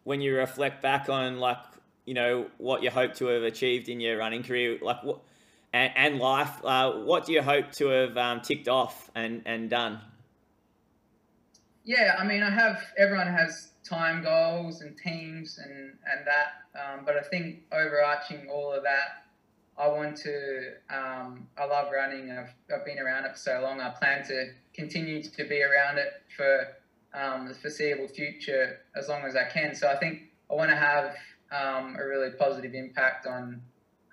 when 0.04 0.20
you 0.20 0.36
reflect 0.36 0.82
back 0.82 1.08
on 1.08 1.38
like 1.38 1.58
you 2.06 2.14
know 2.14 2.46
what 2.58 2.82
you 2.82 2.90
hope 2.90 3.14
to 3.14 3.26
have 3.26 3.42
achieved 3.42 3.88
in 3.88 4.00
your 4.00 4.18
running 4.18 4.42
career, 4.42 4.78
like 4.80 5.02
what 5.02 5.20
and, 5.72 5.92
and 5.96 6.18
life, 6.18 6.64
uh, 6.64 6.92
what 6.92 7.26
do 7.26 7.32
you 7.32 7.42
hope 7.42 7.72
to 7.72 7.86
have 7.88 8.16
um, 8.16 8.40
ticked 8.40 8.68
off 8.68 9.10
and 9.14 9.42
and 9.46 9.70
done? 9.70 10.00
Yeah, 11.84 12.16
I 12.18 12.24
mean, 12.24 12.42
I 12.42 12.50
have 12.50 12.82
everyone 12.98 13.28
has 13.28 13.72
time 13.84 14.22
goals 14.22 14.82
and 14.82 14.96
teams 14.96 15.58
and 15.58 15.96
and 16.10 16.26
that. 16.26 16.60
Um, 16.74 17.04
but 17.04 17.16
I 17.16 17.22
think 17.22 17.60
overarching 17.72 18.48
all 18.48 18.72
of 18.72 18.82
that, 18.84 19.24
I 19.78 19.88
want 19.88 20.16
to. 20.18 20.72
Um, 20.90 21.48
I 21.58 21.64
love 21.64 21.88
running. 21.92 22.30
I've 22.30 22.52
I've 22.74 22.84
been 22.84 22.98
around 22.98 23.24
it 23.24 23.32
for 23.32 23.38
so 23.38 23.60
long. 23.62 23.80
I 23.80 23.90
plan 23.90 24.24
to 24.28 24.52
continue 24.74 25.22
to 25.22 25.44
be 25.44 25.62
around 25.62 25.98
it 25.98 26.12
for 26.36 26.66
um, 27.14 27.48
the 27.48 27.54
foreseeable 27.54 28.08
future 28.08 28.80
as 28.96 29.08
long 29.08 29.22
as 29.22 29.36
I 29.36 29.44
can. 29.44 29.74
So 29.74 29.88
I 29.88 29.96
think 29.96 30.22
I 30.50 30.54
want 30.54 30.70
to 30.70 30.76
have 30.76 31.14
um, 31.50 31.96
a 31.98 32.06
really 32.06 32.30
positive 32.30 32.74
impact 32.74 33.26
on 33.26 33.62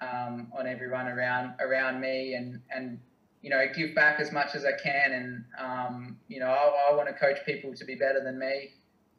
um, 0.02 0.52
on 0.58 0.68
everyone 0.68 1.08
around 1.08 1.56
around 1.60 2.00
me 2.00 2.34
and 2.34 2.62
and 2.74 3.00
you 3.42 3.50
know 3.50 3.66
give 3.76 3.94
back 3.94 4.20
as 4.20 4.32
much 4.32 4.56
as 4.56 4.66
I 4.66 4.72
can 4.82 5.12
and 5.12 5.46
um, 5.60 6.18
you 6.28 6.40
know 6.40 6.48
I, 6.48 6.92
I 6.92 6.96
want 6.96 7.08
to 7.10 7.14
coach 7.14 7.38
people 7.46 7.74
to 7.74 7.86
be 7.86 7.96
better 7.96 8.24
than 8.24 8.40
me 8.40 8.72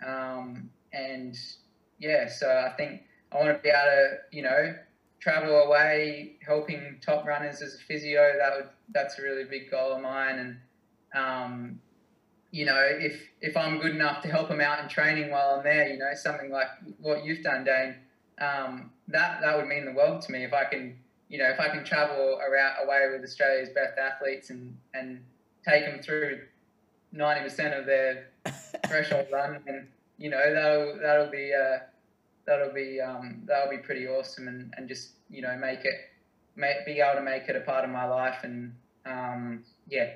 um, 0.06 0.70
and 0.92 1.36
yeah, 1.98 2.28
so 2.28 2.48
I 2.48 2.74
think 2.76 3.02
I 3.32 3.36
want 3.36 3.56
to 3.56 3.62
be 3.62 3.68
able 3.68 3.80
to, 3.80 4.16
you 4.32 4.42
know, 4.42 4.74
travel 5.20 5.62
away, 5.62 6.36
helping 6.44 6.98
top 7.04 7.26
runners 7.26 7.62
as 7.62 7.74
a 7.74 7.78
physio. 7.78 8.34
That 8.38 8.56
would 8.56 8.68
that's 8.92 9.18
a 9.18 9.22
really 9.22 9.44
big 9.44 9.70
goal 9.70 9.92
of 9.92 10.02
mine. 10.02 10.38
And 11.14 11.22
um, 11.22 11.80
you 12.50 12.64
know, 12.64 12.80
if 12.80 13.20
if 13.40 13.56
I'm 13.56 13.78
good 13.78 13.94
enough 13.94 14.22
to 14.22 14.28
help 14.28 14.48
them 14.48 14.60
out 14.60 14.82
in 14.82 14.88
training 14.88 15.30
while 15.30 15.56
I'm 15.56 15.64
there, 15.64 15.88
you 15.88 15.98
know, 15.98 16.10
something 16.14 16.50
like 16.50 16.68
what 16.98 17.24
you've 17.24 17.42
done, 17.42 17.64
Dane, 17.64 17.96
um, 18.40 18.90
that 19.08 19.40
that 19.40 19.56
would 19.56 19.66
mean 19.66 19.84
the 19.84 19.92
world 19.92 20.22
to 20.22 20.32
me. 20.32 20.44
If 20.44 20.52
I 20.54 20.64
can, 20.64 20.98
you 21.28 21.38
know, 21.38 21.48
if 21.48 21.60
I 21.60 21.68
can 21.68 21.84
travel 21.84 22.38
around 22.38 22.76
away 22.84 23.08
with 23.12 23.22
Australia's 23.22 23.70
best 23.70 23.98
athletes 23.98 24.50
and 24.50 24.76
and 24.94 25.22
take 25.66 25.84
them 25.84 26.00
through 26.00 26.40
ninety 27.12 27.42
percent 27.42 27.74
of 27.74 27.86
their 27.86 28.28
threshold 28.86 29.26
run, 29.32 29.60
and 29.66 29.88
you 30.16 30.30
know 30.30 30.54
that'll 30.54 30.98
that'll 31.02 31.30
be 31.30 31.52
uh, 31.52 31.78
that'll 32.48 32.72
be 32.72 33.00
um, 33.00 33.42
that'll 33.44 33.70
be 33.70 33.78
pretty 33.78 34.08
awesome, 34.08 34.48
and, 34.48 34.74
and 34.76 34.88
just 34.88 35.10
you 35.30 35.42
know 35.42 35.56
make 35.56 35.84
it 35.84 35.94
make, 36.56 36.84
be 36.86 37.00
able 37.00 37.20
to 37.20 37.22
make 37.22 37.48
it 37.48 37.54
a 37.54 37.60
part 37.60 37.84
of 37.84 37.90
my 37.90 38.06
life, 38.06 38.38
and 38.42 38.74
um, 39.06 39.62
yeah, 39.88 40.08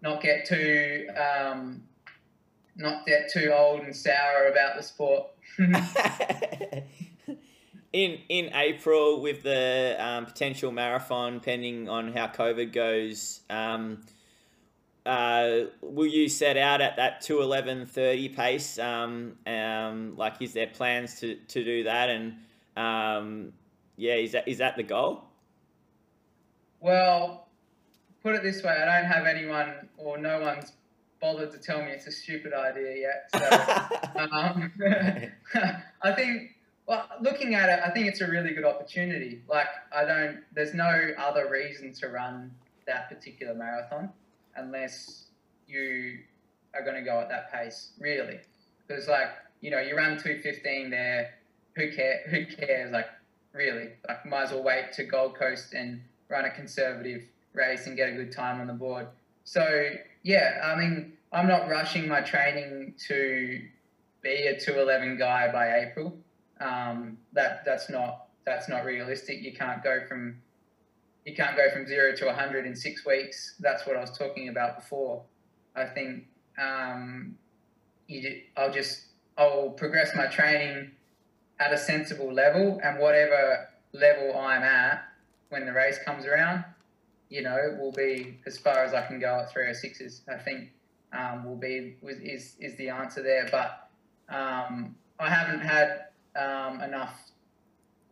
not 0.00 0.22
get 0.22 0.46
too 0.46 1.08
um, 1.16 1.82
not 2.76 3.04
get 3.04 3.30
too 3.32 3.52
old 3.54 3.82
and 3.82 3.94
sour 3.94 4.48
about 4.50 4.76
the 4.76 4.82
sport. 4.82 5.26
in 7.92 8.18
in 8.28 8.50
April, 8.54 9.20
with 9.20 9.42
the 9.42 9.96
um, 9.98 10.26
potential 10.26 10.70
marathon, 10.70 11.40
pending 11.40 11.88
on 11.88 12.12
how 12.12 12.28
COVID 12.28 12.72
goes. 12.72 13.40
Um, 13.50 14.04
uh, 15.06 15.64
will 15.80 16.06
you 16.06 16.28
set 16.28 16.56
out 16.56 16.80
at 16.80 16.96
that 16.96 17.22
211.30 17.22 18.36
pace? 18.36 18.78
Um, 18.78 19.36
um, 19.46 20.14
like, 20.16 20.40
is 20.40 20.52
there 20.52 20.66
plans 20.66 21.20
to, 21.20 21.36
to 21.36 21.64
do 21.64 21.84
that? 21.84 22.10
And 22.10 22.34
um, 22.76 23.52
yeah, 23.96 24.14
is 24.14 24.32
that 24.32 24.46
is 24.46 24.58
that 24.58 24.76
the 24.76 24.82
goal? 24.82 25.24
Well, 26.80 27.48
put 28.22 28.34
it 28.34 28.42
this 28.42 28.62
way: 28.62 28.72
I 28.72 29.00
don't 29.00 29.10
have 29.10 29.26
anyone 29.26 29.88
or 29.96 30.18
no 30.18 30.40
one's 30.40 30.72
bothered 31.20 31.50
to 31.52 31.58
tell 31.58 31.82
me 31.82 31.90
it's 31.90 32.06
a 32.06 32.12
stupid 32.12 32.52
idea 32.52 32.96
yet. 32.96 33.30
So 33.34 34.20
um, 34.32 34.72
I 36.02 36.12
think, 36.12 36.56
well, 36.86 37.06
looking 37.20 37.54
at 37.54 37.68
it, 37.68 37.80
I 37.84 37.90
think 37.90 38.06
it's 38.06 38.22
a 38.22 38.26
really 38.26 38.54
good 38.54 38.64
opportunity. 38.64 39.42
Like, 39.48 39.68
I 39.94 40.04
don't. 40.04 40.40
There's 40.54 40.74
no 40.74 41.10
other 41.18 41.50
reason 41.50 41.92
to 41.94 42.08
run 42.08 42.50
that 42.86 43.08
particular 43.08 43.54
marathon 43.54 44.10
unless 44.56 45.24
you 45.66 46.18
are 46.74 46.82
going 46.82 46.96
to 46.96 47.02
go 47.02 47.20
at 47.20 47.28
that 47.28 47.52
pace, 47.52 47.90
really. 47.98 48.38
Because, 48.86 49.08
like, 49.08 49.28
you 49.60 49.70
know, 49.70 49.80
you 49.80 49.96
run 49.96 50.16
215 50.16 50.90
there, 50.90 51.30
who, 51.76 51.90
care, 51.92 52.20
who 52.30 52.46
cares? 52.46 52.92
Like, 52.92 53.06
really? 53.52 53.90
Like, 54.08 54.26
might 54.26 54.44
as 54.44 54.52
well 54.52 54.62
wait 54.62 54.92
to 54.94 55.04
Gold 55.04 55.36
Coast 55.36 55.74
and 55.74 56.00
run 56.28 56.44
a 56.44 56.50
conservative 56.50 57.22
race 57.52 57.86
and 57.86 57.96
get 57.96 58.10
a 58.10 58.12
good 58.12 58.32
time 58.32 58.60
on 58.60 58.66
the 58.66 58.72
board. 58.72 59.06
So, 59.44 59.90
yeah, 60.22 60.60
I 60.64 60.78
mean, 60.78 61.12
I'm 61.32 61.48
not 61.48 61.68
rushing 61.68 62.08
my 62.08 62.20
training 62.20 62.94
to 63.08 63.60
be 64.22 64.46
a 64.46 64.58
211 64.58 65.18
guy 65.18 65.50
by 65.52 65.80
April. 65.80 66.16
Um, 66.60 67.18
that 67.32 67.64
that's 67.64 67.88
not 67.88 68.26
that's 68.44 68.68
not 68.68 68.84
realistic. 68.84 69.40
You 69.40 69.52
can't 69.52 69.82
go 69.82 70.00
from 70.06 70.36
you 71.30 71.36
can't 71.36 71.56
go 71.56 71.70
from 71.70 71.86
zero 71.86 72.14
to 72.16 72.26
100 72.26 72.66
in 72.66 72.74
six 72.74 73.06
weeks. 73.06 73.54
That's 73.60 73.86
what 73.86 73.96
I 73.96 74.00
was 74.00 74.16
talking 74.18 74.48
about 74.48 74.80
before. 74.80 75.22
I 75.76 75.84
think 75.84 76.24
um, 76.60 77.36
you, 78.08 78.42
I'll 78.56 78.72
just 78.72 79.04
I'll 79.38 79.70
progress 79.70 80.10
my 80.16 80.26
training 80.26 80.90
at 81.60 81.72
a 81.72 81.78
sensible 81.78 82.32
level, 82.32 82.80
and 82.82 82.98
whatever 82.98 83.68
level 83.92 84.36
I'm 84.36 84.62
at 84.62 85.04
when 85.50 85.66
the 85.66 85.72
race 85.72 85.98
comes 86.04 86.26
around, 86.26 86.64
you 87.28 87.42
know, 87.42 87.76
will 87.78 87.92
be 87.92 88.38
as 88.46 88.58
far 88.58 88.84
as 88.84 88.92
I 88.92 89.06
can 89.06 89.20
go 89.20 89.40
at 89.40 89.54
306s. 89.54 90.22
I 90.28 90.36
think 90.36 90.70
um, 91.12 91.44
will 91.44 91.56
be 91.56 91.96
is 92.02 92.56
is 92.58 92.76
the 92.76 92.88
answer 92.88 93.22
there. 93.22 93.48
But 93.52 93.88
um, 94.34 94.96
I 95.20 95.30
haven't 95.30 95.60
had 95.60 96.06
um, 96.34 96.80
enough 96.80 97.29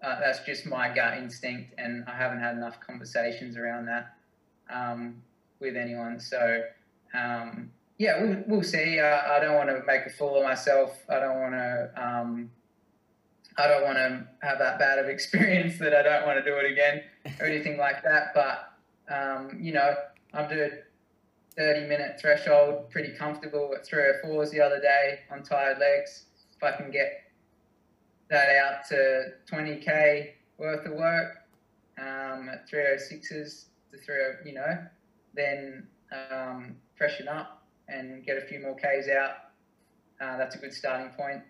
uh, 0.03 0.21
that's 0.21 0.41
just 0.45 0.67
my 0.67 0.95
gut 0.95 1.19
instinct, 1.19 1.75
and 1.79 2.05
I 2.07 2.15
haven't 2.15 2.41
had 2.41 2.57
enough 2.57 2.79
conversations 2.81 3.57
around 3.57 3.87
that 3.87 4.15
um, 4.71 5.23
with 5.61 5.77
anyone. 5.77 6.21
So, 6.21 6.63
um, 7.15 7.71
yeah, 7.99 8.23
we'll, 8.23 8.45
we'll 8.47 8.63
see. 8.63 9.01
Uh, 9.01 9.21
I 9.29 9.41
don't 9.41 9.55
want 9.55 9.69
to 9.71 9.83
make 9.87 10.07
a 10.07 10.11
fool 10.11 10.37
of 10.37 10.45
myself. 10.45 10.97
I 11.09 11.19
don't 11.19 11.41
want 11.41 11.55
to. 11.55 11.91
Um, 11.97 12.51
I 13.57 13.67
don't 13.67 13.83
want 13.83 13.99
to 13.99 14.25
have 14.47 14.59
that 14.61 14.79
bad 14.79 15.01
of 15.01 15.07
experience 15.09 15.79
that 15.79 15.95
I 15.95 16.03
don't 16.03 16.27
want 16.27 16.39
to 16.39 16.49
do 16.49 16.57
it 16.59 16.71
again 16.71 17.03
or 17.41 17.47
anything 17.47 17.77
like 17.77 18.03
that. 18.05 18.33
But 18.35 18.73
um, 19.13 19.59
you 19.61 19.73
know, 19.73 19.95
I'm 20.33 20.49
doing 20.49 20.71
30 21.57 21.89
minute 21.89 22.21
threshold, 22.21 22.89
pretty 22.91 23.13
comfortable 23.17 23.73
at 23.77 23.85
three 23.85 24.03
or 24.03 24.21
fours 24.23 24.53
the 24.53 24.61
other 24.61 24.81
day 24.81 25.21
on 25.33 25.43
tired 25.43 25.79
legs. 25.79 26.27
If 26.57 26.63
I 26.63 26.77
can 26.77 26.91
get 26.91 27.28
that 28.31 28.49
out 28.57 28.87
to 28.89 29.33
20k 29.51 30.31
worth 30.59 30.87
of 30.87 30.93
work 30.93 31.39
um, 31.99 32.49
at 32.49 32.69
306s 32.71 33.67
to 33.91 33.99
30, 33.99 34.49
you 34.49 34.55
know, 34.55 34.79
then 35.35 35.87
um, 36.31 36.77
freshen 36.97 37.29
up 37.29 37.63
and 37.89 38.25
get 38.25 38.37
a 38.37 38.43
few 38.43 38.61
more 38.61 38.77
k's 38.77 39.09
out. 39.09 39.31
Uh, 40.21 40.37
that's 40.37 40.57
a 40.57 40.59
good 40.59 40.75
starting 40.75 41.11
point, 41.11 41.41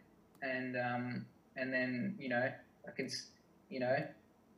and 0.43 0.77
um, 0.77 1.27
and 1.57 1.73
then 1.73 2.15
you 2.19 2.29
know 2.29 2.53
I 2.87 2.91
can, 2.91 3.09
you 3.71 3.81
know, 3.81 3.97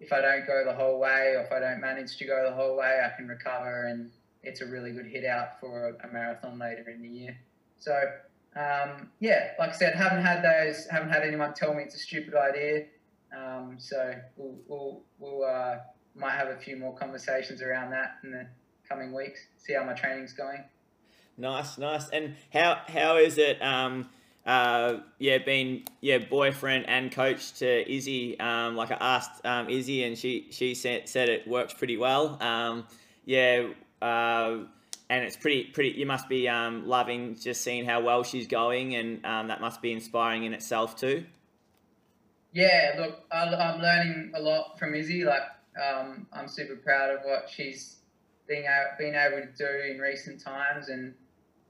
if 0.00 0.12
I 0.12 0.20
don't 0.20 0.46
go 0.46 0.64
the 0.64 0.74
whole 0.74 0.98
way 0.98 1.34
or 1.36 1.42
if 1.42 1.52
I 1.52 1.60
don't 1.60 1.80
manage 1.80 2.16
to 2.16 2.24
go 2.24 2.44
the 2.48 2.54
whole 2.54 2.76
way, 2.76 3.00
I 3.04 3.16
can 3.16 3.28
recover 3.28 3.86
and 3.86 4.10
it's 4.42 4.62
a 4.62 4.66
really 4.66 4.92
good 4.92 5.06
hit 5.06 5.24
out 5.24 5.60
for 5.60 5.96
a 6.02 6.12
marathon 6.12 6.58
later 6.58 6.90
in 6.90 7.02
the 7.02 7.08
year. 7.08 7.38
So 7.78 7.92
um, 8.57 9.11
yeah, 9.20 9.53
like 9.59 9.70
I 9.70 9.72
said, 9.72 9.94
haven't 9.94 10.24
had 10.24 10.42
those, 10.42 10.86
haven't 10.86 11.11
had 11.11 11.22
anyone 11.22 11.55
tell 11.55 11.74
me 11.74 11.82
it's 11.82 11.94
a 11.94 11.98
stupid 11.98 12.34
idea. 12.34 12.86
Um, 13.36 13.76
so 13.78 14.14
we'll, 14.36 14.57
we'll, 14.66 15.03
we'll 15.18 15.44
uh, 15.44 15.76
might 16.16 16.32
have 16.32 16.48
a 16.48 16.57
few 16.57 16.76
more 16.76 16.94
conversations 16.94 17.62
around 17.62 17.90
that 17.92 18.16
in 18.24 18.32
the 18.32 18.46
coming 18.88 19.12
weeks. 19.14 19.40
See 19.57 19.74
how 19.74 19.84
my 19.84 19.94
training's 19.94 20.32
going. 20.32 20.64
Nice, 21.38 21.78
nice. 21.78 22.09
And 22.11 22.34
how 22.53 22.82
how 22.86 23.16
is 23.16 23.38
it? 23.38 23.62
Um, 23.62 24.11
uh, 24.44 24.98
yeah, 25.18 25.38
being 25.38 25.84
yeah 26.01 26.18
boyfriend 26.18 26.88
and 26.88 27.11
coach 27.12 27.53
to 27.61 27.90
Izzy. 27.90 28.38
Um, 28.38 28.76
like 28.76 28.90
I 28.90 28.98
asked 29.01 29.44
um, 29.46 29.70
Izzy, 29.70 30.05
and 30.05 30.18
she 30.18 30.48
she 30.51 30.74
said, 30.74 31.09
said 31.09 31.28
it 31.28 31.48
works 31.48 31.72
pretty 31.72 31.96
well. 31.96 32.36
Um, 32.42 32.86
yeah, 33.24 33.68
uh, 34.03 34.59
and 35.11 35.24
it's 35.24 35.36
pretty 35.36 35.64
pretty. 35.64 35.90
You 35.90 36.06
must 36.06 36.28
be 36.28 36.48
um, 36.48 36.86
loving 36.86 37.36
just 37.36 37.62
seeing 37.62 37.84
how 37.84 38.00
well 38.00 38.22
she's 38.22 38.46
going, 38.46 38.94
and 38.94 39.26
um, 39.26 39.48
that 39.48 39.61
must 39.61 39.82
be 39.82 39.92
inspiring 39.92 40.44
in 40.44 40.54
itself 40.54 40.96
too. 40.96 41.26
Yeah, 42.52 42.94
look, 42.96 43.20
I'm 43.30 43.80
learning 43.80 44.32
a 44.34 44.40
lot 44.40 44.78
from 44.78 44.94
Izzy. 44.94 45.24
Like, 45.24 45.42
um, 45.80 46.26
I'm 46.32 46.48
super 46.48 46.76
proud 46.76 47.11
of 47.11 47.20
what 47.22 47.48
she's 47.50 47.96
being 48.48 48.64
able, 48.64 48.90
been 48.98 49.14
able 49.14 49.46
to 49.46 49.52
do 49.56 49.92
in 49.92 49.98
recent 49.98 50.40
times, 50.40 50.88
and 50.88 51.12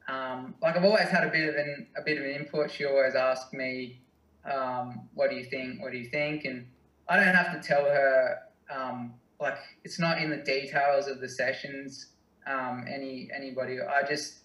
um, 0.07 0.55
like 0.61 0.77
I've 0.77 0.85
always 0.85 1.09
had 1.09 1.27
a 1.27 1.31
bit 1.31 1.49
of 1.49 1.55
an 1.55 1.87
a 1.97 2.03
bit 2.03 2.19
of 2.19 2.25
an 2.25 2.31
input. 2.33 2.71
She 2.71 2.85
always 2.85 3.15
asks 3.15 3.55
me, 3.55 4.03
um, 4.45 5.09
"What 5.15 5.31
do 5.31 5.37
you 5.37 5.45
think? 5.45 5.83
What 5.83 5.93
do 5.93 5.99
you 5.99 6.11
think?" 6.11 6.45
And 6.45 6.67
I 7.09 7.17
don't 7.17 7.35
have 7.35 7.61
to 7.61 7.67
tell 7.67 7.85
her. 7.85 8.37
Um, 8.71 9.15
like 9.41 9.57
it's 9.85 9.99
not 9.99 10.19
in 10.19 10.29
the 10.29 10.37
details 10.37 11.09
of 11.09 11.21
the 11.21 11.29
sessions. 11.29 12.10
Um, 12.47 12.85
any 12.89 13.29
anybody, 13.35 13.79
I 13.81 14.07
just 14.09 14.39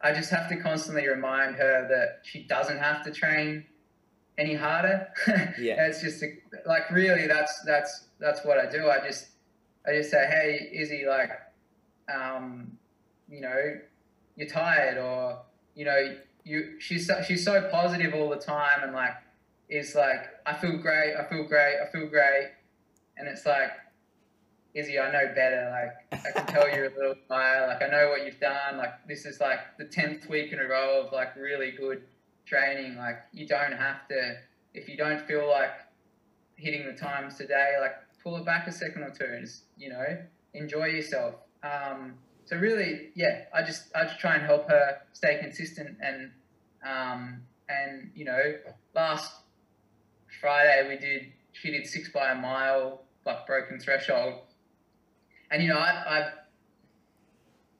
I 0.00 0.12
just 0.12 0.30
have 0.30 0.48
to 0.48 0.56
constantly 0.56 1.08
remind 1.08 1.56
her 1.56 1.86
that 1.88 2.20
she 2.24 2.44
doesn't 2.44 2.78
have 2.78 3.04
to 3.04 3.10
train 3.12 3.64
any 4.38 4.54
harder. 4.54 5.08
Yeah, 5.58 5.86
it's 5.86 6.00
just 6.00 6.22
a, 6.22 6.36
like 6.66 6.90
really 6.90 7.26
that's 7.26 7.62
that's 7.64 8.06
that's 8.18 8.44
what 8.44 8.58
I 8.58 8.70
do. 8.70 8.88
I 8.88 9.06
just 9.06 9.28
I 9.86 9.92
just 9.92 10.10
say, 10.10 10.26
hey, 10.26 10.70
Izzy, 10.72 11.04
like, 11.06 11.30
um, 12.12 12.78
you 13.28 13.40
know, 13.40 13.78
you're 14.36 14.48
tired 14.48 14.98
or 14.98 15.40
you 15.74 15.84
know 15.84 16.16
you 16.44 16.80
she's 16.80 17.06
so, 17.06 17.22
she's 17.22 17.44
so 17.44 17.68
positive 17.70 18.14
all 18.14 18.28
the 18.28 18.36
time 18.36 18.82
and 18.82 18.92
like 18.92 19.14
is 19.68 19.94
like 19.94 20.26
I 20.46 20.54
feel 20.54 20.76
great 20.78 21.14
I 21.16 21.24
feel 21.28 21.44
great 21.44 21.76
I 21.82 21.90
feel 21.90 22.06
great 22.08 22.50
and 23.16 23.28
it's 23.28 23.46
like 23.46 23.70
Izzy 24.74 24.98
I 24.98 25.10
know 25.12 25.32
better 25.34 25.70
like 25.70 26.24
I 26.26 26.30
can 26.32 26.46
tell 26.46 26.68
you're 26.68 26.86
a 26.86 26.94
little 26.94 27.14
tired 27.28 27.68
like 27.68 27.82
I 27.82 27.88
know 27.88 28.08
what 28.08 28.26
you've 28.26 28.40
done 28.40 28.76
like 28.76 29.06
this 29.06 29.24
is 29.24 29.40
like 29.40 29.60
the 29.78 29.84
10th 29.84 30.28
week 30.28 30.52
in 30.52 30.58
a 30.58 30.64
row 30.64 31.02
of 31.04 31.12
like 31.12 31.36
really 31.36 31.70
good 31.70 32.02
training 32.44 32.96
like 32.96 33.18
you 33.32 33.46
don't 33.46 33.72
have 33.72 34.06
to 34.08 34.36
if 34.74 34.88
you 34.88 34.96
don't 34.96 35.20
feel 35.26 35.48
like 35.48 35.70
hitting 36.56 36.86
the 36.86 36.92
times 36.92 37.36
today 37.36 37.76
like 37.80 37.94
pull 38.22 38.36
it 38.36 38.44
back 38.44 38.66
a 38.66 38.72
second 38.72 39.02
or 39.02 39.10
two 39.10 39.24
and 39.24 39.44
just 39.44 39.64
you 39.76 39.90
know 39.90 40.04
enjoy 40.54 40.86
yourself. 40.86 41.34
Um, 41.62 42.14
so 42.46 42.56
really, 42.56 43.10
yeah, 43.14 43.42
I 43.52 43.62
just 43.62 43.88
I 43.94 44.04
just 44.04 44.18
try 44.18 44.34
and 44.34 44.44
help 44.44 44.68
her 44.68 44.98
stay 45.12 45.38
consistent 45.40 45.96
and 46.00 46.30
um, 46.86 47.42
and 47.68 48.10
you 48.14 48.24
know 48.24 48.54
last 48.94 49.32
Friday 50.40 50.88
we 50.88 50.96
did 50.96 51.32
she 51.52 51.70
did 51.70 51.86
six 51.86 52.08
by 52.10 52.32
a 52.32 52.34
mile 52.34 53.02
like 53.26 53.46
broken 53.46 53.78
threshold, 53.78 54.40
and 55.54 55.62
you 55.62 55.68
know 55.68 55.78
I 55.78 56.32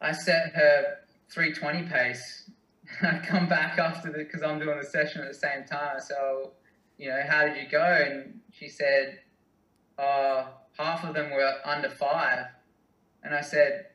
I, 0.00 0.08
I 0.08 0.12
set 0.12 0.54
her 0.54 0.98
three 1.28 1.52
twenty 1.52 1.82
pace. 1.82 2.48
I 3.02 3.18
come 3.18 3.48
back 3.48 3.78
after 3.78 4.12
the 4.12 4.18
because 4.18 4.42
I'm 4.42 4.60
doing 4.60 4.78
the 4.78 4.86
session 4.86 5.22
at 5.22 5.28
the 5.28 5.34
same 5.34 5.64
time. 5.64 5.98
So 6.00 6.52
you 6.96 7.08
know 7.08 7.20
how 7.28 7.46
did 7.46 7.56
you 7.56 7.68
go? 7.68 7.82
And 7.82 8.40
she 8.52 8.68
said, 8.68 9.18
oh, 9.98 10.46
half 10.78 11.04
of 11.04 11.14
them 11.14 11.32
were 11.32 11.52
under 11.64 11.90
five, 11.90 12.46
and 13.24 13.34
I 13.34 13.40
said 13.40 13.86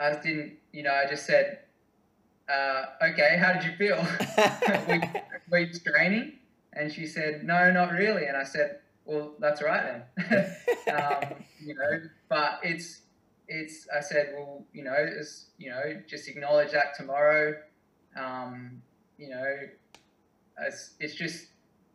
I 0.00 0.16
didn't, 0.16 0.54
you 0.72 0.82
know, 0.82 0.92
I 0.92 1.08
just 1.08 1.24
said, 1.24 1.60
uh, 2.48 2.84
okay, 3.02 3.38
how 3.38 3.52
did 3.52 3.64
you 3.64 3.72
feel? 3.76 4.06
weeks 5.50 5.80
training? 5.80 6.32
And 6.72 6.92
she 6.92 7.06
said, 7.06 7.44
no, 7.44 7.70
not 7.70 7.92
really. 7.92 8.26
And 8.26 8.36
I 8.36 8.44
said, 8.44 8.80
well, 9.06 9.34
that's 9.38 9.62
right 9.62 10.02
then. 10.30 10.56
um, 10.94 11.44
you 11.60 11.74
know, 11.74 12.00
but 12.28 12.60
it's, 12.62 13.02
it's, 13.48 13.86
I 13.96 14.00
said, 14.00 14.34
well, 14.36 14.64
you 14.72 14.84
know, 14.84 14.96
it's, 14.96 15.46
you 15.58 15.70
know, 15.70 16.02
just 16.08 16.28
acknowledge 16.28 16.72
that 16.72 16.94
tomorrow. 16.96 17.54
Um, 18.16 18.82
you 19.18 19.30
know, 19.30 19.56
it's, 20.60 20.94
it's 21.00 21.14
just, 21.14 21.46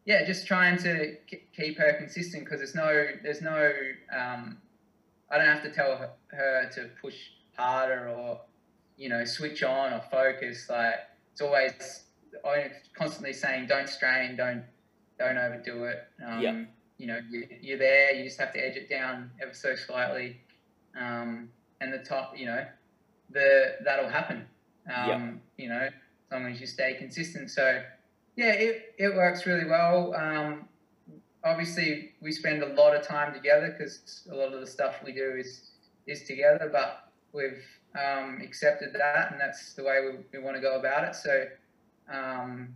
yeah, 0.06 0.26
just 0.26 0.48
trying 0.48 0.78
to 0.80 1.16
keep 1.56 1.78
her 1.78 1.94
consistent 1.94 2.46
because 2.46 2.60
there's 2.60 2.76
no, 2.76 3.06
there's 3.22 3.42
no, 3.42 3.72
um, 4.18 4.58
I 5.30 5.38
don't 5.38 5.48
have 5.48 5.64
to 5.64 5.72
tell 5.72 5.96
her, 5.98 6.10
her 6.32 6.70
to 6.76 6.90
push 7.02 7.16
harder 7.58 8.10
or 8.10 8.42
you 8.98 9.10
know 9.10 9.26
switch 9.26 9.64
on 9.64 9.94
or 9.94 10.02
focus 10.12 10.68
like 10.70 10.96
it's 11.32 11.42
always 11.42 12.04
I'm 12.46 12.72
constantly 12.98 13.34
saying 13.34 13.68
don't 13.68 13.90
strain 13.90 14.36
don't 14.36 14.64
don't 15.18 15.38
overdo 15.38 15.86
it 15.86 16.04
um, 16.26 16.42
yeah. 16.42 16.64
You 17.02 17.08
know 17.08 17.20
you, 17.30 17.76
are 17.76 17.78
there 17.78 18.14
you 18.14 18.24
just 18.24 18.40
have 18.40 18.54
to 18.54 18.60
edge 18.60 18.76
it 18.76 18.90
down 18.90 19.30
ever 19.42 19.54
so 19.54 19.76
slightly 19.76 20.40
um, 21.00 21.50
and 21.82 21.92
the 21.92 22.00
top 22.00 22.38
you 22.38 22.46
know 22.46 22.66
the 23.32 23.76
that'll 23.84 24.10
happen 24.10 24.46
um, 24.94 25.08
yeah. 25.08 25.32
you 25.58 25.70
know 25.70 25.88
as 25.88 26.32
long 26.32 26.46
as 26.46 26.62
you 26.62 26.68
stay 26.68 26.94
consistent 26.94 27.50
so 27.50 27.82
yeah 28.36 28.52
it, 28.54 28.94
it 28.98 29.16
works 29.16 29.46
really 29.46 29.66
well 29.66 30.14
um, 30.16 30.68
obviously 31.44 32.12
we 32.22 32.32
spend 32.32 32.62
a 32.62 32.74
lot 32.74 32.96
of 32.96 33.06
time 33.06 33.34
together 33.34 33.76
because 33.76 34.28
a 34.32 34.36
lot 34.36 34.54
of 34.54 34.62
the 34.62 34.68
stuff 34.68 34.96
we 35.04 35.12
do 35.12 35.36
is 35.38 35.72
is 36.08 36.24
together 36.24 36.70
but 36.72 37.12
we've 37.34 37.64
um, 37.96 38.40
accepted 38.42 38.94
that, 38.94 39.32
and 39.32 39.40
that's 39.40 39.74
the 39.74 39.84
way 39.84 40.00
we, 40.02 40.38
we 40.38 40.44
want 40.44 40.56
to 40.56 40.62
go 40.62 40.78
about 40.78 41.04
it. 41.04 41.16
So, 41.16 41.46
um, 42.12 42.70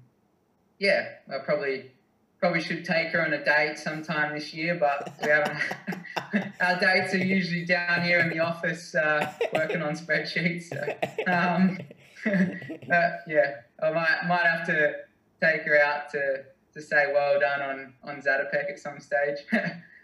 yeah, 0.80 1.08
I 1.34 1.40
probably 1.44 1.92
probably 2.40 2.62
should 2.62 2.86
take 2.86 3.10
her 3.10 3.26
on 3.26 3.34
a 3.34 3.44
date 3.44 3.78
sometime 3.78 4.34
this 4.34 4.54
year, 4.54 4.76
but 4.76 5.14
we 5.22 5.30
haven't. 5.30 6.54
our 6.62 6.80
dates 6.80 7.14
are 7.14 7.18
usually 7.18 7.66
down 7.66 8.04
here 8.04 8.20
in 8.20 8.30
the 8.30 8.40
office 8.40 8.94
uh, 8.96 9.32
working 9.54 9.82
on 9.82 9.96
spreadsheets. 9.96 10.64
So, 10.64 11.32
um, 11.32 11.80
but 12.88 13.20
yeah, 13.28 13.62
I 13.82 13.92
might 13.92 14.20
might 14.28 14.46
have 14.46 14.66
to 14.68 14.94
take 15.42 15.64
her 15.64 15.82
out 15.82 16.10
to 16.12 16.44
to 16.74 16.82
say 16.82 17.12
well 17.14 17.40
done 17.40 17.62
on 17.62 17.94
on 18.04 18.22
Zatopek 18.22 18.72
at 18.72 18.80
some 18.80 19.00
stage. 19.00 19.38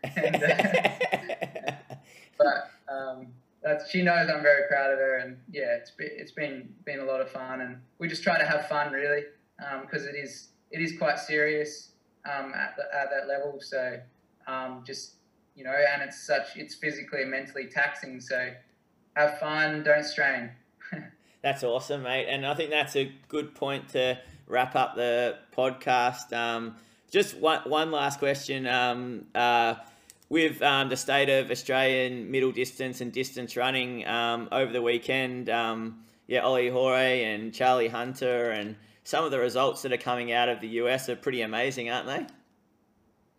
and, 0.04 0.44
uh, 0.44 1.72
but 2.38 2.94
um, 2.94 3.28
that's 3.62 3.90
she 3.90 4.02
knows 4.02 4.30
I'm 4.30 4.42
very 4.42 4.68
proud 4.68 4.92
of 4.92 5.00
her, 5.00 5.18
and 5.18 5.38
yeah, 5.52 5.76
it's 5.76 5.92
been, 5.92 6.10
it's 6.12 6.32
been 6.32 6.74
been 6.86 7.00
a 7.00 7.06
lot 7.06 7.22
of 7.22 7.30
fun, 7.30 7.62
and 7.62 7.78
we 8.00 8.08
just 8.08 8.24
try 8.24 8.38
to 8.38 8.46
have 8.46 8.68
fun 8.68 8.92
really, 8.92 9.24
because 9.82 10.04
um, 10.04 10.10
it 10.10 10.18
is 10.18 10.50
it 10.72 10.82
is 10.82 10.98
quite 10.98 11.20
serious 11.20 11.90
um, 12.26 12.54
at 12.54 12.76
the, 12.76 12.84
at 12.96 13.10
that 13.10 13.28
level. 13.28 13.60
So 13.60 14.00
um, 14.48 14.84
just 14.86 15.14
you 15.56 15.64
know, 15.64 15.76
and 15.94 16.02
it's 16.02 16.26
such 16.26 16.56
it's 16.56 16.76
physically 16.76 17.22
and 17.22 17.32
mentally 17.32 17.66
taxing. 17.66 18.20
So 18.20 18.52
have 19.16 19.40
fun, 19.40 19.84
don't 19.84 20.06
strain. 20.06 20.52
that's 21.42 21.64
awesome, 21.64 22.04
mate, 22.04 22.28
and 22.30 22.46
I 22.46 22.54
think 22.54 22.70
that's 22.70 22.96
a 22.96 23.12
good 23.28 23.56
point 23.56 23.90
to 23.90 24.18
wrap 24.48 24.76
up 24.76 24.96
the 24.96 25.38
podcast. 25.56 26.34
Um, 26.34 26.76
just 27.10 27.38
one 27.38 27.62
one 27.70 27.92
last 27.92 28.20
question. 28.20 28.68
Um, 28.68 29.26
uh, 29.36 29.76
with 30.32 30.62
um, 30.62 30.88
the 30.88 30.96
state 30.96 31.28
of 31.28 31.52
Australian 31.52 32.32
middle 32.32 32.54
distance 32.54 33.02
and 33.02 33.12
distance 33.12 33.58
running 33.58 34.08
um, 34.08 34.48
over 34.54 34.72
the 34.72 34.82
weekend. 34.82 35.50
Um, 35.50 36.06
yeah, 36.26 36.40
Ollie 36.40 36.70
Hoare 36.70 37.26
and 37.26 37.54
Charlie 37.54 37.90
Hunter, 37.90 38.52
and 38.52 38.78
some 39.04 39.26
of 39.26 39.32
the 39.32 39.40
results 39.40 39.82
that 39.82 39.92
are 39.92 39.98
coming 39.98 40.32
out 40.32 40.50
of 40.50 40.62
the 40.62 40.68
US 40.68 41.10
are 41.10 41.16
pretty 41.16 41.42
amazing, 41.42 41.90
aren't 41.90 42.08
they? 42.08 42.26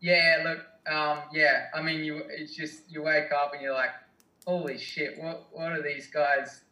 Yeah, 0.00 0.42
look, 0.44 0.92
um, 0.92 1.20
yeah. 1.32 1.66
I 1.74 1.82
mean, 1.82 2.04
you 2.04 2.22
it's 2.28 2.56
just 2.56 2.82
you 2.90 3.02
wake 3.02 3.30
up 3.32 3.52
and 3.52 3.62
you're 3.62 3.74
like, 3.74 3.90
holy 4.46 4.78
shit, 4.78 5.18
what 5.18 5.46
what 5.52 5.72
are 5.72 5.82
these 5.82 6.08
guys 6.08 6.62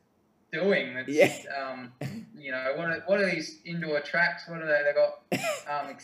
doing? 0.53 0.97
It's, 0.97 1.09
yeah. 1.09 1.34
Um, 1.57 1.93
you 2.36 2.51
know, 2.51 2.72
what 2.76 2.88
are, 2.88 3.03
what 3.07 3.20
are 3.20 3.30
these 3.30 3.61
indoor 3.64 4.01
tracks? 4.01 4.49
What 4.49 4.62
are 4.62 4.66
they? 4.66 4.82
They 4.84 4.93
got 4.93 5.86
um, 5.86 5.97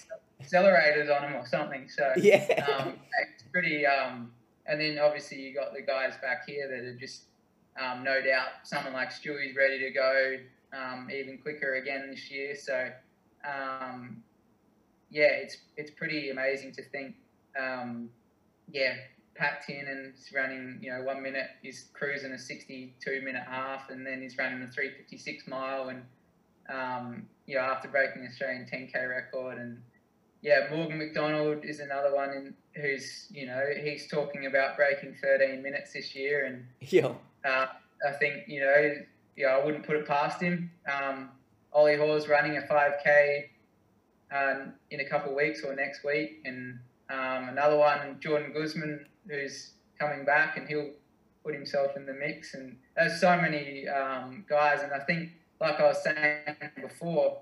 accelerators 0.43 1.15
on 1.15 1.23
them 1.23 1.35
or 1.35 1.47
something. 1.47 1.89
So 1.89 2.13
yeah, 2.17 2.65
um, 2.79 2.95
it's 3.33 3.43
pretty. 3.51 3.85
Um, 3.85 4.31
and 4.67 4.81
then 4.81 4.99
obviously 4.99 5.41
you 5.41 5.55
got 5.55 5.75
the 5.75 5.83
guys 5.83 6.15
back 6.21 6.47
here 6.47 6.69
that 6.69 6.85
are 6.85 6.97
just 6.97 7.23
um, 7.81 8.03
no 8.03 8.21
doubt 8.23 8.49
someone 8.65 8.93
like 8.93 9.11
Stewie's 9.11 9.57
ready 9.57 9.79
to 9.81 9.91
go 9.91 10.37
um, 10.77 11.09
even 11.11 11.39
quicker 11.39 11.75
again 11.75 12.11
this 12.11 12.31
year. 12.31 12.55
So 12.55 12.91
um, 13.45 14.23
yeah, 15.11 15.29
it's 15.29 15.59
it's 15.77 15.91
pretty 15.91 16.31
amazing 16.31 16.73
to 16.73 16.83
think. 16.83 17.15
Um, 17.59 18.11
yeah, 18.71 18.95
Pat 19.35 19.63
Tiernan's 19.67 20.31
running, 20.35 20.79
you 20.81 20.91
know, 20.91 21.03
one 21.03 21.23
minute, 21.23 21.49
he's 21.63 21.89
cruising 21.93 22.33
a 22.33 22.39
62 22.39 23.23
minute 23.23 23.45
half, 23.49 23.91
and 23.91 24.07
then 24.07 24.21
he's 24.21 24.37
running 24.37 24.63
a 24.63 24.71
356 24.71 25.47
mile, 25.47 25.89
and 25.89 26.03
um, 26.69 27.27
you 27.47 27.55
know, 27.55 27.63
after 27.63 27.89
breaking 27.89 28.23
the 28.23 28.29
Australian 28.29 28.67
10k 28.67 29.09
record, 29.09 29.59
and 29.59 29.81
yeah, 30.43 30.67
Morgan 30.71 30.99
McDonald 30.99 31.65
is 31.65 31.81
another 31.81 32.15
one 32.15 32.31
in, 32.31 32.55
who's, 32.81 33.27
you 33.31 33.47
know, 33.47 33.63
he's 33.83 34.09
talking 34.09 34.47
about 34.47 34.77
breaking 34.77 35.15
13 35.23 35.63
minutes 35.63 35.93
this 35.93 36.15
year, 36.15 36.47
and 36.47 36.67
yeah, 36.81 37.13
uh, 37.45 37.67
I 38.07 38.13
think 38.19 38.45
you 38.49 38.61
know, 38.61 38.95
yeah, 39.37 39.49
I 39.49 39.65
wouldn't 39.65 39.87
put 39.87 39.97
it 39.97 40.07
past 40.07 40.41
him. 40.41 40.71
Um, 40.91 41.31
Ollie 41.73 41.97
Hoare's 41.97 42.29
running 42.29 42.57
a 42.57 42.63
5k 42.63 43.45
um, 44.35 44.73
in 44.91 45.01
a 45.01 45.09
couple 45.09 45.31
of 45.31 45.37
weeks 45.37 45.63
or 45.63 45.75
next 45.75 46.05
week, 46.05 46.41
and 46.45 46.79
um, 47.11 47.49
another 47.51 47.77
one, 47.77 48.19
Jordan 48.21 48.53
Gusman, 48.57 49.05
who's 49.29 49.73
coming 49.99 50.25
back, 50.25 50.57
and 50.57 50.67
he'll 50.69 50.91
put 51.45 51.55
himself 51.55 51.97
in 51.97 52.07
the 52.07 52.13
mix. 52.13 52.55
And 52.55 52.77
there's 52.97 53.21
so 53.21 53.37
many 53.41 53.87
um, 53.89 54.45
guys, 54.49 54.83
and 54.83 54.93
I 54.93 55.01
think, 55.01 55.31
like 55.61 55.79
I 55.81 55.85
was 55.85 56.03
saying 56.03 56.57
before, 56.81 57.39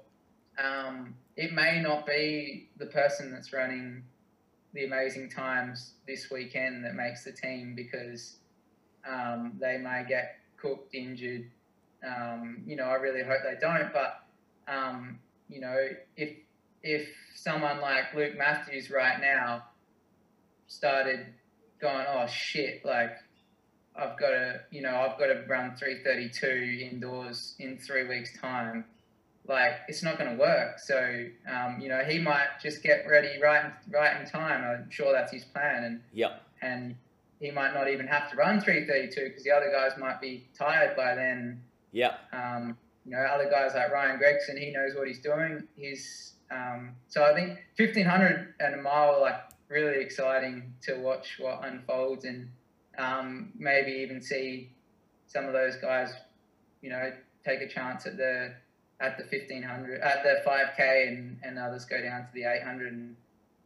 um, 0.63 1.15
it 1.37 1.53
may 1.53 1.81
not 1.81 2.07
be 2.07 2.69
the 2.77 2.87
person 2.87 3.33
that's 3.33 3.53
running 3.53 4.05
the 4.73 4.85
amazing 4.85 5.31
times 5.31 5.93
this 6.07 6.31
weekend 6.31 6.85
that 6.85 6.95
makes 6.95 7.25
the 7.25 7.33
team 7.33 7.75
because 7.75 8.37
um, 9.09 9.53
they 9.61 9.79
may 9.79 10.05
get 10.09 10.37
cooked, 10.57 10.95
injured. 10.95 11.51
Um, 12.07 12.63
you 12.67 12.77
know, 12.77 12.85
I 12.85 12.95
really 12.95 13.23
hope 13.23 13.39
they 13.45 13.59
don't, 13.61 13.93
but 13.93 14.23
um, 14.69 15.19
you 15.49 15.61
know, 15.61 15.89
if 16.17 16.31
if 16.83 17.09
someone 17.35 17.81
like 17.81 18.15
Luke 18.15 18.37
Mathews 18.37 18.91
right 18.91 19.21
now 19.21 19.65
started 20.67 21.27
going, 21.81 22.05
oh 22.09 22.27
shit, 22.27 22.85
like 22.85 23.13
I've 23.97 24.19
got 24.19 24.31
to, 24.31 24.61
you 24.71 24.83
know, 24.83 24.95
I've 24.95 25.19
got 25.19 25.27
to 25.27 25.45
run 25.49 25.77
332 25.77 26.89
indoors 26.91 27.55
in 27.59 27.79
three 27.79 28.07
weeks' 28.07 28.37
time. 28.39 28.85
Like 29.47 29.73
it's 29.89 30.03
not 30.03 30.19
going 30.19 30.31
to 30.31 30.37
work. 30.37 30.79
So, 30.79 31.27
um, 31.51 31.79
you 31.81 31.89
know, 31.89 32.01
he 32.01 32.19
might 32.19 32.49
just 32.63 32.83
get 32.83 33.07
ready 33.09 33.41
right, 33.41 33.73
right 33.91 34.21
in 34.21 34.27
time. 34.27 34.65
I'm 34.65 34.91
sure 34.91 35.13
that's 35.13 35.33
his 35.33 35.45
plan. 35.45 35.85
And 35.85 36.01
yeah, 36.13 36.37
And 36.63 36.97
he 37.41 37.51
might 37.51 37.75
not 37.75 37.89
even 37.89 38.07
have 38.07 38.31
to 38.31 38.37
run 38.37 38.61
332 38.61 39.29
because 39.29 39.45
the 39.45 39.51
other 39.51 39.71
guys 39.71 39.99
might 39.99 40.21
be 40.21 40.49
tired 40.59 40.97
by 40.97 41.15
then. 41.15 41.63
Yep. 41.95 42.19
Um, 42.33 42.77
you 43.07 43.13
know, 43.13 43.19
other 43.19 43.49
guys 43.49 43.73
like 43.75 43.91
Ryan 43.93 44.19
Gregson, 44.19 44.57
he 44.57 44.71
knows 44.71 44.95
what 44.95 45.07
he's 45.07 45.21
doing. 45.21 45.67
He's 45.77 46.35
um, 46.51 46.95
so 47.09 47.25
I 47.25 47.35
think 47.35 47.59
1500 47.77 48.55
and 48.61 48.75
a 48.75 48.83
mile, 48.83 49.21
like 49.21 49.41
really 49.69 50.03
exciting 50.03 50.75
to 50.83 50.97
watch 50.97 51.37
what 51.39 51.65
unfolds 51.65 52.25
and 52.25 52.49
um, 52.99 53.53
maybe 53.57 53.93
even 53.93 54.21
see 54.21 54.71
some 55.27 55.47
of 55.47 55.53
those 55.53 55.77
guys, 55.77 56.13
you 56.83 56.91
know, 56.91 57.13
take 57.45 57.61
a 57.61 57.69
chance 57.69 58.07
at 58.07 58.17
the 58.17 58.55
at 59.01 59.19
the 59.19 59.25
1500 59.25 60.01
at 60.01 60.23
the 60.23 60.49
5k 60.49 61.09
and, 61.09 61.39
and 61.43 61.59
others 61.59 61.85
go 61.85 62.01
down 62.01 62.21
to 62.23 62.29
the 62.33 62.45
800 62.45 62.93
and 62.93 63.17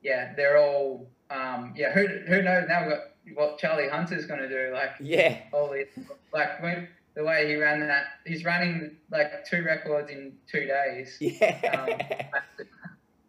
yeah 0.02 0.32
they're 0.34 0.56
all 0.56 1.06
um, 1.30 1.74
yeah 1.76 1.92
who, 1.92 2.06
who 2.26 2.40
knows 2.40 2.64
now 2.66 2.86
what, 2.86 3.14
what 3.34 3.58
charlie 3.58 3.88
hunter's 3.88 4.24
going 4.24 4.40
to 4.40 4.48
do 4.48 4.72
like 4.72 4.92
yeah 5.00 5.40
all 5.52 5.70
these, 5.70 5.86
like 6.32 6.62
when 6.62 6.88
the 7.18 7.24
way 7.24 7.48
he 7.48 7.56
ran 7.56 7.80
that 7.80 8.04
he's 8.24 8.44
running 8.44 8.96
like 9.10 9.44
two 9.44 9.64
records 9.64 10.08
in 10.08 10.32
two 10.50 10.66
days 10.66 11.16
yeah 11.20 12.30
um, 12.32 12.38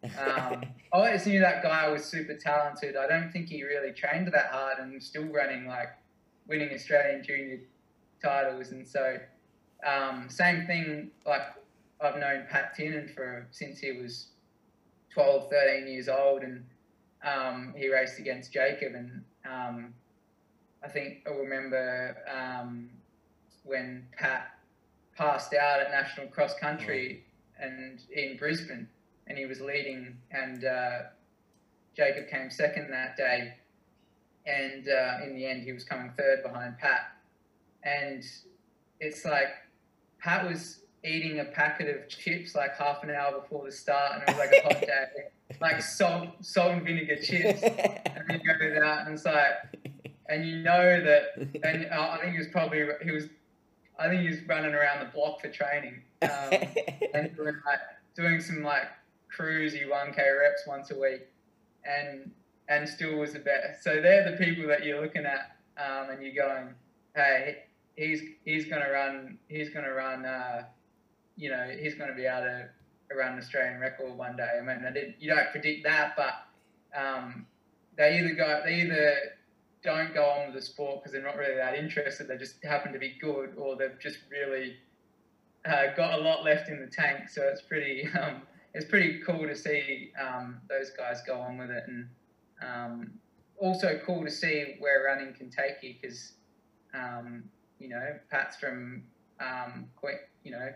um, 0.04 0.64
I 0.92 0.96
always 0.96 1.26
knew 1.26 1.40
that 1.40 1.62
guy 1.62 1.88
was 1.88 2.04
super 2.04 2.34
talented. 2.34 2.96
I 2.96 3.06
don't 3.06 3.30
think 3.30 3.48
he 3.48 3.62
really 3.64 3.92
trained 3.92 4.28
that 4.32 4.50
hard 4.50 4.78
and 4.78 5.02
still 5.02 5.26
running 5.26 5.66
like 5.66 5.90
winning 6.48 6.70
Australian 6.72 7.22
junior 7.22 7.60
titles. 8.22 8.70
And 8.70 8.86
so, 8.86 9.18
um, 9.86 10.28
same 10.28 10.66
thing, 10.66 11.10
like 11.26 11.42
I've 12.00 12.16
known 12.16 12.46
Pat 12.50 12.74
Tiernan 12.74 13.10
for 13.14 13.46
since 13.50 13.78
he 13.78 13.92
was 13.92 14.28
12, 15.12 15.50
13 15.50 15.86
years 15.86 16.08
old, 16.08 16.42
and 16.42 16.64
um, 17.22 17.74
he 17.76 17.92
raced 17.92 18.18
against 18.18 18.52
Jacob. 18.52 18.94
And 18.94 19.22
um, 19.48 19.94
I 20.82 20.88
think 20.88 21.26
I 21.26 21.30
remember 21.30 22.16
um, 22.34 22.88
when 23.64 24.06
Pat 24.16 24.50
passed 25.16 25.54
out 25.54 25.80
at 25.80 25.90
national 25.90 26.26
cross 26.28 26.54
country 26.54 27.24
and 27.58 28.00
in 28.12 28.36
Brisbane 28.36 28.88
and 29.30 29.38
he 29.38 29.46
was 29.46 29.60
leading, 29.60 30.16
and 30.32 30.64
uh, 30.64 30.98
Jacob 31.96 32.28
came 32.28 32.50
second 32.50 32.90
that 32.90 33.16
day, 33.16 33.54
and 34.44 34.88
uh, 34.88 35.24
in 35.24 35.36
the 35.36 35.46
end 35.46 35.62
he 35.62 35.72
was 35.72 35.84
coming 35.84 36.10
third 36.18 36.42
behind 36.42 36.76
Pat, 36.78 37.12
and 37.84 38.24
it's 38.98 39.24
like 39.24 39.48
Pat 40.18 40.48
was 40.48 40.80
eating 41.04 41.38
a 41.38 41.44
packet 41.44 41.96
of 41.96 42.08
chips 42.08 42.54
like 42.56 42.76
half 42.76 43.04
an 43.04 43.10
hour 43.10 43.40
before 43.40 43.64
the 43.64 43.72
start, 43.72 44.14
and 44.14 44.22
it 44.22 44.28
was 44.28 44.38
like 44.38 44.52
a 44.52 44.74
hot 44.74 44.80
day, 44.86 45.58
like 45.60 45.80
salt, 45.80 46.28
salt 46.40 46.72
and 46.72 46.82
vinegar 46.82 47.16
chips, 47.16 47.62
and 47.62 48.24
then 48.28 48.40
he 48.40 48.46
goes 48.46 48.82
out 48.82 49.06
and 49.06 49.14
it's 49.14 49.24
like, 49.24 49.54
and 50.28 50.44
you 50.44 50.56
know 50.56 51.04
that, 51.04 51.36
and 51.62 51.86
uh, 51.86 52.10
I 52.10 52.18
think 52.20 52.32
he 52.32 52.38
was 52.38 52.48
probably 52.48 52.84
he 53.04 53.12
was, 53.12 53.28
I 54.00 54.08
think 54.08 54.22
he 54.22 54.28
was 54.28 54.42
running 54.48 54.74
around 54.74 55.00
the 55.00 55.12
block 55.12 55.40
for 55.40 55.48
training, 55.48 56.02
um, 56.22 56.28
and 57.14 57.36
doing 57.36 57.54
like 57.66 57.80
doing 58.16 58.40
some 58.40 58.62
like 58.62 58.88
cruisy 59.36 59.86
1k 59.86 60.16
reps 60.16 60.66
once 60.66 60.90
a 60.90 60.98
week 60.98 61.28
and 61.84 62.30
and 62.68 62.88
still 62.88 63.16
was 63.16 63.32
the 63.32 63.38
best. 63.40 63.82
So 63.82 64.00
they're 64.00 64.30
the 64.30 64.36
people 64.36 64.66
that 64.68 64.84
you're 64.84 65.00
looking 65.00 65.24
at 65.26 65.56
um, 65.76 66.10
and 66.10 66.22
you're 66.22 66.34
going, 66.34 66.74
hey, 67.14 67.64
he's 67.96 68.22
he's 68.44 68.66
gonna 68.66 68.90
run 68.90 69.38
he's 69.48 69.70
gonna 69.70 69.92
run 69.92 70.24
uh, 70.24 70.64
you 71.36 71.50
know 71.50 71.70
he's 71.78 71.94
gonna 71.94 72.14
be 72.14 72.26
able 72.26 72.42
to 72.42 72.68
run 73.16 73.32
an 73.32 73.38
Australian 73.38 73.80
record 73.80 74.16
one 74.16 74.36
day. 74.36 74.48
I 74.58 74.60
mean, 74.62 74.84
I 74.86 74.92
did, 74.92 75.14
you 75.18 75.34
don't 75.34 75.50
predict 75.50 75.84
that, 75.84 76.14
but 76.16 76.34
um, 76.98 77.46
they 77.96 78.18
either 78.18 78.34
go 78.34 78.62
they 78.64 78.82
either 78.82 79.16
don't 79.82 80.12
go 80.12 80.24
on 80.24 80.46
with 80.46 80.54
the 80.56 80.62
sport 80.62 81.00
because 81.00 81.12
they're 81.12 81.22
not 81.22 81.36
really 81.36 81.56
that 81.56 81.74
interested. 81.74 82.28
They 82.28 82.36
just 82.36 82.62
happen 82.62 82.92
to 82.92 82.98
be 82.98 83.16
good, 83.20 83.54
or 83.56 83.76
they've 83.76 83.98
just 84.00 84.18
really 84.30 84.76
uh, 85.64 85.94
got 85.96 86.18
a 86.18 86.22
lot 86.22 86.44
left 86.44 86.68
in 86.68 86.80
the 86.80 86.86
tank. 86.86 87.28
So 87.28 87.42
it's 87.42 87.62
pretty 87.62 88.08
um, 88.20 88.42
it's 88.74 88.86
pretty 88.86 89.20
cool 89.26 89.46
to 89.46 89.56
see 89.56 90.12
um, 90.20 90.60
those 90.68 90.90
guys 90.90 91.22
go 91.26 91.40
on 91.40 91.58
with 91.58 91.70
it, 91.70 91.84
and 91.86 92.08
um, 92.62 93.10
also 93.58 94.00
cool 94.04 94.24
to 94.24 94.30
see 94.30 94.76
where 94.78 95.04
running 95.04 95.34
can 95.34 95.50
take 95.50 95.82
you 95.82 95.94
because 96.00 96.32
um, 96.94 97.44
you 97.78 97.88
know 97.88 98.18
Pat's 98.30 98.56
from 98.56 99.02
um, 99.40 99.86
you 100.44 100.52
know 100.52 100.72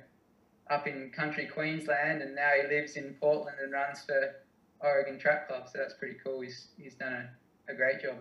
up 0.70 0.87
in 0.87 1.11
country 1.15 1.47
Queensland, 1.47 2.23
and 2.23 2.35
now 2.35 2.51
he 2.61 2.74
lives 2.74 2.97
in 2.97 3.15
Portland 3.20 3.59
and 3.62 3.70
runs 3.70 4.01
for 4.01 4.37
Oregon 4.81 5.19
Track 5.19 5.49
Club. 5.49 5.69
So 5.70 5.79
that's 5.79 5.95
pretty 5.95 6.16
cool. 6.24 6.41
He's 6.41 6.69
he's 6.79 6.95
done 6.95 7.29
a, 7.69 7.73
a 7.73 7.77
great 7.77 8.01
job. 8.01 8.16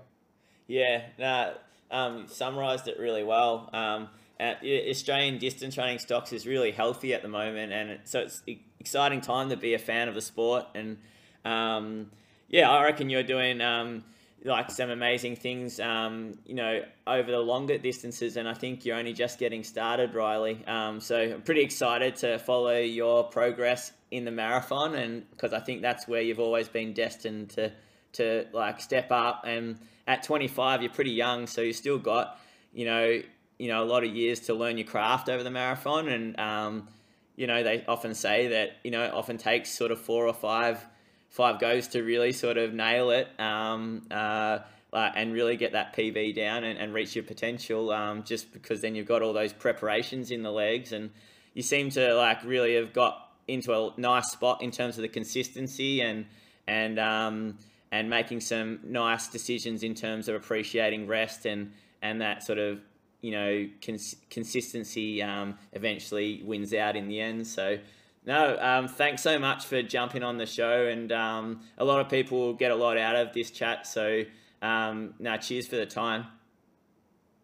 Yeah, 0.68 1.04
no, 1.20 1.54
um, 1.92 2.28
summarised 2.28 2.88
it 2.88 3.00
really 3.00 3.24
well. 3.24 3.70
Um, 3.74 4.10
Australian 4.42 5.38
distance 5.38 5.78
running 5.78 6.00
stocks 6.00 6.34
is 6.34 6.46
really 6.46 6.72
healthy 6.72 7.14
at 7.14 7.22
the 7.22 7.28
moment, 7.28 7.72
and 7.72 8.00
so 8.04 8.20
it's 8.20 8.42
exciting 8.80 9.22
time 9.22 9.50
to 9.50 9.58
be 9.58 9.74
a 9.74 9.80
fan 9.80 10.08
of 10.08 10.16
the 10.16 10.22
sport. 10.22 10.66
And 10.76 10.98
um, 11.46 12.12
yeah, 12.50 12.70
I 12.70 12.84
reckon 12.84 13.10
you're 13.10 13.24
doing 13.24 13.62
um, 13.62 14.04
like 14.44 14.70
some 14.72 14.90
amazing 14.90 15.36
things, 15.38 15.80
um, 15.80 16.38
you 16.46 16.56
know, 16.56 16.84
over 17.08 17.32
the 17.32 17.40
longer 17.40 17.78
distances. 17.78 18.36
And 18.36 18.50
I 18.50 18.54
think 18.54 18.86
you're 18.86 18.98
only 18.98 19.14
just 19.14 19.40
getting 19.40 19.64
started, 19.64 20.14
Riley. 20.14 20.64
Um, 20.68 21.00
so 21.00 21.18
I'm 21.22 21.42
pretty 21.42 21.62
excited 21.62 22.16
to 22.18 22.40
follow 22.40 22.78
your 22.78 23.24
progress 23.26 23.94
in 24.12 24.26
the 24.26 24.32
marathon, 24.32 24.96
and 24.96 25.30
because 25.32 25.54
I 25.54 25.60
think 25.60 25.82
that's 25.82 26.08
where 26.08 26.22
you've 26.22 26.40
always 26.40 26.68
been 26.68 26.94
destined 26.94 27.52
to 27.52 27.72
to 28.14 28.46
like 28.52 28.80
step 28.82 29.12
up. 29.12 29.44
And 29.48 29.80
at 30.08 30.24
25, 30.24 30.82
you're 30.82 30.92
pretty 30.92 31.12
young, 31.12 31.48
so 31.48 31.62
you 31.62 31.74
still 31.74 32.00
got 32.00 32.40
you 32.74 32.86
know 32.86 33.22
you 33.60 33.68
know 33.68 33.84
a 33.84 33.86
lot 33.86 34.04
of 34.04 34.14
years 34.14 34.42
to 34.42 34.54
learn 34.54 34.78
your 34.78 34.88
craft 34.88 35.30
over 35.30 35.44
the 35.44 35.52
marathon. 35.52 36.08
And 36.08 36.40
um, 36.40 36.88
you 37.36 37.48
know 37.48 37.64
they 37.64 37.84
often 37.88 38.14
say 38.14 38.48
that 38.48 38.78
you 38.84 38.92
know 38.92 39.04
it 39.04 39.14
often 39.14 39.38
takes 39.38 39.70
sort 39.70 39.92
of 39.92 40.00
four 40.00 40.28
or 40.28 40.34
five 40.34 40.86
five 41.30 41.60
goes 41.60 41.88
to 41.90 42.04
really 42.04 42.32
sort 42.32 42.58
of 42.58 42.74
nail 42.74 43.10
it 43.10 43.28
um, 43.40 44.04
uh, 44.12 44.60
and 44.94 45.34
really 45.34 45.58
get 45.58 45.72
that 45.72 45.96
PB 45.96 46.36
down 46.36 46.64
and, 46.64 46.78
and 46.78 46.94
reach 46.94 47.16
your 47.16 47.24
potential 47.24 47.92
um, 47.92 48.24
just 48.24 48.54
because 48.54 48.82
then 48.82 48.94
you've 48.94 49.08
got 49.08 49.24
all 49.24 49.34
those 49.34 49.52
preparations 49.52 50.30
in 50.30 50.44
the 50.44 50.52
legs. 50.52 50.92
And 50.92 51.10
you 51.56 51.64
seem 51.64 51.90
to 51.92 52.14
like 52.14 52.44
really 52.44 52.76
have 52.76 52.94
got 52.94 53.32
into 53.48 53.74
a 53.74 54.00
nice 54.00 54.32
spot 54.32 54.62
in 54.62 54.70
terms 54.70 54.98
of 54.98 55.02
the 55.02 55.08
consistency 55.08 56.02
and 56.02 56.26
and 56.68 57.00
um, 57.00 57.58
and 57.94 58.10
making 58.10 58.42
some 58.42 58.80
nice 58.84 59.28
decisions 59.28 59.84
in 59.84 59.94
terms 59.94 60.28
of 60.28 60.36
appreciating 60.36 61.08
rest 61.08 61.46
and 61.46 61.72
and 62.02 62.20
that 62.20 62.44
sort 62.44 62.60
of 62.60 62.82
you 63.24 63.32
know, 63.32 63.68
cons- 63.82 64.18
consistency 64.30 65.24
um, 65.24 65.58
eventually 65.72 66.44
wins 66.44 66.74
out 66.74 66.98
in 66.98 67.08
the 67.08 67.22
end. 67.22 67.48
So, 67.48 67.80
no, 68.26 68.58
um, 68.60 68.90
thanks 68.90 69.24
so 69.24 69.40
much 69.40 69.66
for 69.66 69.82
jumping 69.82 70.24
on 70.24 70.38
the 70.38 70.46
show. 70.46 70.88
And 70.88 71.10
um, 71.14 71.62
a 71.78 71.86
lot 71.86 72.02
of 72.02 72.10
people 72.10 72.54
get 72.54 72.70
a 72.70 72.76
lot 72.76 72.98
out 72.98 73.16
of 73.16 73.34
this 73.34 73.50
chat. 73.50 73.88
So, 73.88 74.24
um, 74.62 75.14
now, 75.20 75.38
cheers 75.38 75.68
for 75.68 75.78
the 75.78 75.86
time. 75.86 76.26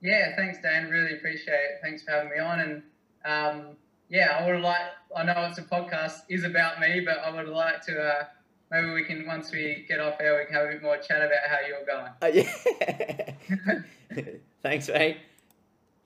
Yeah, 0.01 0.35
thanks, 0.35 0.57
Dan. 0.61 0.89
Really 0.89 1.13
appreciate 1.13 1.53
it. 1.53 1.79
Thanks 1.81 2.03
for 2.03 2.11
having 2.11 2.29
me 2.29 2.39
on. 2.39 2.59
And 2.59 2.83
um, 3.23 3.77
yeah, 4.09 4.37
I 4.37 4.51
would 4.51 4.61
like. 4.61 4.81
I 5.15 5.23
know 5.23 5.47
it's 5.49 5.59
a 5.59 5.63
podcast 5.63 6.23
is 6.27 6.43
about 6.43 6.81
me, 6.81 6.99
but 7.05 7.19
I 7.19 7.33
would 7.33 7.47
like 7.47 7.85
to. 7.85 7.97
Uh, 7.97 8.23
maybe 8.71 8.91
we 8.91 9.03
can 9.03 9.25
once 9.25 9.51
we 9.51 9.85
get 9.87 9.99
off 9.99 10.15
air, 10.19 10.37
we 10.37 10.45
can 10.45 10.53
have 10.55 10.65
a 10.65 10.73
bit 10.73 10.83
more 10.83 10.97
chat 10.97 11.21
about 11.21 11.49
how 11.49 11.59
you're 11.67 11.85
going. 11.85 12.11
Uh, 12.21 12.27
yeah. 12.27 12.51
Thanks, 14.63 14.87
mate. 14.89 15.17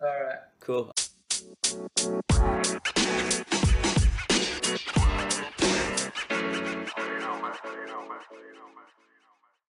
All 0.01 0.07
right. 0.07 0.39
Cool. 0.59 0.91
You 0.93 2.21
know, 7.19 7.41
man. 7.41 7.53
You 7.63 7.85
know, 7.87 8.01
man. 8.01 8.19
You 8.31 8.53
know, 8.55 8.69
man. 8.73 8.87